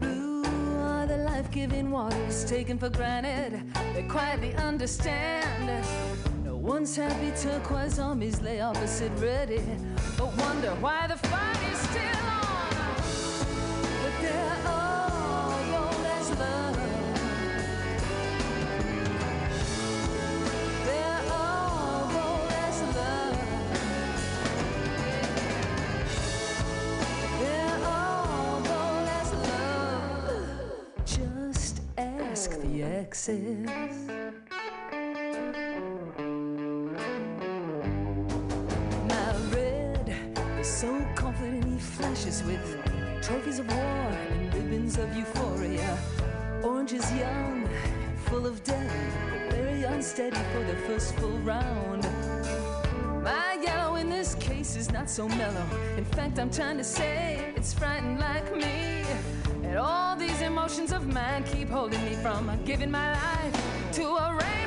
Blue 0.00 0.42
are 0.80 1.06
the 1.06 1.18
life-giving 1.18 1.88
waters 1.88 2.44
taken 2.44 2.78
for 2.78 2.90
granted. 2.90 3.62
They 3.94 4.02
quietly 4.02 4.54
understand. 4.56 5.84
No 6.44 6.56
one's 6.56 6.96
happy 6.96 7.30
turquoise 7.40 8.00
armies 8.00 8.42
lay 8.42 8.60
opposite 8.60 9.12
ready. 9.20 9.62
But 10.18 10.36
wonder 10.36 10.74
why 10.80 11.06
the 11.06 11.16
fight 11.16 11.62
is 11.72 11.78
still 11.78 12.26
on. 12.26 12.96
But 14.02 14.20
they're 14.20 14.58
all 14.66 14.81
the 32.62 32.82
exes. 32.82 33.66
My 39.08 39.34
red 39.50 40.14
is 40.60 40.68
so 40.68 41.04
confident 41.16 41.64
he 41.64 41.78
flashes 41.78 42.42
with 42.44 42.64
trophies 43.20 43.58
of 43.58 43.66
war 43.68 43.78
and 44.30 44.54
ribbons 44.54 44.96
of 44.98 45.14
euphoria. 45.16 45.98
Orange 46.62 46.92
is 46.92 47.12
young, 47.14 47.68
full 48.26 48.46
of 48.46 48.62
debt, 48.62 48.90
very 49.50 49.82
unsteady 49.82 50.36
for 50.52 50.62
the 50.64 50.76
first 50.86 51.16
full 51.16 51.38
round. 51.38 52.06
My 53.24 53.58
yellow 53.60 53.96
in 53.96 54.08
this 54.08 54.36
case 54.36 54.76
is 54.76 54.92
not 54.92 55.10
so 55.10 55.28
mellow. 55.28 55.66
In 55.96 56.04
fact, 56.04 56.38
I'm 56.38 56.50
trying 56.50 56.76
to 56.78 56.84
say 56.84 57.52
it's 57.56 57.72
frightened 57.72 58.20
like 58.20 58.54
me. 58.56 59.04
And 59.72 59.80
all 59.80 60.14
these 60.16 60.42
emotions 60.42 60.92
of 60.92 61.08
mine 61.08 61.44
keep 61.44 61.70
holding 61.70 62.04
me 62.04 62.12
from 62.16 62.50
giving 62.66 62.90
my 62.90 63.12
life 63.12 63.92
to 63.92 64.02
a 64.02 64.34
rainbow 64.34 64.61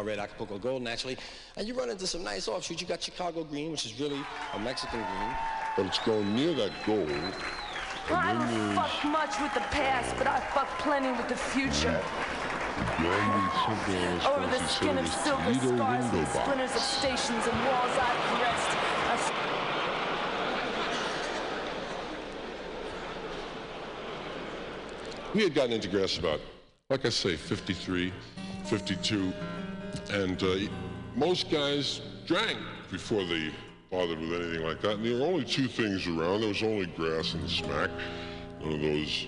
my 0.00 0.06
red 0.06 0.18
Acapulco 0.18 0.58
gold 0.58 0.82
naturally. 0.82 1.16
And 1.56 1.68
you 1.68 1.74
run 1.74 1.90
into 1.90 2.06
some 2.06 2.24
nice 2.24 2.48
offshoots. 2.48 2.80
You 2.80 2.88
got 2.88 3.02
Chicago 3.02 3.44
green, 3.44 3.70
which 3.70 3.84
is 3.86 4.00
really 4.00 4.20
a 4.54 4.58
Mexican 4.58 5.00
green. 5.00 5.36
But 5.76 5.86
it's 5.86 5.98
going 5.98 6.34
near 6.34 6.54
that 6.54 6.72
gold. 6.86 7.08
Well, 8.08 8.18
I 8.18 8.32
don't 8.32 8.74
fuck 8.74 9.04
much 9.04 9.40
with 9.40 9.54
the 9.54 9.60
past, 9.70 10.16
but 10.16 10.26
I 10.26 10.40
fuck 10.40 10.68
plenty 10.78 11.12
with 11.12 11.28
the 11.28 11.36
future. 11.36 12.00
Over 14.26 14.46
the 14.46 14.66
skin 14.66 14.98
of 14.98 15.06
silver 15.06 15.54
scars 15.54 16.04
and 16.12 16.28
splinters 16.28 16.74
of 16.74 16.80
stations 16.80 17.46
and 17.46 17.64
walls 17.66 17.96
I've 18.00 18.20
caressed. 18.28 18.76
We 25.34 25.44
had 25.44 25.54
gotten 25.54 25.72
into 25.72 25.88
grass 25.88 26.18
about, 26.18 26.40
like 26.88 27.04
I 27.06 27.10
say, 27.10 27.36
53, 27.36 28.12
52 28.64 29.32
and 30.12 30.42
uh, 30.42 30.56
most 31.16 31.50
guys 31.50 32.00
drank 32.26 32.58
before 32.90 33.24
they 33.24 33.52
bothered 33.90 34.20
with 34.20 34.32
anything 34.32 34.64
like 34.64 34.80
that. 34.82 34.96
And 34.96 35.04
there 35.04 35.18
were 35.18 35.26
only 35.26 35.44
two 35.44 35.66
things 35.66 36.06
around. 36.06 36.40
There 36.40 36.48
was 36.48 36.62
only 36.62 36.86
grass 36.86 37.34
and 37.34 37.48
smack. 37.48 37.90
None 38.60 38.74
of 38.74 38.80
those 38.80 39.26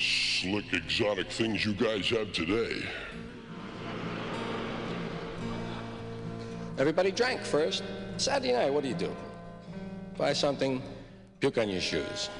slick, 0.00 0.72
exotic 0.72 1.30
things 1.30 1.64
you 1.64 1.72
guys 1.72 2.08
have 2.10 2.32
today. 2.32 2.82
Everybody 6.76 7.12
drank 7.12 7.42
first. 7.42 7.84
Saturday 8.16 8.52
night, 8.52 8.72
what 8.72 8.82
do 8.82 8.88
you 8.88 8.94
do? 8.94 9.14
Buy 10.18 10.32
something, 10.32 10.82
puke 11.40 11.58
on 11.58 11.68
your 11.68 11.80
shoes. 11.80 12.30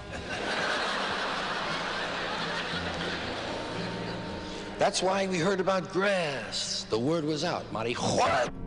That's 4.78 5.02
why 5.02 5.26
we 5.26 5.38
heard 5.38 5.60
about 5.60 5.92
grass. 5.92 6.86
The 6.90 6.98
word 6.98 7.24
was 7.24 7.44
out. 7.44 7.64
Marijuana. 7.72 8.63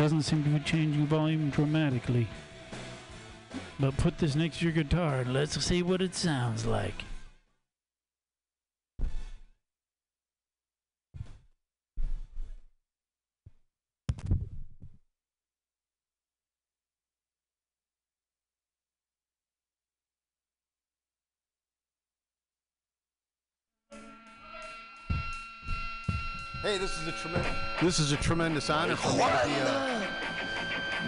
Doesn't 0.00 0.22
seem 0.22 0.42
to 0.42 0.48
be 0.48 0.58
changing 0.60 1.06
volume 1.06 1.50
dramatically. 1.50 2.26
But 3.78 3.98
put 3.98 4.16
this 4.16 4.34
next 4.34 4.60
to 4.60 4.64
your 4.64 4.72
guitar 4.72 5.16
and 5.16 5.34
let's 5.34 5.62
see 5.62 5.82
what 5.82 6.00
it 6.00 6.14
sounds 6.14 6.64
like. 6.64 7.04
This 27.82 27.98
is 27.98 28.12
a 28.12 28.16
tremendous 28.18 28.68
honor 28.68 28.94
for 28.94 29.08
me 29.08 29.16
to 29.16 29.46
be 29.46 29.54
uh, 29.54 30.02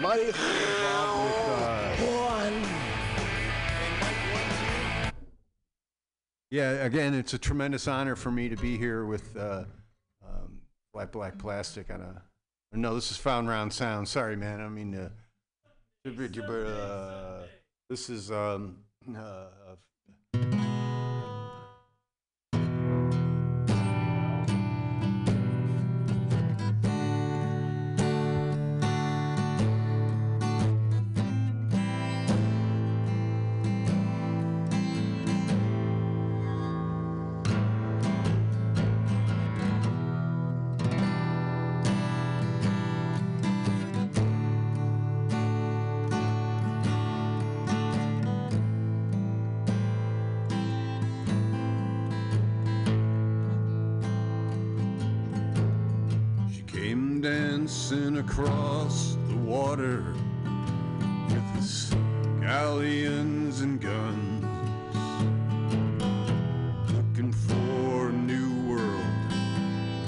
involved 0.01 0.23
with. 0.25 1.43
Uh, 1.47 1.93
yeah, 6.49 6.71
again, 6.83 7.13
it's 7.13 7.35
a 7.35 7.37
tremendous 7.37 7.87
honor 7.87 8.15
for 8.15 8.31
me 8.31 8.49
to 8.49 8.55
be 8.55 8.75
here 8.75 9.05
with 9.05 9.37
uh, 9.37 9.65
um, 10.27 10.61
Black 10.95 11.11
Black 11.11 11.37
Plastic 11.37 11.91
on 11.91 12.01
a. 12.01 12.23
No, 12.75 12.95
this 12.95 13.11
is 13.11 13.17
Found 13.17 13.47
Round 13.47 13.71
Sound. 13.71 14.07
Sorry, 14.07 14.35
man. 14.35 14.59
I 14.59 14.67
mean, 14.67 14.95
uh, 14.95 15.09
uh, 16.07 17.43
this 17.87 18.09
is 18.09 18.31
um, 18.31 18.77
across 58.33 59.15
the 59.29 59.35
water 59.35 60.03
with 61.27 61.55
his 61.55 61.93
galleons 62.41 63.61
and 63.61 63.79
guns, 63.79 64.43
looking 66.91 67.31
for 67.31 68.09
a 68.09 68.11
new 68.11 68.67
world 68.67 69.05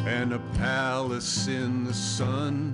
and 0.08 0.34
a 0.34 0.40
palace 0.58 1.48
in 1.48 1.84
the 1.84 1.94
sun. 1.94 2.65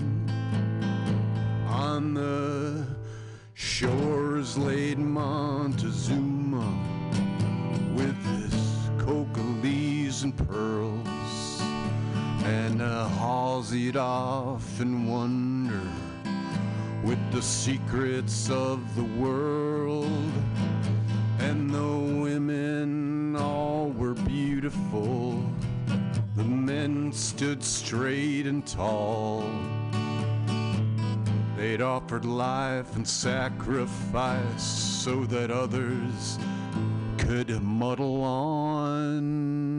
The 17.32 17.42
secrets 17.42 18.50
of 18.50 18.96
the 18.96 19.04
world. 19.04 20.32
And 21.40 21.70
the 21.70 22.22
women 22.22 23.36
all 23.38 23.90
were 23.90 24.14
beautiful, 24.14 25.44
the 26.36 26.44
men 26.44 27.14
stood 27.14 27.64
straight 27.64 28.48
and 28.48 28.68
tall. 28.68 29.50
They'd 31.56 31.82
offered 31.82 32.26
life 32.26 32.96
and 32.96 33.08
sacrifice 33.08 34.64
so 34.64 35.24
that 35.26 35.52
others 35.52 36.38
could 37.18 37.50
muddle 37.62 38.24
on. 38.24 39.70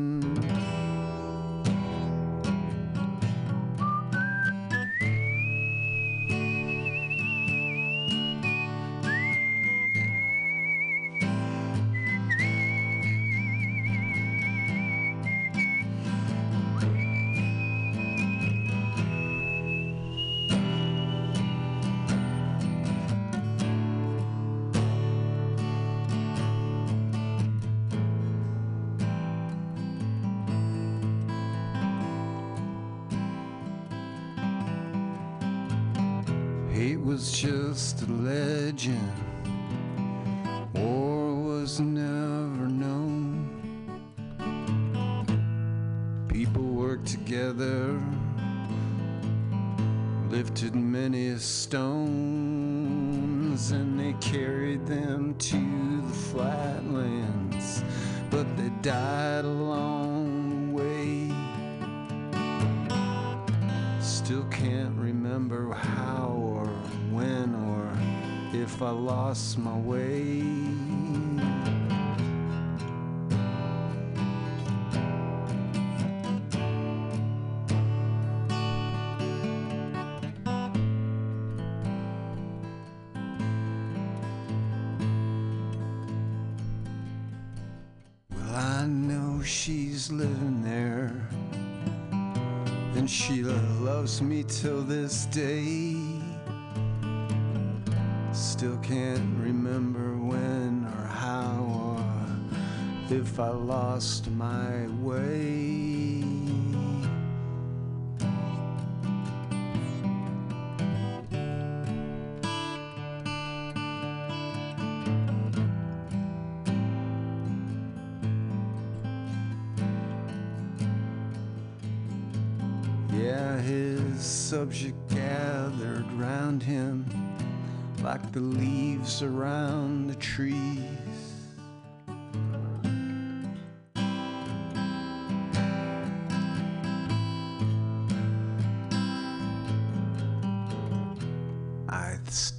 If 103.23 103.39
I 103.39 103.51
lost 103.51 104.29
my 104.33 104.89
way. 105.01 105.52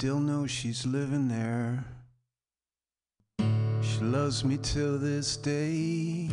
still 0.03 0.19
know 0.19 0.45
she's 0.45 0.85
living 0.85 1.29
there. 1.29 1.81
She 3.81 4.01
loves 4.01 4.43
me 4.43 4.57
till 4.57 4.97
this 4.97 5.37
day. 5.37 6.27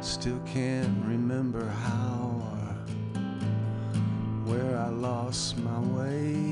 Still 0.00 0.40
can't 0.44 1.06
remember 1.06 1.64
how 1.64 2.42
or 2.50 2.74
where 4.44 4.76
I 4.76 4.88
lost 4.88 5.56
my 5.58 5.78
way. 5.96 6.51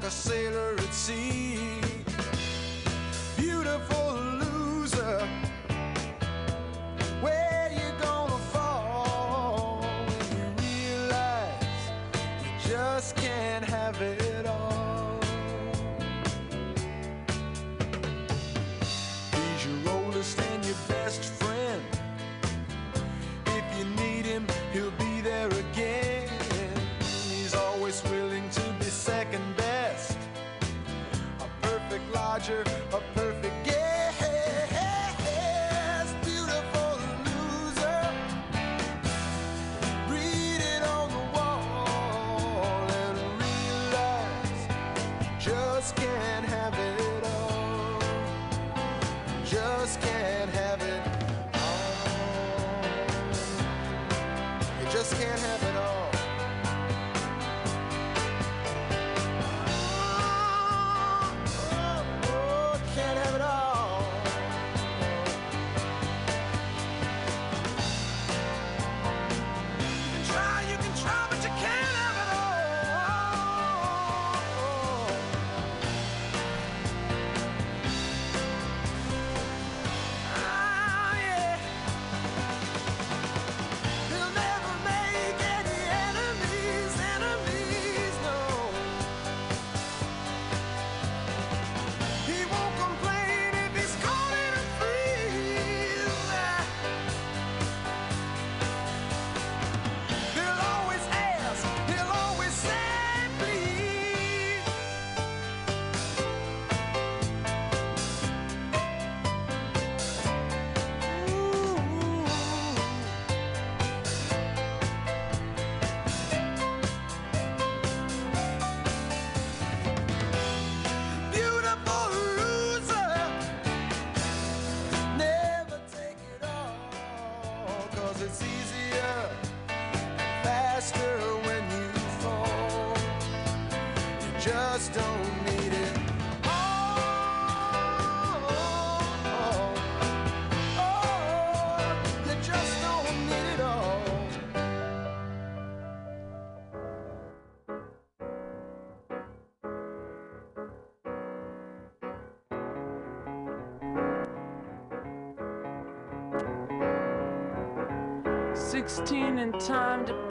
Like 0.00 0.08
a 0.08 0.10
sailor 0.10 0.74
at 0.78 0.94
sea. 0.94 1.69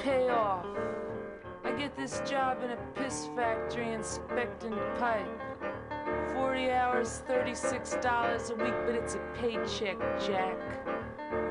Pay 0.09 0.29
off. 0.29 0.65
I 1.63 1.71
get 1.71 1.95
this 1.95 2.21
job 2.27 2.63
in 2.63 2.71
a 2.71 2.77
piss 2.95 3.29
factory 3.35 3.93
inspecting 3.93 4.75
pipe. 4.97 5.27
40 6.33 6.71
hours, 6.71 7.21
$36 7.29 8.49
a 8.49 8.55
week, 8.55 8.73
but 8.85 8.95
it's 8.95 9.15
a 9.15 9.19
paycheck, 9.39 9.97
Jack. 10.19 10.57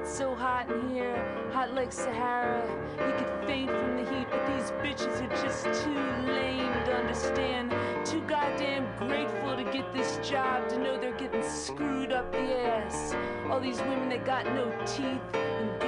It's 0.00 0.12
so 0.12 0.34
hot 0.34 0.68
in 0.70 0.88
here, 0.90 1.16
hot 1.52 1.72
like 1.72 1.92
Sahara. 1.92 2.64
You 3.06 3.12
could 3.18 3.46
faint 3.46 3.70
from 3.70 3.96
the 3.96 4.10
heat, 4.10 4.26
but 4.28 4.44
these 4.48 4.70
bitches 4.82 5.22
are 5.22 5.42
just 5.42 5.62
too 5.84 5.94
lame 6.32 6.72
to 6.86 6.96
understand. 6.96 7.70
Too 8.04 8.22
goddamn 8.22 8.86
grateful 8.98 9.56
to 9.56 9.64
get 9.72 9.92
this 9.92 10.18
job, 10.28 10.68
to 10.70 10.78
know 10.78 10.98
they're 10.98 11.12
getting 11.12 11.48
screwed 11.48 12.10
up 12.10 12.32
the 12.32 12.58
ass. 12.66 13.14
All 13.48 13.60
these 13.60 13.80
women 13.82 14.08
that 14.08 14.24
got 14.24 14.46
no 14.46 14.68
teeth 14.84 15.34
and 15.34 15.87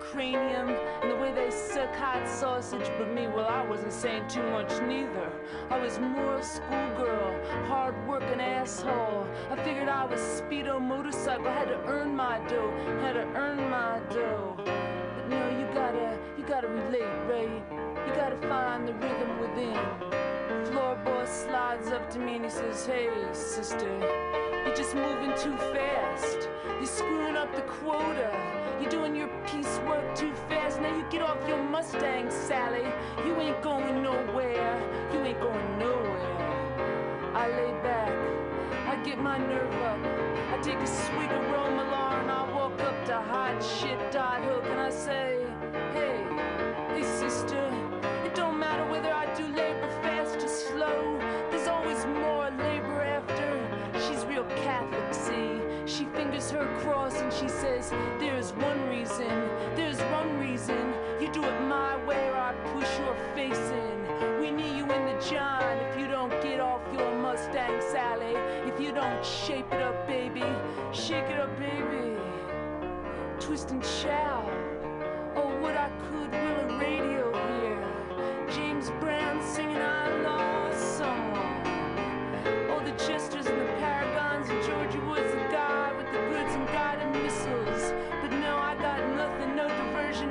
cranium, 0.00 0.70
and 1.02 1.10
the 1.10 1.16
way 1.16 1.32
they 1.32 1.50
suck 1.50 1.94
hot 1.94 2.26
sausage. 2.26 2.90
But 2.98 3.12
me, 3.12 3.26
well, 3.26 3.46
I 3.46 3.64
wasn't 3.66 3.92
saying 3.92 4.28
too 4.28 4.42
much 4.50 4.70
neither. 4.82 5.30
I 5.70 5.78
was 5.78 5.98
more 5.98 6.36
a 6.36 6.42
schoolgirl, 6.42 7.38
hard 7.66 7.94
working 8.08 8.40
asshole. 8.40 9.26
I 9.50 9.56
figured 9.62 9.88
I 9.88 10.04
was 10.06 10.20
speedo 10.20 10.80
motorcycle, 10.80 11.44
had 11.44 11.68
to 11.68 11.78
earn 11.86 12.16
my 12.16 12.38
dough, 12.48 12.72
had 13.00 13.12
to 13.12 13.26
earn 13.36 13.70
my 13.70 14.00
dough. 14.10 14.56
But 14.56 15.28
no, 15.28 15.48
you 15.50 15.66
gotta, 15.74 16.18
you 16.36 16.44
gotta 16.44 16.68
relate, 16.68 17.02
right? 17.28 17.62
You 18.06 18.14
gotta 18.14 18.36
find 18.48 18.88
the 18.88 18.94
rhythm 18.94 19.38
within. 19.40 20.10
Floor 20.66 20.96
boss 21.04 21.44
slides 21.44 21.88
up 21.88 22.10
to 22.10 22.18
me 22.18 22.36
and 22.36 22.44
he 22.44 22.50
says, 22.50 22.86
Hey, 22.86 23.08
sister, 23.32 23.88
you're 24.64 24.74
just 24.74 24.94
moving 24.94 25.32
too 25.38 25.56
fast. 25.72 26.48
You're 26.64 26.86
screwing 26.86 27.36
up 27.36 27.54
the 27.54 27.62
quota. 27.62 28.59
You're 28.80 28.90
doing 28.90 29.14
your 29.14 29.28
piecework 29.46 30.14
too 30.16 30.32
fast. 30.48 30.80
Now 30.80 30.96
you 30.96 31.04
get 31.10 31.20
off 31.20 31.36
your 31.46 31.62
Mustang, 31.62 32.30
Sally. 32.30 32.86
You 33.26 33.36
ain't 33.36 33.60
going 33.60 34.02
nowhere. 34.02 34.80
You 35.12 35.20
ain't 35.20 35.38
going 35.38 35.78
nowhere. 35.78 37.34
I 37.34 37.48
lay 37.48 37.72
back. 37.82 38.10
I 38.88 38.96
get 39.04 39.18
my 39.18 39.36
nerve 39.36 39.74
up. 39.82 39.98
I 40.52 40.58
take 40.62 40.78
a 40.78 40.86
Romilar 40.86 41.90
and 41.90 41.99
cross 56.82 57.14
and 57.20 57.32
she 57.32 57.48
says, 57.48 57.90
There's 58.18 58.52
one 58.52 58.88
reason, 58.88 59.28
there's 59.76 60.00
one 60.18 60.38
reason. 60.38 60.94
You 61.20 61.30
do 61.32 61.42
it 61.44 61.60
my 61.62 61.96
way 62.04 62.28
or 62.28 62.36
I 62.36 62.54
push 62.72 62.88
your 62.98 63.14
face 63.34 63.70
in. 63.70 64.40
We 64.40 64.50
need 64.50 64.76
you 64.76 64.84
in 64.84 65.04
the 65.06 65.18
John 65.30 65.78
if 65.78 65.98
you 65.98 66.06
don't 66.08 66.30
get 66.42 66.60
off 66.60 66.82
your 66.92 67.14
Mustang, 67.16 67.80
Sally. 67.92 68.34
If 68.70 68.80
you 68.80 68.92
don't 68.92 69.24
shape 69.24 69.72
it 69.72 69.82
up, 69.82 70.06
baby. 70.06 70.44
Shake 70.92 71.24
it 71.24 71.38
up, 71.38 71.56
baby. 71.58 72.16
Twist 73.38 73.70
and 73.70 73.84
shout. 73.84 74.59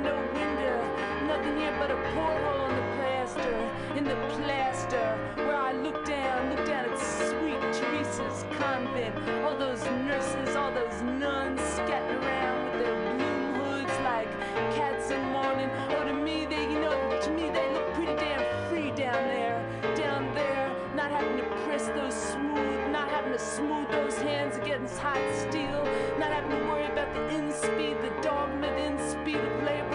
No 0.02 0.16
window. 0.34 0.78
Nothing 1.26 1.56
here 1.58 1.74
but 1.78 1.90
a 1.90 1.96
porthole 2.14 2.66
in 2.66 2.76
the 2.76 2.88
plaster, 2.96 3.70
in 3.96 4.04
the 4.04 4.16
plaster, 4.36 5.18
where 5.36 5.56
I 5.56 5.72
look 5.72 6.04
down, 6.04 6.50
look 6.50 6.66
down 6.66 6.90
at 6.90 6.98
sweet 6.98 7.60
Teresa 7.72 8.22
Teresa's 8.22 8.44
convent. 8.58 9.14
All 9.44 9.56
those 9.56 9.82
nurses, 9.84 10.56
all 10.56 10.72
those 10.72 11.02
nuns 11.02 11.60
scattered 11.60 12.22
around 12.22 12.64
with 12.64 12.84
their 12.84 13.14
bloom 13.14 13.54
hoods 13.54 13.92
like 14.02 14.30
cats 14.74 15.10
in 15.10 15.22
mourning. 15.30 15.70
Oh, 15.90 16.04
to 16.04 16.12
me, 16.12 16.46
they, 16.46 16.62
you 16.62 16.80
know, 16.80 17.20
to 17.20 17.30
me, 17.30 17.50
they 17.50 17.72
look 17.72 17.92
pretty 17.94 18.16
damn 18.16 18.68
free 18.68 18.90
down 18.90 19.22
there. 19.28 19.64
Down 19.94 20.34
there, 20.34 20.74
not 20.94 21.10
having 21.10 21.36
to 21.36 21.44
press 21.64 21.86
those 21.88 22.14
smooth, 22.14 22.90
not 22.90 23.08
having 23.08 23.32
to 23.32 23.38
smooth 23.38 23.88
those 23.90 24.16
hands 24.18 24.56
against 24.56 24.98
hot 24.98 25.20
steel, 25.36 25.84
not 26.18 26.32
having 26.32 26.50
to 26.50 26.64
worry 26.66 26.86
about 26.86 27.12
the 27.14 27.28
in 27.28 27.52
speed, 27.52 27.96
the 28.02 28.10
dogma, 28.22 28.66
the 28.66 28.76
in 28.76 28.98
speed 28.98 29.36
of 29.36 29.62
labor. 29.62 29.89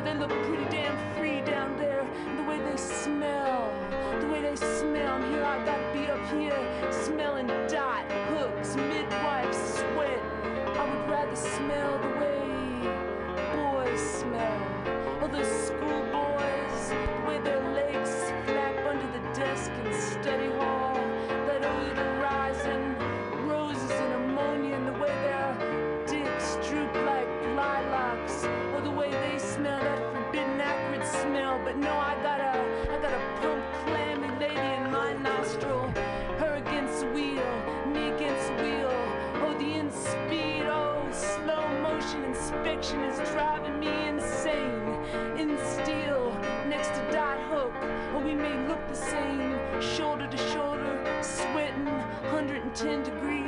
Oh, 0.00 0.02
they 0.02 0.14
look 0.14 0.30
pretty 0.30 0.64
damn 0.70 0.96
free 1.14 1.42
down 1.42 1.76
there. 1.76 2.06
The 2.36 2.42
way 2.44 2.58
they 2.58 2.76
smell, 2.78 3.70
the 4.18 4.28
way 4.28 4.40
they 4.40 4.56
smell. 4.56 5.16
And 5.16 5.30
here 5.30 5.44
I 5.44 5.62
gotta 5.62 5.92
be 5.92 6.06
up 6.06 6.24
here 6.32 6.56
smelling 6.90 7.48
dot, 7.68 8.10
hooks, 8.30 8.76
midwife 8.76 9.52
sweat. 9.52 10.18
I 10.78 10.88
would 10.88 11.10
rather 11.10 11.36
smell 11.36 11.98
the 11.98 12.08
way 12.18 12.40
boys 13.52 14.00
smell. 14.00 14.58
Oh, 15.20 15.28
those 15.30 15.66
schoolboys, 15.66 16.88
the 16.88 17.28
way 17.28 17.38
their 17.40 17.69
smell. 31.30 31.60
But 31.64 31.76
no, 31.76 31.92
I 31.92 32.14
got 32.22 32.40
a, 32.40 32.52
I 32.90 32.96
got 33.00 33.12
a 33.12 33.22
plump, 33.40 33.64
clammy 33.86 34.28
lady 34.40 34.68
in 34.78 34.90
my 34.90 35.12
nostril. 35.14 35.86
Her 36.40 36.54
against 36.56 37.06
wheel, 37.14 37.50
me 37.86 38.10
against 38.10 38.50
wheel. 38.62 38.92
Oh, 39.42 39.54
the 39.58 39.70
in 39.80 39.90
speed, 39.90 40.64
oh, 40.66 41.06
slow 41.12 41.64
motion 41.82 42.24
inspection 42.24 43.00
is 43.04 43.16
driving 43.30 43.78
me 43.78 44.08
insane. 44.08 44.82
In 45.38 45.56
steel, 45.74 46.32
next 46.68 46.90
to 46.96 47.02
Dot 47.12 47.38
Hook, 47.50 47.72
oh, 48.14 48.22
we 48.24 48.34
may 48.34 48.56
look 48.68 48.82
the 48.88 48.94
same, 48.94 49.58
shoulder 49.80 50.26
to 50.26 50.38
shoulder, 50.52 50.94
sweating, 51.22 51.86
110 51.86 53.02
degrees, 53.04 53.39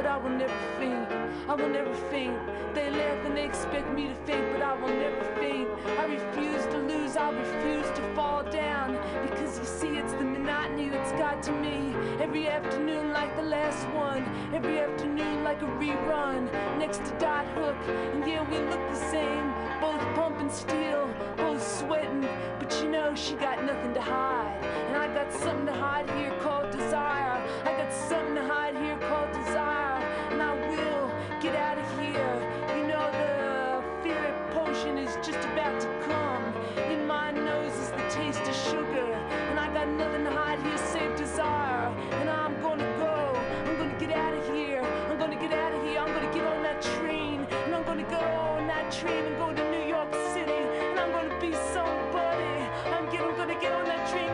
but 0.00 0.08
I 0.08 0.16
will 0.16 0.30
never 0.30 0.60
faint. 0.78 1.08
I 1.46 1.54
will 1.54 1.68
never 1.68 1.94
faint. 2.10 2.34
They 2.74 2.90
laugh 2.90 3.26
and 3.26 3.36
they 3.36 3.44
expect 3.44 3.92
me 3.92 4.08
to 4.08 4.14
faint, 4.24 4.50
but 4.52 4.62
I 4.62 4.72
will 4.72 4.88
never 4.88 5.22
faint. 5.38 5.68
I 5.98 6.04
refuse 6.06 6.64
to 6.72 6.78
lose, 6.78 7.18
I 7.18 7.28
refuse 7.30 7.86
to 7.98 8.02
fall 8.14 8.42
down, 8.44 8.98
because 9.28 9.58
you 9.58 9.64
see, 9.66 9.98
it's 9.98 10.14
the 10.14 10.24
monotony 10.24 10.88
that's 10.88 11.12
got 11.12 11.42
to 11.42 11.52
me. 11.52 11.94
Every 12.18 12.48
afternoon, 12.48 13.12
like 13.12 13.36
the 13.36 13.42
last 13.42 13.84
one, 13.88 14.24
every 14.54 14.78
afternoon, 14.78 15.44
like 15.44 15.60
a 15.60 15.66
rerun, 15.66 16.50
next 16.78 17.04
to 17.04 17.10
Dot 17.18 17.44
Hook, 17.48 17.76
and 18.14 18.26
yeah, 18.26 18.42
we 18.50 18.56
look 18.70 18.80
the 18.88 19.02
same, 19.10 19.52
both 19.82 20.00
pumping 20.14 20.50
steel, 20.50 21.12
both 21.36 21.62
sweating, 21.62 22.26
but 22.58 22.72
you 22.82 22.88
know, 22.90 23.14
she 23.14 23.34
got 23.34 23.62
nothing 23.64 23.92
to 23.92 24.00
hide, 24.00 24.64
and 24.88 24.96
I 24.96 25.08
got 25.12 25.30
something 25.30 25.66
to 25.66 25.74
hide 25.74 26.08
here 26.12 26.32
called 26.40 26.70
desire. 26.70 27.36
I 27.64 27.72
got 27.76 27.92
something 27.92 28.36
to 28.36 28.46
hide 28.46 28.76
here 28.76 28.96
called 29.08 29.32
desire, 29.32 29.49
just 35.22 35.46
about 35.48 35.78
to 35.78 35.86
come. 36.00 36.54
In 36.90 37.06
my 37.06 37.30
nose 37.30 37.74
is 37.74 37.90
the 37.90 38.08
taste 38.08 38.40
of 38.40 38.54
sugar, 38.54 39.12
and 39.50 39.60
I 39.60 39.72
got 39.74 39.86
nothing 39.88 40.24
to 40.24 40.30
hide 40.30 40.62
here 40.62 40.78
save 40.78 41.14
desire. 41.16 41.88
And 42.20 42.30
I'm 42.30 42.58
gonna 42.62 42.90
go, 42.96 43.38
I'm 43.66 43.76
gonna 43.76 43.98
get 43.98 44.12
out 44.12 44.32
of 44.32 44.54
here, 44.54 44.80
I'm 45.10 45.18
gonna 45.18 45.36
get 45.36 45.52
out 45.52 45.74
of 45.74 45.82
here, 45.84 46.00
I'm 46.00 46.12
gonna 46.14 46.32
get 46.32 46.46
on 46.46 46.62
that 46.62 46.80
train, 46.80 47.46
and 47.66 47.74
I'm 47.74 47.84
gonna 47.84 48.08
go 48.08 48.16
on 48.16 48.66
that 48.68 48.90
train 48.90 49.26
and 49.26 49.36
go 49.36 49.52
to 49.52 49.70
New 49.70 49.86
York 49.86 50.10
City, 50.32 50.62
and 50.88 50.98
I'm 50.98 51.12
gonna 51.12 51.38
be 51.38 51.52
somebody. 51.74 52.54
I'm, 52.88 53.10
get, 53.12 53.20
I'm 53.20 53.36
gonna 53.36 53.60
get 53.60 53.72
on 53.72 53.84
that 53.84 54.08
train, 54.10 54.29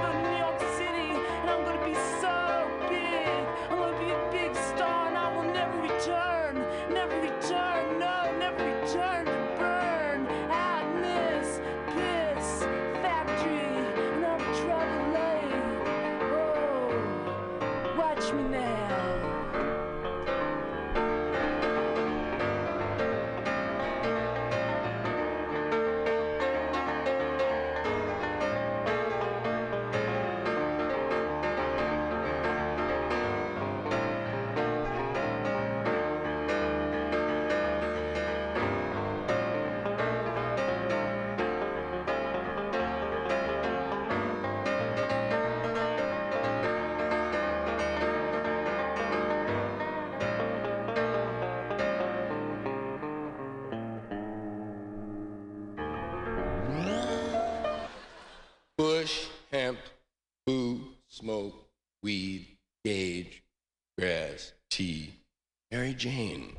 Bush, 59.07 59.27
hemp, 59.53 59.79
food, 60.45 60.81
smoke, 61.07 61.55
weed, 62.03 62.45
gauge, 62.85 63.41
grass, 63.97 64.53
tea, 64.69 65.13
Mary 65.71 65.95
Jane. 65.95 66.57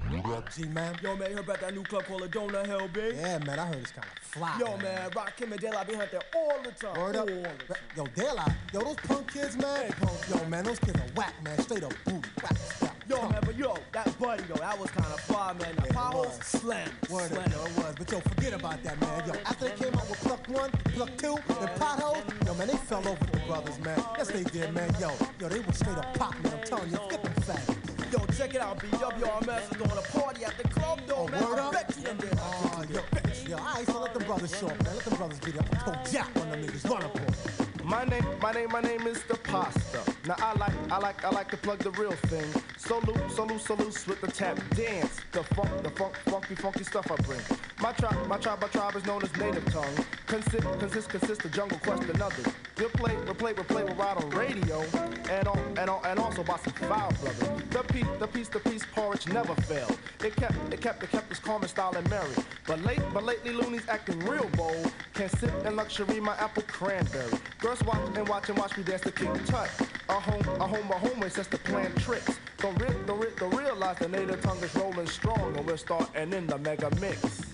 G 0.56 0.64
man, 0.68 0.96
yo 1.04 1.18
man, 1.18 1.32
you 1.32 1.36
heard 1.36 1.44
about 1.44 1.60
that 1.60 1.74
new 1.74 1.84
club 1.84 2.06
called 2.06 2.22
the 2.22 2.30
Donut 2.30 2.66
Hill, 2.66 2.88
B? 2.94 3.02
Yeah, 3.14 3.40
man, 3.40 3.60
I 3.60 3.66
heard 3.66 3.80
it's 3.80 3.92
kind 3.92 4.08
of 4.08 4.24
fly. 4.24 4.56
Yo 4.62 4.78
man, 4.78 5.10
Rock 5.14 5.36
Kim 5.36 5.52
and 5.52 5.60
De 5.60 5.70
La 5.70 5.84
be 5.84 5.96
out 5.98 6.10
there 6.10 6.22
all 6.34 6.64
the 6.64 6.72
time. 6.72 6.98
Word 6.98 7.18
up. 7.18 7.30
All 7.30 7.36
the 7.36 7.74
time. 7.74 7.84
Yo, 7.98 8.06
De 8.16 8.34
La, 8.34 8.46
yo, 8.74 8.80
those 8.80 8.96
punk 8.96 9.34
kids, 9.34 9.58
man. 9.58 9.94
Yo, 10.30 10.46
man, 10.46 10.64
those 10.64 10.80
kids 10.80 10.98
are 11.02 11.12
whack, 11.18 11.34
man. 11.44 11.60
Straight 11.60 11.84
up 11.84 11.94
booty, 12.06 12.30
whack 12.42 12.56
stuff. 12.56 12.67
Yo 13.10 13.30
but 13.46 13.56
yo, 13.58 13.74
that 13.94 14.20
buddy 14.20 14.44
though, 14.50 14.56
that 14.56 14.78
was 14.78 14.92
kind 14.92 15.06
of 15.14 15.20
fly, 15.22 15.54
man. 15.54 15.74
That 15.78 15.90
power 15.94 16.26
slam, 16.42 16.90
Word 17.10 17.30
slam. 17.30 17.44
up, 17.44 17.52
yo, 17.52 17.66
it 17.66 17.78
was. 17.78 17.96
But 17.98 18.12
yo, 18.12 18.20
forget 18.20 18.54
about 18.54 18.84
that, 18.84 19.00
man. 19.00 19.28
Yo, 19.28 19.34
after 19.46 19.70
they 19.70 19.76
came 19.76 19.96
out 19.96 20.10
with 20.10 20.20
Pluck 20.20 20.48
One, 20.50 20.72
Pluck 20.94 21.18
Two, 21.18 21.36
and 21.36 21.70
Potholes, 21.80 22.24
yo, 22.46 22.54
man, 22.56 22.68
they 22.68 22.76
fell 22.76 23.08
over 23.08 23.26
the 23.26 23.40
brothers, 23.48 23.80
man. 23.80 23.98
Yes, 24.18 24.28
they 24.28 24.44
did, 24.44 24.74
man. 24.74 24.94
Yo, 25.00 25.12
yo, 25.40 25.48
they 25.48 25.60
was 25.62 25.78
straight 25.78 25.98
up 25.98 26.14
pop, 26.16 26.34
man. 26.44 26.54
I'm 26.54 26.64
telling 26.68 26.92
you, 26.92 26.98
forget 26.98 27.24
them 27.24 27.34
faggots. 27.34 28.12
Yo, 28.12 28.20
check 28.38 28.54
it 28.56 28.62
out, 28.62 28.78
BWRMS 28.80 29.72
is 29.72 29.78
doing 29.78 29.92
a 29.92 30.20
party 30.20 30.44
at 30.44 30.58
the 30.58 30.68
club 30.68 31.00
though, 31.08 31.16
oh, 31.20 31.28
man. 31.30 31.44
word 31.50 31.60
I 31.60 31.66
up? 31.68 31.72
bet 31.72 31.94
you 31.98 32.04
them 32.04 32.18
did. 32.18 32.34
Oh, 32.42 32.84
yo, 32.90 33.00
yo, 33.48 33.58
all 33.58 33.64
right, 33.74 33.86
so 33.86 34.02
let 34.02 34.14
the 34.14 34.20
brothers 34.26 34.60
show 34.60 34.68
up, 34.68 34.84
man. 34.84 34.96
Let 34.96 35.06
the 35.06 35.16
brothers 35.16 35.40
be 35.40 35.58
up. 35.58 35.66
I'm 35.72 35.94
gonna 35.94 36.12
jack 36.12 36.30
on 36.36 36.50
them 36.50 36.62
niggas. 36.62 36.90
Run 36.90 37.04
up 37.04 37.16
on 37.16 37.26
them. 37.26 37.57
My 37.88 38.04
name, 38.04 38.26
my 38.42 38.52
name, 38.52 38.70
my 38.70 38.82
name 38.82 39.08
is 39.08 39.24
the 39.24 39.36
pasta. 39.36 40.02
Now 40.28 40.36
I 40.40 40.52
like, 40.58 40.92
I 40.92 40.98
like, 40.98 41.24
I 41.24 41.30
like 41.30 41.50
to 41.52 41.58
plug 41.58 41.80
the 41.80 41.92
real 41.92 42.12
thing. 42.12 42.62
So 42.76 43.00
loose, 43.00 43.34
so 43.34 43.46
loose, 43.46 43.64
so 43.64 43.76
loose 43.76 44.06
with 44.06 44.20
the 44.20 44.28
tap 44.28 44.60
dance. 44.76 45.22
The 45.32 45.42
funk, 45.56 45.84
the 45.84 45.90
funk, 45.92 46.18
funky, 46.26 46.56
funky 46.56 46.84
stuff 46.84 47.10
I 47.10 47.16
bring. 47.24 47.40
My 47.80 47.92
tribe, 47.92 48.28
my 48.28 48.38
tribe, 48.38 48.60
my 48.60 48.68
tribe 48.70 48.96
is 48.96 49.06
known 49.06 49.22
as 49.22 49.36
native 49.38 49.64
tongue. 49.72 50.06
Consist, 50.26 50.64
consist, 50.80 51.10
consist 51.10 51.46
of 51.46 51.52
jungle 51.52 51.78
quest 51.80 52.04
and 52.10 52.20
others. 52.20 52.48
We'll 52.80 52.90
play, 52.90 53.16
we'll 53.26 53.36
play, 53.36 53.54
we'll 53.54 53.66
play, 53.66 53.84
we'll 53.84 53.94
ride 53.96 54.18
on 54.18 54.30
radio, 54.32 54.84
and 55.30 55.48
on, 55.48 55.60
and 55.78 55.88
on, 55.88 56.04
and 56.04 56.20
also 56.20 56.44
by 56.44 56.58
some 56.58 56.74
foul 56.74 57.12
brothers. 57.22 57.50
The 57.70 57.84
piece, 57.84 58.08
the 58.20 58.28
piece, 58.28 58.48
the 58.50 58.60
piece 58.60 58.84
porridge 58.84 59.28
never 59.28 59.54
failed. 59.62 59.96
It 60.26 60.36
kept, 60.36 60.56
it 60.74 60.82
kept, 60.82 61.04
it 61.04 61.12
kept 61.12 61.30
its 61.30 61.40
common 61.40 61.70
style 61.70 61.94
and 61.96 62.10
merry. 62.10 62.34
But 62.66 62.82
late, 62.84 63.02
but 63.14 63.24
lately 63.24 63.52
loonies 63.52 63.88
acting 63.88 64.20
real 64.22 64.50
bold. 64.58 64.92
Can 65.14 65.30
sip 65.30 65.54
in 65.64 65.76
luxury 65.76 66.20
my 66.20 66.34
apple 66.38 66.64
cranberry. 66.64 67.32
Girls 67.60 67.84
watch 67.84 68.02
and 68.18 68.28
watch 68.28 68.50
and 68.50 68.58
watch 68.58 68.76
me 68.76 68.84
dance 68.84 69.02
to 69.02 69.12
King 69.12 69.34
Tut. 69.46 69.70
A 70.10 70.14
home, 70.14 70.42
a 70.60 70.68
home, 70.68 70.90
a 70.90 70.98
home 70.98 71.20
race 71.22 71.36
that's 71.36 71.48
to 71.50 71.60
plan 71.60 71.94
tricks. 71.96 72.40
Don't, 72.58 72.80
re- 72.82 72.88
don't, 73.06 73.20
re- 73.20 73.30
don't 73.38 73.56
realize 73.56 73.98
the 74.00 74.08
native 74.08 74.42
tongue 74.42 74.64
is 74.64 74.74
rolling 74.76 75.06
strong, 75.06 75.56
and 75.56 75.66
we're 75.68 75.78
starting 75.78 76.34
in 76.34 76.48
the 76.48 76.58
mega 76.58 76.90
mix. 77.00 77.47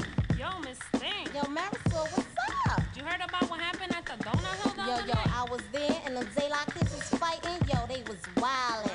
Yo, 0.43 0.59
Miss 0.59 0.77
Thing. 0.99 1.25
Yo, 1.33 1.41
Marisol, 1.43 2.03
what's 2.11 2.35
up? 2.67 2.83
You 2.97 3.03
heard 3.03 3.21
about 3.23 3.49
what 3.49 3.61
happened 3.61 3.95
at 3.95 4.05
the 4.05 4.21
donut 4.25 4.75
Hill? 4.75 4.87
Yo, 4.87 4.97
yo, 5.07 5.13
night? 5.13 5.39
I 5.39 5.47
was 5.49 5.61
there 5.71 6.01
and 6.05 6.17
the 6.17 6.25
Daylight 6.35 6.67
Kids 6.73 6.91
was 6.93 7.07
fighting. 7.17 7.55
Yo, 7.71 7.79
they 7.87 8.03
was 8.11 8.19
wildin'. 8.35 8.91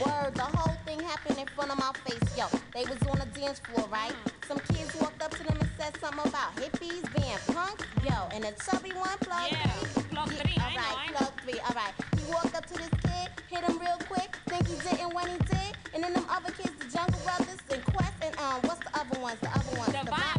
Word, 0.00 0.34
the 0.34 0.48
whole 0.56 0.74
thing 0.86 0.98
happened 1.00 1.36
in 1.36 1.46
front 1.48 1.72
of 1.72 1.76
my 1.76 1.92
face. 2.06 2.38
Yo, 2.38 2.46
they 2.72 2.88
was 2.88 2.96
on 3.06 3.18
the 3.18 3.28
dance 3.38 3.58
floor, 3.58 3.86
right? 3.92 4.12
Mm. 4.12 4.48
Some 4.48 4.60
kids 4.72 4.96
walked 4.98 5.20
up 5.20 5.32
to 5.32 5.42
them 5.44 5.58
and 5.60 5.68
said 5.76 5.92
something 6.00 6.24
about 6.24 6.56
hippies 6.56 7.04
being 7.12 7.36
punk. 7.52 7.84
Yo, 8.02 8.16
and 8.32 8.44
the 8.44 8.52
chubby 8.64 8.92
one, 8.96 9.18
plug 9.20 9.52
yeah. 9.52 9.68
three. 9.68 10.02
Plug 10.04 10.32
yeah, 10.32 10.40
three, 10.40 10.56
all 10.56 10.72
right, 10.72 10.96
I 10.96 11.06
know, 11.12 11.18
plug 11.18 11.32
I 11.36 11.42
three, 11.44 11.60
all 11.68 11.76
right. 11.76 11.94
He 12.16 12.32
walked 12.32 12.56
up 12.56 12.64
to 12.64 12.74
this 12.80 12.92
kid, 13.04 13.28
hit 13.52 13.60
him 13.60 13.78
real 13.78 14.00
quick, 14.08 14.38
think 14.48 14.66
he 14.66 14.76
didn't 14.88 15.12
when 15.12 15.28
he 15.28 15.36
did. 15.52 15.76
And 15.92 16.02
then 16.02 16.14
them 16.14 16.24
other 16.30 16.50
kids, 16.52 16.72
the 16.80 16.88
Jungle 16.88 17.20
Brothers 17.20 17.60
and 17.72 17.84
Quest 17.92 18.14
and 18.22 18.38
um, 18.38 18.60
what's 18.62 18.80
the 18.80 18.98
other 18.98 19.20
ones? 19.20 19.38
The 19.40 19.50
other 19.50 19.76
ones, 19.76 19.92
the, 19.92 20.04
the 20.04 20.37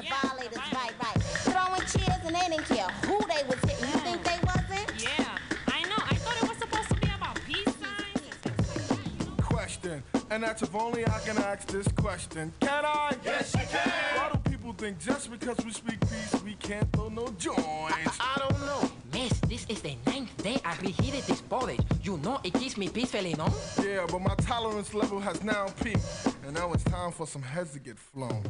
to 0.00 0.06
yeah, 0.06 0.20
violate 0.22 0.48
his 0.48 0.58
right, 0.72 0.94
right. 1.02 1.22
Throwing 1.22 1.80
chairs 1.80 2.20
and 2.24 2.34
they 2.34 2.48
didn't 2.48 2.66
care 2.66 2.88
who 3.04 3.18
they 3.26 3.42
was 3.46 3.58
hitting. 3.60 3.88
You 3.88 3.98
think 4.00 4.24
they 4.24 4.38
wasn't? 4.44 5.02
Yeah, 5.02 5.38
I 5.68 5.82
know. 5.88 5.96
I 5.98 6.14
thought 6.14 6.36
it 6.42 6.48
was 6.48 6.58
supposed 6.58 6.88
to 6.88 6.94
be 6.96 7.08
about 7.14 7.36
peace 7.46 7.74
signs 7.76 9.36
Question, 9.38 10.02
and 10.30 10.42
that's 10.42 10.62
if 10.62 10.74
only 10.74 11.06
I 11.06 11.18
can 11.20 11.36
ask 11.38 11.66
this 11.68 11.88
question. 11.88 12.52
Can 12.60 12.84
I? 12.84 13.14
Yes, 13.24 13.54
you 13.54 13.66
can. 13.68 13.90
Why 14.16 14.30
do 14.32 14.50
people 14.50 14.72
think 14.72 14.98
just 14.98 15.30
because 15.30 15.58
we 15.64 15.72
speak 15.72 16.00
peace, 16.00 16.42
we 16.42 16.54
can't 16.54 16.90
throw 16.92 17.08
no 17.08 17.28
joints? 17.38 17.60
I, 18.20 18.36
I 18.36 18.38
don't 18.38 18.60
know. 18.60 18.90
Miss, 19.12 19.38
this 19.40 19.66
is 19.68 19.82
the 19.82 19.96
ninth 20.06 20.34
day 20.42 20.60
I 20.64 20.76
reheated 20.80 21.24
this 21.24 21.42
porridge. 21.42 21.80
You 22.02 22.16
know 22.18 22.40
it 22.42 22.54
keeps 22.54 22.76
me 22.76 22.88
peacefully, 22.88 23.34
no? 23.36 23.52
Yeah, 23.82 24.06
but 24.10 24.20
my 24.20 24.34
tolerance 24.36 24.94
level 24.94 25.20
has 25.20 25.42
now 25.42 25.66
peaked, 25.82 26.06
and 26.46 26.54
now 26.54 26.72
it's 26.72 26.84
time 26.84 27.12
for 27.12 27.26
some 27.26 27.42
heads 27.42 27.72
to 27.72 27.80
get 27.80 27.98
flown. 27.98 28.42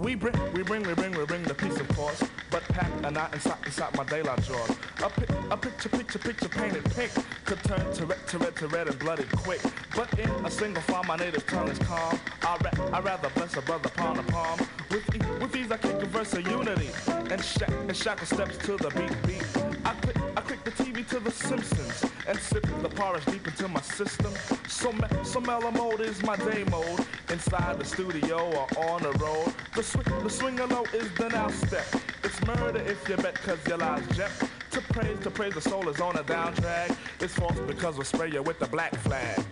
We 0.00 0.14
bring, 0.14 0.34
we 0.54 0.62
bring, 0.62 0.82
we 0.84 0.94
bring, 0.94 1.12
we 1.12 1.26
bring 1.26 1.42
the 1.42 1.52
peace, 1.52 1.78
of 1.78 1.86
course. 1.90 2.22
But 2.50 2.62
pack 2.70 2.90
a 3.04 3.10
knot 3.10 3.34
inside, 3.34 3.58
inside 3.66 3.94
my 3.96 4.04
daylight 4.04 4.42
drawers. 4.44 4.70
A, 5.02 5.52
a 5.52 5.56
picture, 5.58 5.90
picture, 5.90 6.18
picture 6.18 6.48
painted 6.48 6.84
pink 6.94 7.12
could 7.44 7.62
turn 7.64 7.92
to 7.92 8.06
red, 8.06 8.26
to 8.28 8.38
red, 8.38 8.56
to 8.56 8.68
red 8.68 8.88
and 8.88 8.98
blooded 8.98 9.30
quick. 9.32 9.60
But 9.94 10.18
in 10.18 10.30
a 10.44 10.50
single 10.50 10.82
file, 10.84 11.04
my 11.04 11.16
native 11.16 11.46
tongue 11.46 11.68
is 11.68 11.78
calm. 11.80 12.18
I 12.42 12.56
ra- 12.64 12.96
I 12.96 13.00
rather 13.00 13.28
bless 13.34 13.56
a 13.58 13.62
brother 13.62 13.90
palm 13.90 14.16
to 14.16 14.22
palm. 14.32 14.58
With, 14.90 15.14
e- 15.14 15.38
with 15.38 15.52
these, 15.52 15.70
I 15.70 15.76
kick 15.76 16.02
a 16.02 16.06
verse 16.06 16.32
of 16.32 16.48
unity 16.48 16.88
and 17.30 17.44
shack, 17.44 17.68
and 17.70 17.94
shackle 17.96 18.26
steps 18.26 18.56
to 18.56 18.78
the 18.78 18.88
beat, 18.90 19.14
beat. 19.26 19.44
I 19.84 19.92
click, 20.00 20.16
I 20.34 20.40
click 20.40 20.64
the 20.64 20.70
TV 20.72 21.06
to 21.08 21.20
The 21.20 21.30
Simpsons 21.30 22.09
and 22.30 22.38
sip 22.38 22.64
the 22.80 22.88
porridge 22.88 23.24
deep 23.26 23.46
into 23.46 23.66
my 23.66 23.80
system. 23.80 24.32
So, 24.68 24.92
me- 24.92 25.08
so 25.24 25.40
mellow 25.40 25.72
mode 25.72 26.00
is 26.00 26.22
my 26.22 26.36
day 26.36 26.64
mode. 26.70 27.04
Inside 27.28 27.78
the 27.80 27.84
studio 27.84 28.38
or 28.56 28.66
on 28.88 29.02
the 29.02 29.12
road. 29.24 29.52
The, 29.74 29.82
sw- 29.82 30.22
the 30.22 30.30
swinger 30.30 30.66
low 30.66 30.84
is 30.94 31.10
the 31.18 31.28
now 31.28 31.48
step. 31.48 31.84
It's 32.22 32.40
murder 32.46 32.78
if 32.80 33.08
you 33.08 33.16
bet 33.16 33.34
cause 33.34 33.58
your 33.66 33.78
lies 33.78 34.06
jet. 34.16 34.30
To 34.70 34.80
praise, 34.80 35.18
to 35.20 35.30
praise 35.30 35.54
the 35.54 35.60
soul 35.60 35.88
is 35.88 36.00
on 36.00 36.16
a 36.18 36.22
down 36.22 36.54
drag. 36.54 36.96
It's 37.18 37.34
false 37.34 37.58
because 37.66 37.96
we'll 37.96 38.04
spray 38.04 38.30
you 38.30 38.42
with 38.42 38.60
the 38.60 38.66
black 38.66 38.94
flag. 38.98 39.44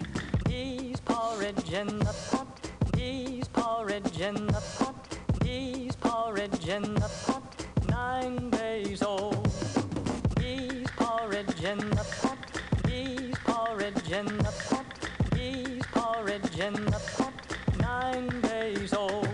Knees 0.46 1.00
porridge 1.00 1.72
in 1.72 1.86
the 1.98 2.14
pot. 2.30 2.70
Knees 2.96 3.48
porridge 3.48 4.20
in 4.20 4.34
the 4.46 4.62
pot. 4.78 5.18
Knees 5.42 5.96
porridge 5.96 6.68
in 6.68 6.82
the 6.94 7.10
pot. 7.26 7.66
Nine 7.88 8.50
days 8.50 9.02
old. 9.02 9.48
Knees 10.38 10.86
porridge 10.96 11.64
in 11.64 11.78
the 11.78 11.97
porridge 14.08 14.26
in 14.26 14.38
the 14.38 14.54
pot. 14.68 14.84
Porridge 15.92 16.58
in 16.58 16.72
the 16.72 17.00
pot. 17.16 17.32
Nine 17.78 18.40
days 18.40 18.94
old. 18.94 19.28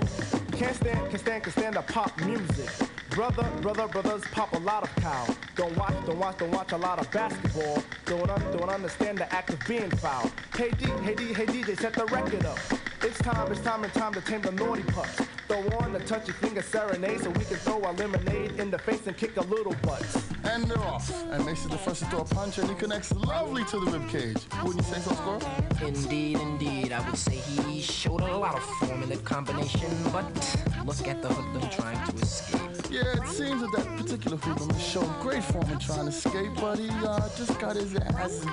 Can't 0.53 0.75
stand, 0.77 1.11
can 1.11 1.19
stand, 1.19 1.43
can 1.45 1.53
stand 1.53 1.77
the 1.77 1.83
pop 1.83 2.19
music. 2.21 2.71
Brother, 3.11 3.49
brother, 3.61 3.87
brothers 3.87 4.23
pop 4.33 4.53
a 4.53 4.59
lot 4.59 4.83
of 4.83 4.95
cow. 4.97 5.27
Don't 5.55 5.77
watch, 5.77 5.95
don't 6.07 6.19
watch, 6.19 6.39
don't 6.39 6.51
watch 6.51 6.73
a 6.73 6.77
lot 6.77 6.99
of 6.99 7.11
basketball. 7.13 7.83
Don't, 8.07 8.29
un- 8.29 8.57
don't 8.57 8.69
understand 8.69 9.19
the 9.19 9.33
act 9.33 9.51
of 9.51 9.61
being 9.69 9.91
foul. 9.91 10.31
Hey 10.57 10.71
D, 10.71 10.87
hey 11.05 11.15
D, 11.15 11.33
hey 11.33 11.47
DJ, 11.47 11.79
set 11.79 11.93
the 11.93 12.07
record 12.07 12.45
up. 12.45 12.59
It's 13.03 13.19
time, 13.19 13.51
it's 13.53 13.61
time 13.61 13.85
and 13.85 13.93
time 13.93 14.13
to 14.15 14.21
tame 14.21 14.41
the 14.41 14.53
naughty 14.53 14.83
pups. 14.83 15.21
Throw 15.47 15.79
on 15.79 15.93
the 15.93 16.01
touchy 16.01 16.33
finger 16.33 16.63
serenade 16.63 17.21
so 17.21 17.29
we 17.31 17.45
can 17.45 17.57
throw 17.57 17.83
our 17.83 17.93
lemonade 17.93 18.53
in 18.59 18.71
the 18.71 18.79
face 18.79 19.07
and 19.07 19.15
kick 19.17 19.37
a 19.37 19.43
little 19.43 19.75
butt. 19.83 20.05
And 20.45 20.65
they're 20.65 20.79
off. 20.79 21.13
And 21.31 21.45
Mace 21.45 21.65
is 21.65 21.71
the 21.71 21.79
first 21.79 22.01
to 22.01 22.07
throw 22.07 22.21
a 22.21 22.25
punch, 22.25 22.59
and 22.59 22.69
he 22.69 22.75
connects 22.75 23.13
lovely 23.13 23.65
to 23.67 23.79
the 23.79 23.91
rib 23.91 24.09
cage. 24.09 24.39
Wouldn't 24.63 24.87
you 24.87 24.95
say 24.95 25.01
so, 25.01 25.15
Score? 25.15 25.39
Indeed, 25.87 26.39
indeed. 26.39 26.93
I 26.93 27.07
would 27.09 27.19
say 27.19 27.37
he 27.37 27.83
showed 27.83 28.23
a 28.23 28.37
lot 28.37 28.55
of 28.55 28.63
form 28.63 29.03
in 29.03 29.11
the 29.11 29.19
combination, 29.19 29.91
but 30.13 30.25
look 30.87 31.07
at 31.07 31.21
the 31.21 31.29
hoodlum 31.29 31.69
trying 31.71 32.07
to 32.07 32.17
escape. 32.23 32.61
Yeah, 32.91 33.23
it 33.23 33.29
seems 33.29 33.61
that 33.61 33.73
that 33.77 33.99
particular 33.99 34.39
hoodlum 34.39 34.71
has 34.71 34.83
shown 34.83 35.13
great 35.21 35.45
form 35.45 35.69
in 35.71 35.79
trying 35.79 36.07
to 36.07 36.09
escape, 36.09 36.53
but 36.59 36.79
he 36.79 36.89
uh, 36.89 37.29
just 37.37 37.59
got 37.59 37.77
his 37.77 37.95
ass 37.97 38.45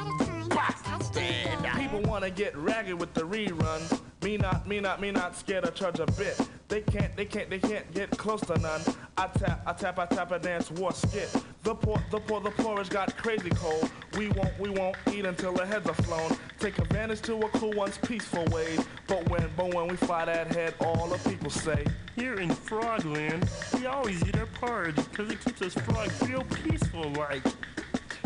busted. 0.55 1.47
People 1.77 2.01
wanna 2.01 2.29
get 2.29 2.55
ragged 2.57 2.99
with 2.99 3.13
the 3.13 3.21
reruns. 3.21 4.01
Me 4.23 4.37
not, 4.37 4.67
me 4.67 4.79
not, 4.79 5.01
me 5.01 5.11
not 5.11 5.35
scared 5.35 5.63
of 5.63 5.73
charge 5.73 5.99
a 5.99 6.05
bit. 6.05 6.39
They 6.67 6.81
can't, 6.81 7.15
they 7.17 7.25
can't, 7.25 7.49
they 7.49 7.59
can't 7.59 7.91
get 7.93 8.11
close 8.11 8.39
to 8.41 8.57
none. 8.59 8.81
I 9.17 9.27
tap, 9.27 9.63
I 9.65 9.73
tap, 9.73 9.99
I 9.99 10.05
tap, 10.05 10.31
I 10.31 10.37
dance, 10.37 10.69
war 10.71 10.93
skit. 10.93 11.35
The 11.63 11.75
poor, 11.75 12.01
the 12.11 12.19
poor, 12.19 12.39
the 12.39 12.51
porridge 12.51 12.89
got 12.89 13.17
crazy 13.17 13.49
cold. 13.49 13.89
We 14.17 14.29
won't, 14.29 14.57
we 14.59 14.69
won't 14.69 14.95
eat 15.11 15.25
until 15.25 15.53
the 15.53 15.65
heads 15.65 15.87
are 15.87 15.95
flown. 15.95 16.37
Take 16.59 16.77
advantage 16.77 17.21
to 17.23 17.35
a 17.37 17.49
cool 17.49 17.71
one's 17.71 17.97
peaceful 17.97 18.45
ways. 18.51 18.85
But 19.07 19.27
when, 19.29 19.49
but 19.57 19.73
when 19.73 19.87
we 19.87 19.97
fly 19.97 20.25
that 20.25 20.53
head, 20.53 20.75
all 20.79 21.07
the 21.07 21.17
people 21.29 21.49
say. 21.49 21.85
Here 22.15 22.35
in 22.35 22.49
Frogland, 22.49 23.49
we 23.79 23.87
always 23.87 24.23
eat 24.25 24.37
our 24.37 24.45
porridge 24.45 24.95
because 24.95 25.31
it 25.31 25.43
keeps 25.43 25.61
us 25.61 25.73
frogs 25.73 26.21
real 26.29 26.43
peaceful 26.63 27.11
like. 27.17 27.43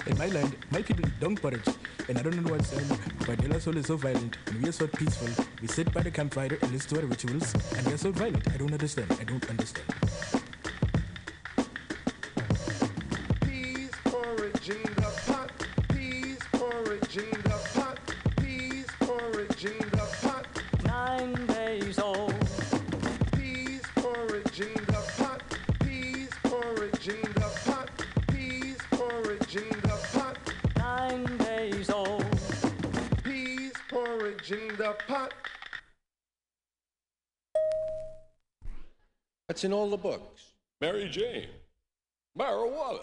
In 0.08 0.18
my 0.20 0.28
land, 0.28 0.56
my 0.72 0.82
people 0.84 1.10
don't 1.20 1.36
porridge. 1.42 1.68
And 2.08 2.18
I 2.18 2.22
don't 2.22 2.36
know 2.44 2.52
what's 2.54 2.72
um, 2.78 3.00
but 3.26 3.44
Ella 3.44 3.60
Soul 3.60 3.78
is 3.78 3.88
so 3.88 3.98
violent 3.98 4.38
and 4.48 4.62
we 4.62 4.70
are 4.70 4.72
so 4.72 4.86
peaceful. 4.88 5.28
We 5.62 5.68
sit 5.68 5.92
by 5.92 6.02
the 6.04 6.12
campfire 6.12 6.58
and 6.62 6.72
listen 6.72 6.96
to 6.96 7.02
our 7.02 7.08
rituals 7.08 7.54
and 7.76 7.88
we 7.88 7.94
are 7.94 7.98
so 7.98 8.12
violent. 8.12 8.48
I 8.54 8.58
don't 8.58 8.72
understand. 8.72 9.08
I 9.20 9.24
don't 9.24 9.50
understand. 9.50 9.86
Peas 13.42 13.92
porridge 14.04 14.70
in 14.70 14.94
the 14.96 15.12
pot. 15.26 15.52
Peas 15.92 16.40
porridge 16.52 17.18
in 17.18 17.42
the 17.42 17.60
pot. 17.74 18.00
Peas 18.40 18.86
porridge 19.00 19.66
in 19.66 19.90
the 19.90 20.08
pot. 20.22 20.46
Nine 20.84 21.34
days 21.48 21.98
old. 21.98 22.36
Peas 23.36 23.82
porridge 23.96 24.60
in 24.62 24.86
the 24.86 24.95
porridge 34.46 34.62
in 34.62 34.76
the 34.78 34.96
pot. 35.08 35.34
That's 39.48 39.64
in 39.64 39.74
all 39.74 39.90
the 39.90 39.98
books. 39.98 40.54
Mary 40.82 41.08
Jane. 41.10 41.48
Marijuana. 42.38 43.00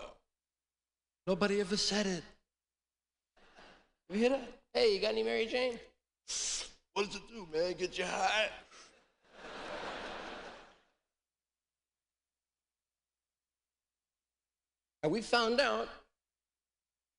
Nobody 1.27 1.61
ever 1.61 1.77
said 1.77 2.07
it. 2.07 2.23
You 4.11 4.19
hear 4.19 4.29
that? 4.31 4.49
Hey, 4.75 4.95
you 4.95 5.01
got 5.01 5.13
any 5.13 5.23
Mary 5.23 5.47
Jane? 5.47 5.79
What 6.95 7.07
does 7.07 7.17
it 7.17 7.23
do, 7.29 7.47
man? 7.53 7.75
Get 7.79 7.97
you 7.97 8.05
high? 8.05 8.49
And 15.03 15.11
we 15.11 15.21
found 15.21 15.61
out 15.61 15.89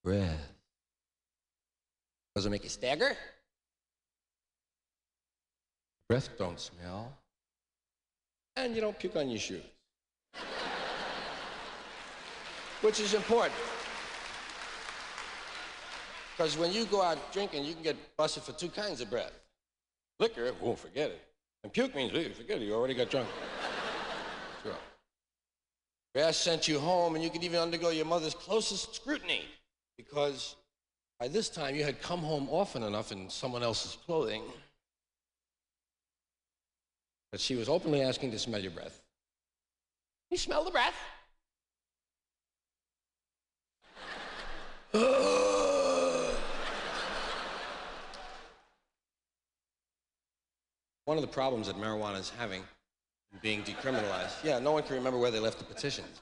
breath. 0.03 0.53
Does 2.35 2.45
it 2.45 2.49
make 2.49 2.63
you 2.63 2.69
stagger? 2.69 3.15
Breath 6.09 6.29
don't 6.37 6.59
smell. 6.59 7.11
And 8.55 8.75
you 8.75 8.81
don't 8.81 8.97
puke 8.97 9.15
on 9.15 9.29
your 9.29 9.39
shoes. 9.39 9.63
Which 12.81 12.99
is 12.99 13.13
important. 13.13 13.53
Because 16.35 16.57
when 16.57 16.73
you 16.73 16.85
go 16.85 17.01
out 17.01 17.31
drinking, 17.31 17.63
you 17.63 17.73
can 17.73 17.83
get 17.83 17.95
busted 18.17 18.43
for 18.43 18.51
two 18.51 18.69
kinds 18.69 19.01
of 19.01 19.09
breath. 19.09 19.31
Liquor, 20.19 20.51
won't 20.59 20.79
forget 20.79 21.11
it. 21.11 21.21
And 21.63 21.71
puke 21.71 21.95
means, 21.95 22.11
"Hey, 22.11 22.29
forget 22.33 22.61
it, 22.61 22.65
you 22.65 22.73
already 22.73 22.93
got 22.93 23.09
drunk. 23.09 23.29
Sure. 24.63 24.75
Grass 26.13 26.37
sent 26.37 26.67
you 26.67 26.79
home, 26.79 27.15
and 27.15 27.23
you 27.23 27.29
could 27.29 27.43
even 27.43 27.59
undergo 27.59 27.89
your 27.89 28.05
mother's 28.05 28.35
closest 28.35 28.95
scrutiny 28.95 29.45
because 29.97 30.55
by 31.19 31.27
this 31.27 31.49
time 31.49 31.75
you 31.75 31.83
had 31.83 32.01
come 32.01 32.19
home 32.19 32.49
often 32.49 32.83
enough 32.83 33.11
in 33.11 33.29
someone 33.29 33.63
else's 33.63 33.97
clothing 34.05 34.43
that 37.33 37.41
she 37.41 37.55
was 37.55 37.67
openly 37.67 38.03
asking 38.03 38.29
to 38.29 38.37
smell 38.37 38.61
your 38.61 38.69
breath. 38.69 39.01
You 40.29 40.37
smell 40.37 40.63
the 40.63 40.69
breath? 40.69 40.93
One 51.05 51.17
of 51.17 51.23
the 51.23 51.27
problems 51.27 51.65
that 51.65 51.75
marijuana 51.75 52.19
is 52.19 52.31
having 52.37 52.61
in 53.31 53.39
being 53.41 53.63
decriminalized, 53.63 54.43
yeah, 54.43 54.59
no 54.59 54.71
one 54.71 54.83
can 54.83 54.95
remember 54.95 55.17
where 55.17 55.31
they 55.31 55.39
left 55.39 55.57
the 55.57 55.65
petitions. 55.65 56.21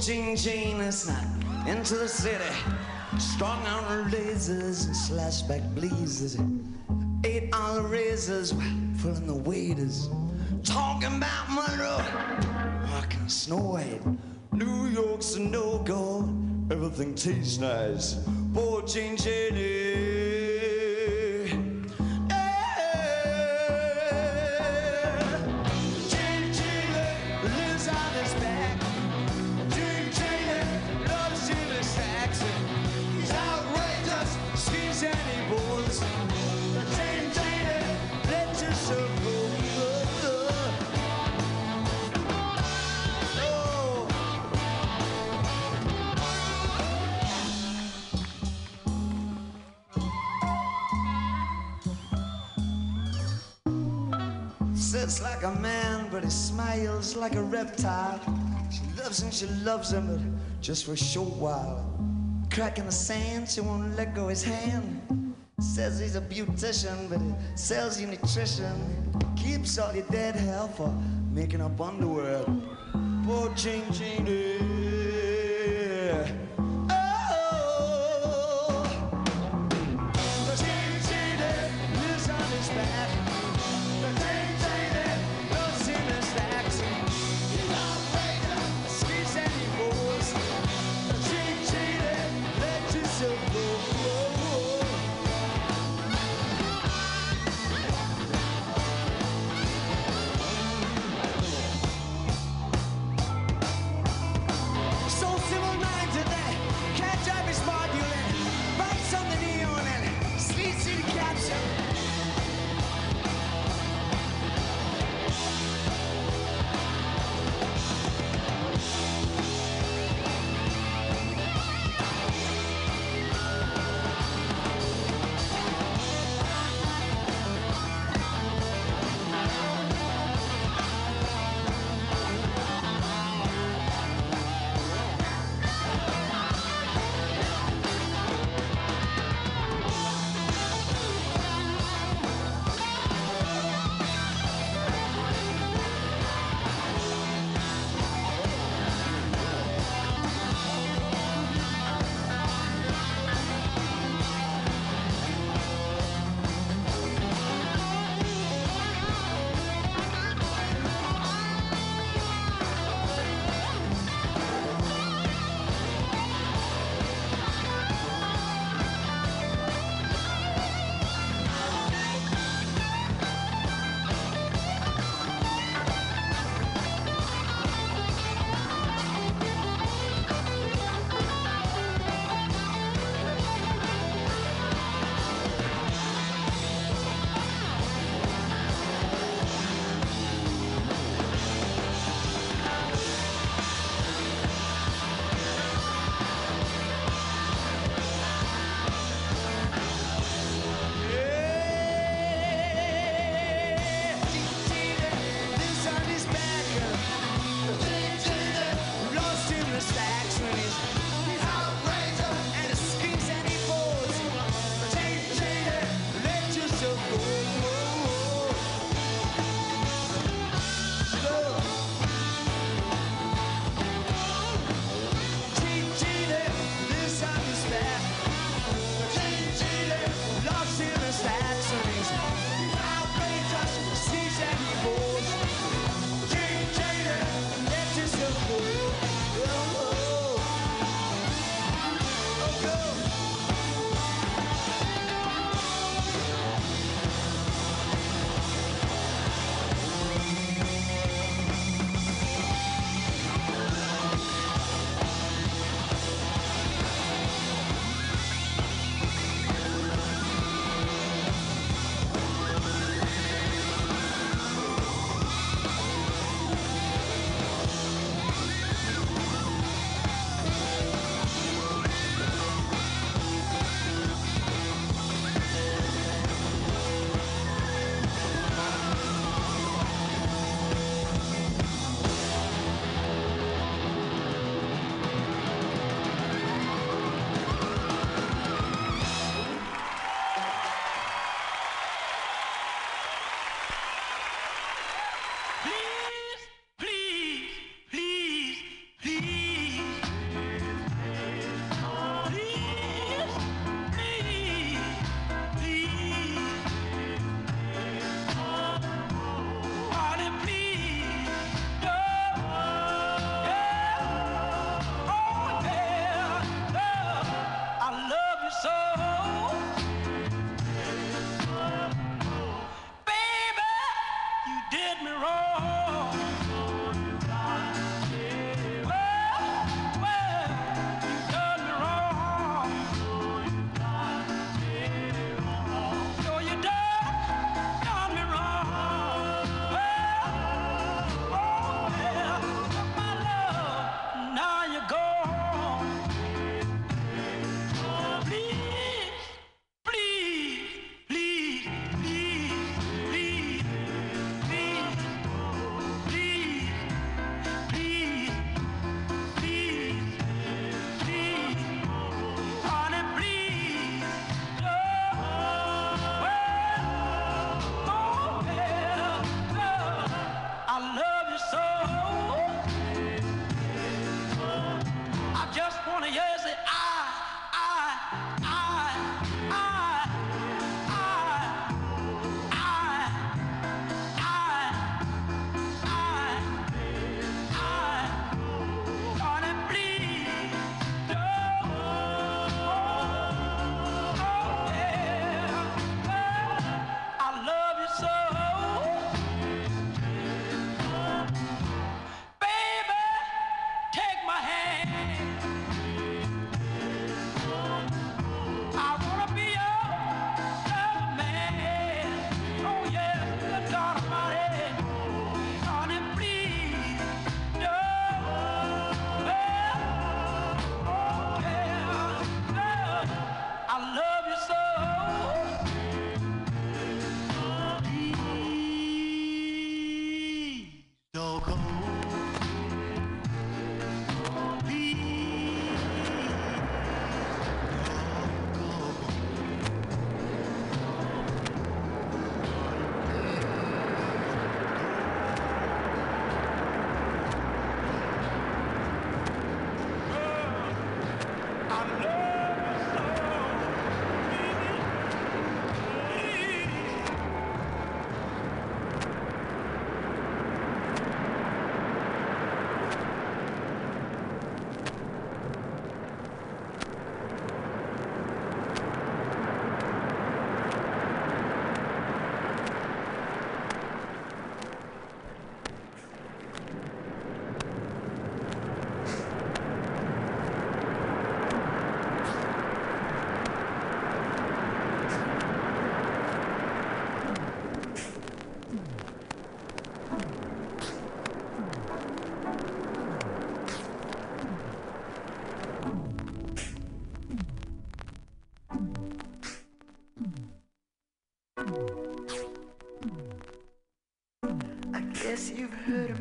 Jean 0.00 0.36
Jean 0.36 0.80
is 0.80 1.08
not 1.08 1.66
into 1.66 1.96
the 1.96 2.06
city. 2.06 2.44
Strong 3.18 3.66
on 3.66 4.08
lasers 4.10 4.86
and 4.86 4.94
slashback 4.94 5.74
blazers. 5.74 6.38
Eight 7.24 7.52
on 7.52 7.74
the 7.74 7.82
razors 7.82 8.54
while 8.54 8.64
filling 8.98 9.26
the 9.26 9.34
waiters. 9.34 10.08
Talking 10.62 11.16
about 11.16 11.50
Monroe, 11.50 12.04
walking 12.92 13.28
Snow 13.28 13.56
White. 13.56 14.00
New 14.52 14.86
York's 14.86 15.34
a 15.34 15.40
no 15.40 15.78
go. 15.78 16.28
Everything 16.70 17.16
tastes 17.16 17.58
nice. 17.58 18.16
Poor 18.54 18.82
Jean. 18.82 19.16
Jean 19.16 20.17
like 57.18 57.34
a 57.34 57.42
reptile. 57.42 58.20
She 58.70 58.82
loves 59.02 59.22
him, 59.22 59.30
she 59.30 59.46
loves 59.64 59.92
him, 59.92 60.06
but 60.06 60.62
just 60.62 60.84
for 60.84 60.92
a 60.92 60.96
short 60.96 61.34
while. 61.34 61.84
Crack 62.50 62.78
in 62.78 62.86
the 62.86 62.92
sand, 62.92 63.48
she 63.48 63.60
won't 63.60 63.96
let 63.96 64.14
go 64.14 64.28
his 64.28 64.42
hand. 64.42 65.34
Says 65.60 65.98
he's 65.98 66.16
a 66.16 66.20
beautician, 66.20 67.08
but 67.08 67.20
he 67.20 67.34
sells 67.56 68.00
you 68.00 68.06
nutrition. 68.06 69.12
Keeps 69.36 69.78
all 69.78 69.94
your 69.94 70.06
dead 70.06 70.36
hair 70.36 70.68
for 70.76 70.88
making 71.32 71.60
up 71.60 71.80
underwear. 71.80 72.44
Poor 73.24 73.52
Jean 73.54 73.84
Jeannie. 73.92 74.97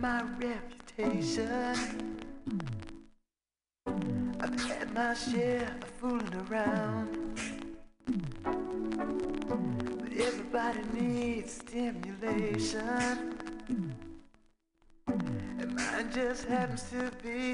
my 0.07 0.23
reputation. 0.39 1.75
I've 4.39 4.61
had 4.63 4.93
my 4.93 5.13
share 5.13 5.75
of 5.81 5.89
fooling 5.99 6.35
around. 6.47 7.09
But 9.99 10.11
everybody 10.27 10.83
needs 10.93 11.51
stimulation. 11.55 13.35
And 15.59 15.75
mine 15.75 16.09
just 16.13 16.45
happens 16.45 16.83
to 16.91 17.11
be 17.21 17.46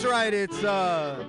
That's 0.00 0.12
right. 0.12 0.32
It's 0.32 0.64
uh, 0.64 1.22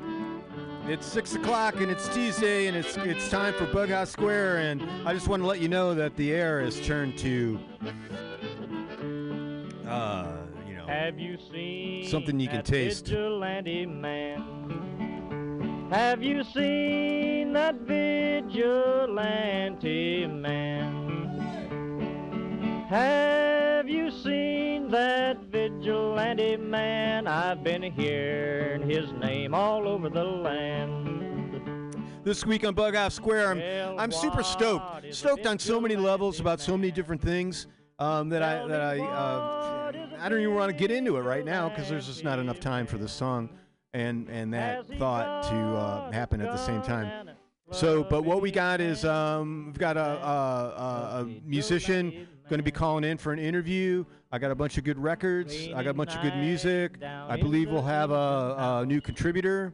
it's 0.88 1.06
six 1.06 1.36
o'clock 1.36 1.82
and 1.82 1.92
it's 1.92 2.08
Tuesday 2.08 2.68
and 2.68 2.78
it's 2.78 2.96
it's 2.96 3.30
time 3.30 3.54
for 3.54 3.66
Bughouse 3.66 4.08
Square 4.08 4.60
and 4.60 4.82
I 5.06 5.14
just 5.14 5.28
want 5.28 5.44
to 5.44 5.46
let 5.46 5.60
you 5.60 5.68
know 5.68 5.94
that 5.94 6.16
the 6.16 6.32
air 6.32 6.62
has 6.62 6.80
turned 6.80 7.18
to 7.18 7.60
uh, 9.86 10.38
you 10.66 10.76
know, 10.78 10.88
Have 10.88 11.20
you 11.20 11.38
seen 11.52 12.08
something 12.08 12.40
you 12.40 12.48
can 12.48 12.64
taste. 12.64 13.10
Have 15.90 16.24
you 16.24 16.42
seen 16.46 16.91
This 32.32 32.46
week 32.46 32.66
on 32.66 32.74
Bughouse 32.74 33.12
Square, 33.12 33.52
I'm, 33.52 34.00
I'm 34.00 34.12
super 34.14 34.42
stoked. 34.42 35.14
Stoked 35.14 35.46
on 35.46 35.60
so 35.60 35.82
many 35.82 35.98
levels 35.98 36.40
about 36.40 36.62
so 36.62 36.78
many 36.78 36.90
different 36.90 37.22
things 37.22 37.68
um, 38.00 38.30
that 38.30 38.42
I 38.42 38.66
that 38.68 38.80
I 38.80 39.00
uh, 39.00 39.92
I 40.18 40.30
don't 40.30 40.40
even 40.40 40.56
want 40.56 40.72
to 40.72 40.78
get 40.78 40.92
into 40.92 41.18
it 41.18 41.24
right 41.24 41.44
now 41.44 41.68
because 41.68 41.90
there's 41.90 42.08
just 42.08 42.24
not 42.24 42.40
enough 42.40 42.62
time 42.62 42.88
for 42.88 42.98
this 42.98 43.12
song 43.12 43.50
and 43.94 44.30
and 44.30 44.54
that 44.54 44.88
thought 44.98 45.44
to 45.44 45.58
uh, 45.58 46.12
happen 46.14 46.40
at 46.40 46.54
the 46.54 46.58
same 46.58 46.82
time. 46.82 47.32
So, 47.74 48.02
but 48.02 48.24
what 48.24 48.42
we 48.42 48.50
got 48.50 48.80
is 48.80 49.04
um, 49.04 49.66
we've 49.66 49.78
got 49.78 49.98
a, 49.98 50.00
a, 50.00 50.32
a, 51.18 51.22
a 51.24 51.26
musician 51.46 52.30
going 52.48 52.60
to 52.60 52.64
be 52.64 52.72
calling 52.72 53.04
in 53.04 53.18
for 53.18 53.34
an 53.34 53.40
interview. 53.40 54.06
I 54.32 54.40
got 54.40 54.52
a 54.52 54.56
bunch 54.56 54.78
of 54.78 54.86
good 54.86 54.98
records. 54.98 55.54
I 55.76 55.84
got 55.84 55.90
a 55.90 55.94
bunch 55.96 56.16
of 56.16 56.22
good 56.22 56.38
music. 56.38 57.04
I 57.04 57.36
believe 57.36 57.70
we'll 57.70 57.82
have 57.82 58.12
a, 58.12 58.80
a 58.84 58.86
new 58.86 59.02
contributor. 59.02 59.74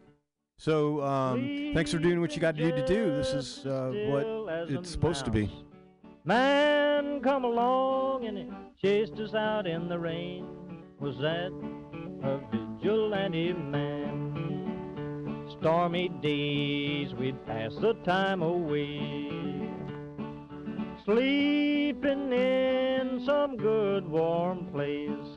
So, 0.60 1.04
um, 1.04 1.72
thanks 1.76 1.92
for 1.92 2.00
doing 2.00 2.20
what 2.20 2.34
you 2.34 2.42
got 2.42 2.58
to 2.58 2.64
do 2.64 2.72
to 2.72 2.86
do. 2.88 3.16
This 3.16 3.32
is 3.32 3.64
uh, 3.66 3.92
what 4.08 4.26
it's 4.70 4.90
supposed 4.90 5.24
to 5.26 5.32
be. 5.32 5.52
Man 6.26 7.22
come 7.22 7.44
along 7.46 8.26
and 8.26 8.52
chased 8.82 9.14
us 9.20 9.36
out 9.36 9.68
in 9.68 9.88
the 9.88 10.00
rain. 10.00 10.48
Was 11.00 11.16
that 11.20 11.52
a 12.24 12.40
vigilante 12.52 13.54
man? 13.54 15.46
Stormy 15.60 16.10
days 16.10 17.14
we'd 17.14 17.46
pass 17.46 17.76
the 17.76 17.94
time 18.04 18.42
away. 18.42 19.30
Sleeping 21.06 22.34
in 22.34 23.22
some 23.24 23.58
good 23.58 24.08
warm 24.08 24.66
place. 24.72 25.37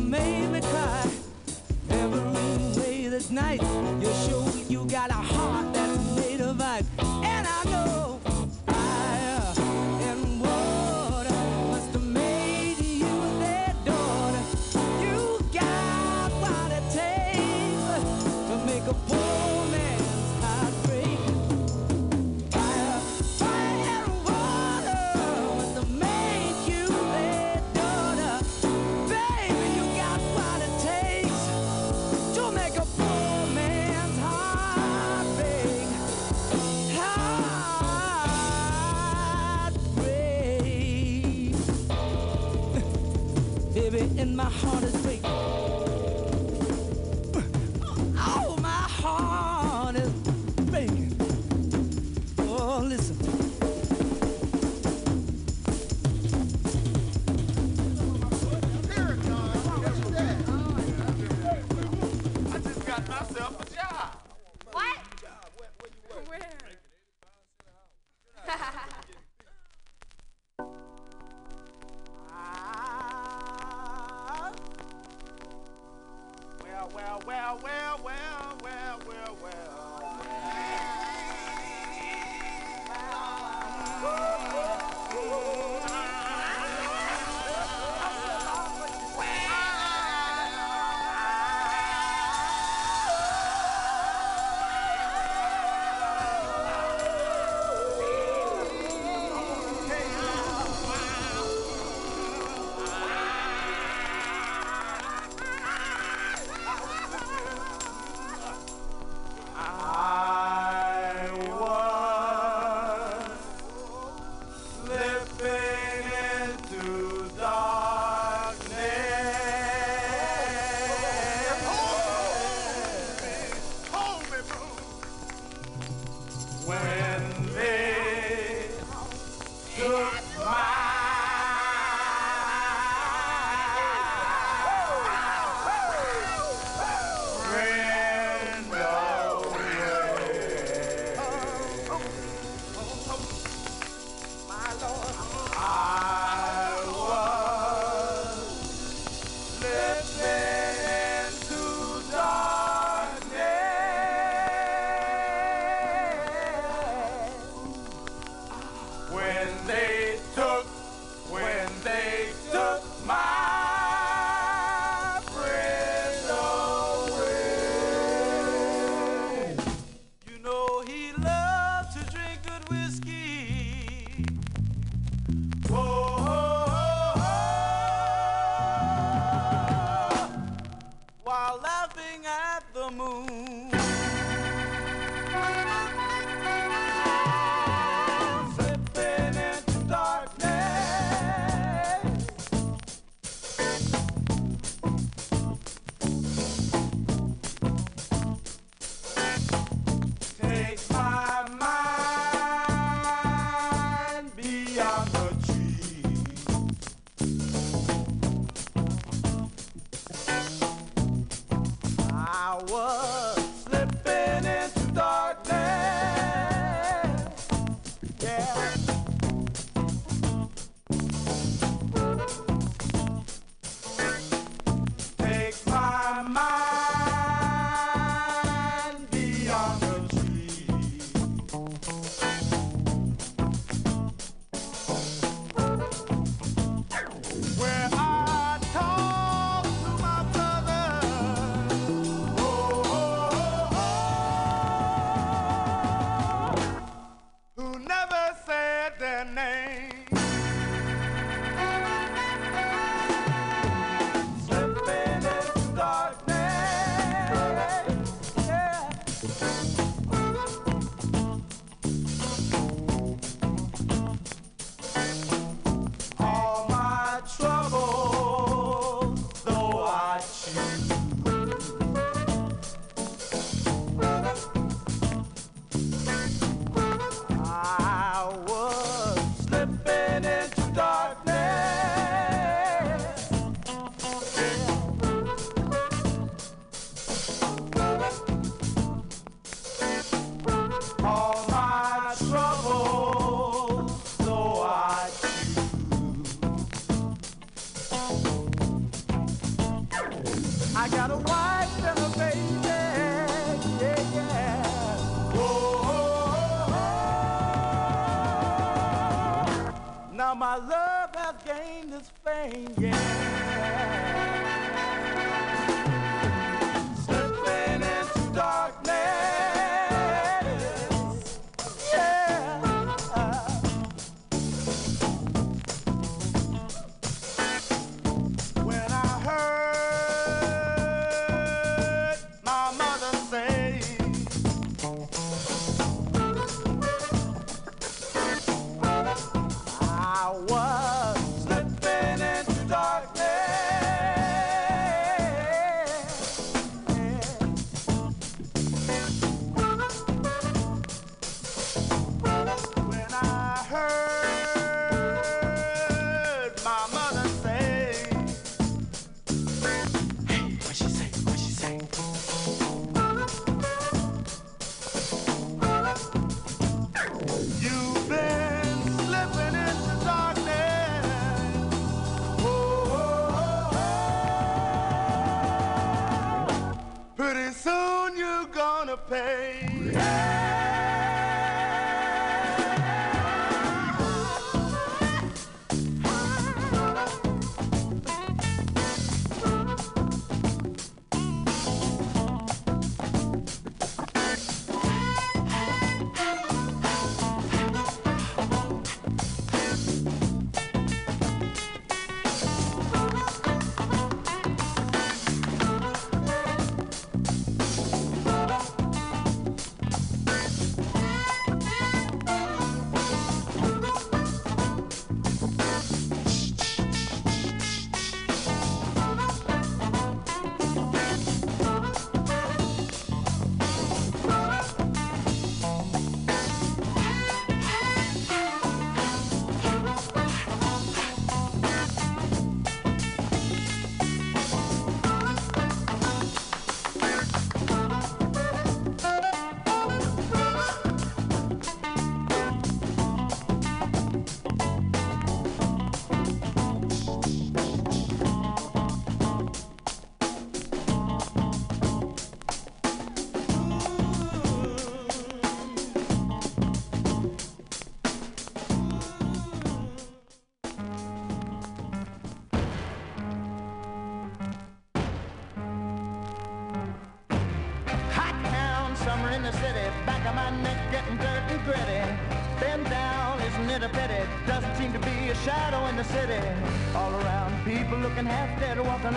made 0.00 0.48
me 0.48 0.60
cry. 0.60 1.10
Every 1.90 2.20
way 2.80 3.08
this 3.08 3.30
night, 3.30 3.62
you 4.00 4.12
showed 4.26 4.70
you 4.70 4.84
got 4.86 5.10
a 5.10 5.14
heart. 5.14 5.39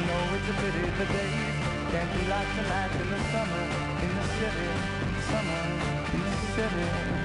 You 0.00 0.06
know 0.06 0.34
it's 0.34 0.48
a 0.48 0.54
pity 0.54 0.80
the 0.98 1.06
days 1.12 1.60
can't 1.92 2.10
be 2.14 2.22
like 2.30 2.48
the 2.56 2.62
nights 2.62 2.94
in 2.94 3.10
the 3.10 3.20
summer, 3.32 3.64
in 4.04 4.12
the 4.16 4.26
city, 4.38 4.68
summer, 5.28 5.62
in 6.14 6.20
the 6.22 6.36
city. 6.54 7.19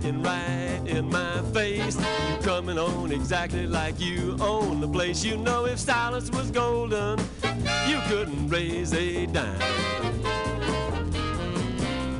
Right 0.00 0.80
in 0.86 1.10
my 1.10 1.42
face. 1.52 1.96
You 1.96 2.36
coming 2.42 2.78
on 2.78 3.12
exactly 3.12 3.66
like 3.66 4.00
you 4.00 4.36
own 4.40 4.80
the 4.80 4.88
place. 4.88 5.22
You 5.22 5.36
know 5.36 5.66
if 5.66 5.78
silence 5.78 6.30
was 6.30 6.50
golden, 6.50 7.18
you 7.86 8.00
couldn't 8.06 8.48
raise 8.48 8.94
a 8.94 9.26
dime. 9.26 9.58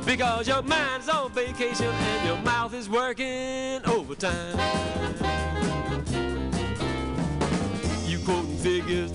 Because 0.05 0.47
your 0.47 0.61
mind's 0.61 1.09
on 1.09 1.31
vacation 1.31 1.87
and 1.87 2.27
your 2.27 2.37
mouth 2.43 2.73
is 2.73 2.89
working 2.89 3.81
overtime. 3.85 4.59
You 8.05 8.19
quoting 8.19 8.57
figures 8.57 9.11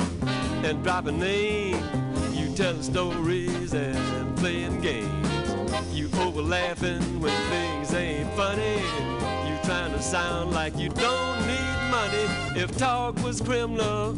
and 0.64 0.82
dropping 0.82 1.20
names. 1.20 2.36
You 2.36 2.52
telling 2.56 2.82
stories 2.82 3.72
and 3.72 4.36
playing 4.38 4.80
games. 4.80 5.28
You 5.92 6.10
over 6.20 6.42
laughing 6.42 7.20
when 7.20 7.32
funny. 8.38 8.76
You 9.48 9.58
trying 9.64 9.90
to 9.90 10.00
sound 10.00 10.52
like 10.52 10.78
you 10.78 10.90
don't 10.90 11.40
need 11.44 11.90
money. 11.90 12.26
If 12.54 12.70
talk 12.78 13.20
was 13.24 13.40
criminal, 13.40 14.14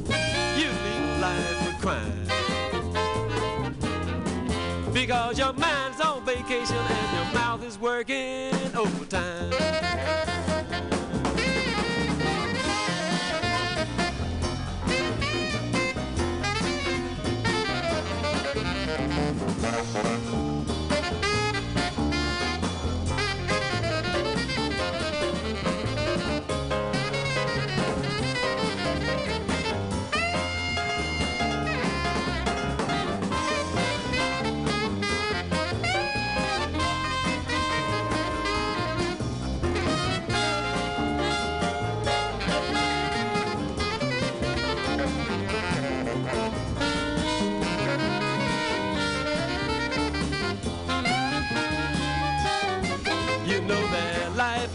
you'd 0.58 0.78
leave 0.84 1.20
life 1.22 1.58
with 1.64 1.78
crime. 1.80 2.26
Because 4.92 5.38
your 5.38 5.54
mind's 5.54 6.02
on 6.02 6.22
vacation 6.26 6.76
and 6.76 7.08
your 7.16 7.40
mouth 7.40 7.64
is 7.64 7.78
working 7.78 8.52
overtime. 8.76 9.39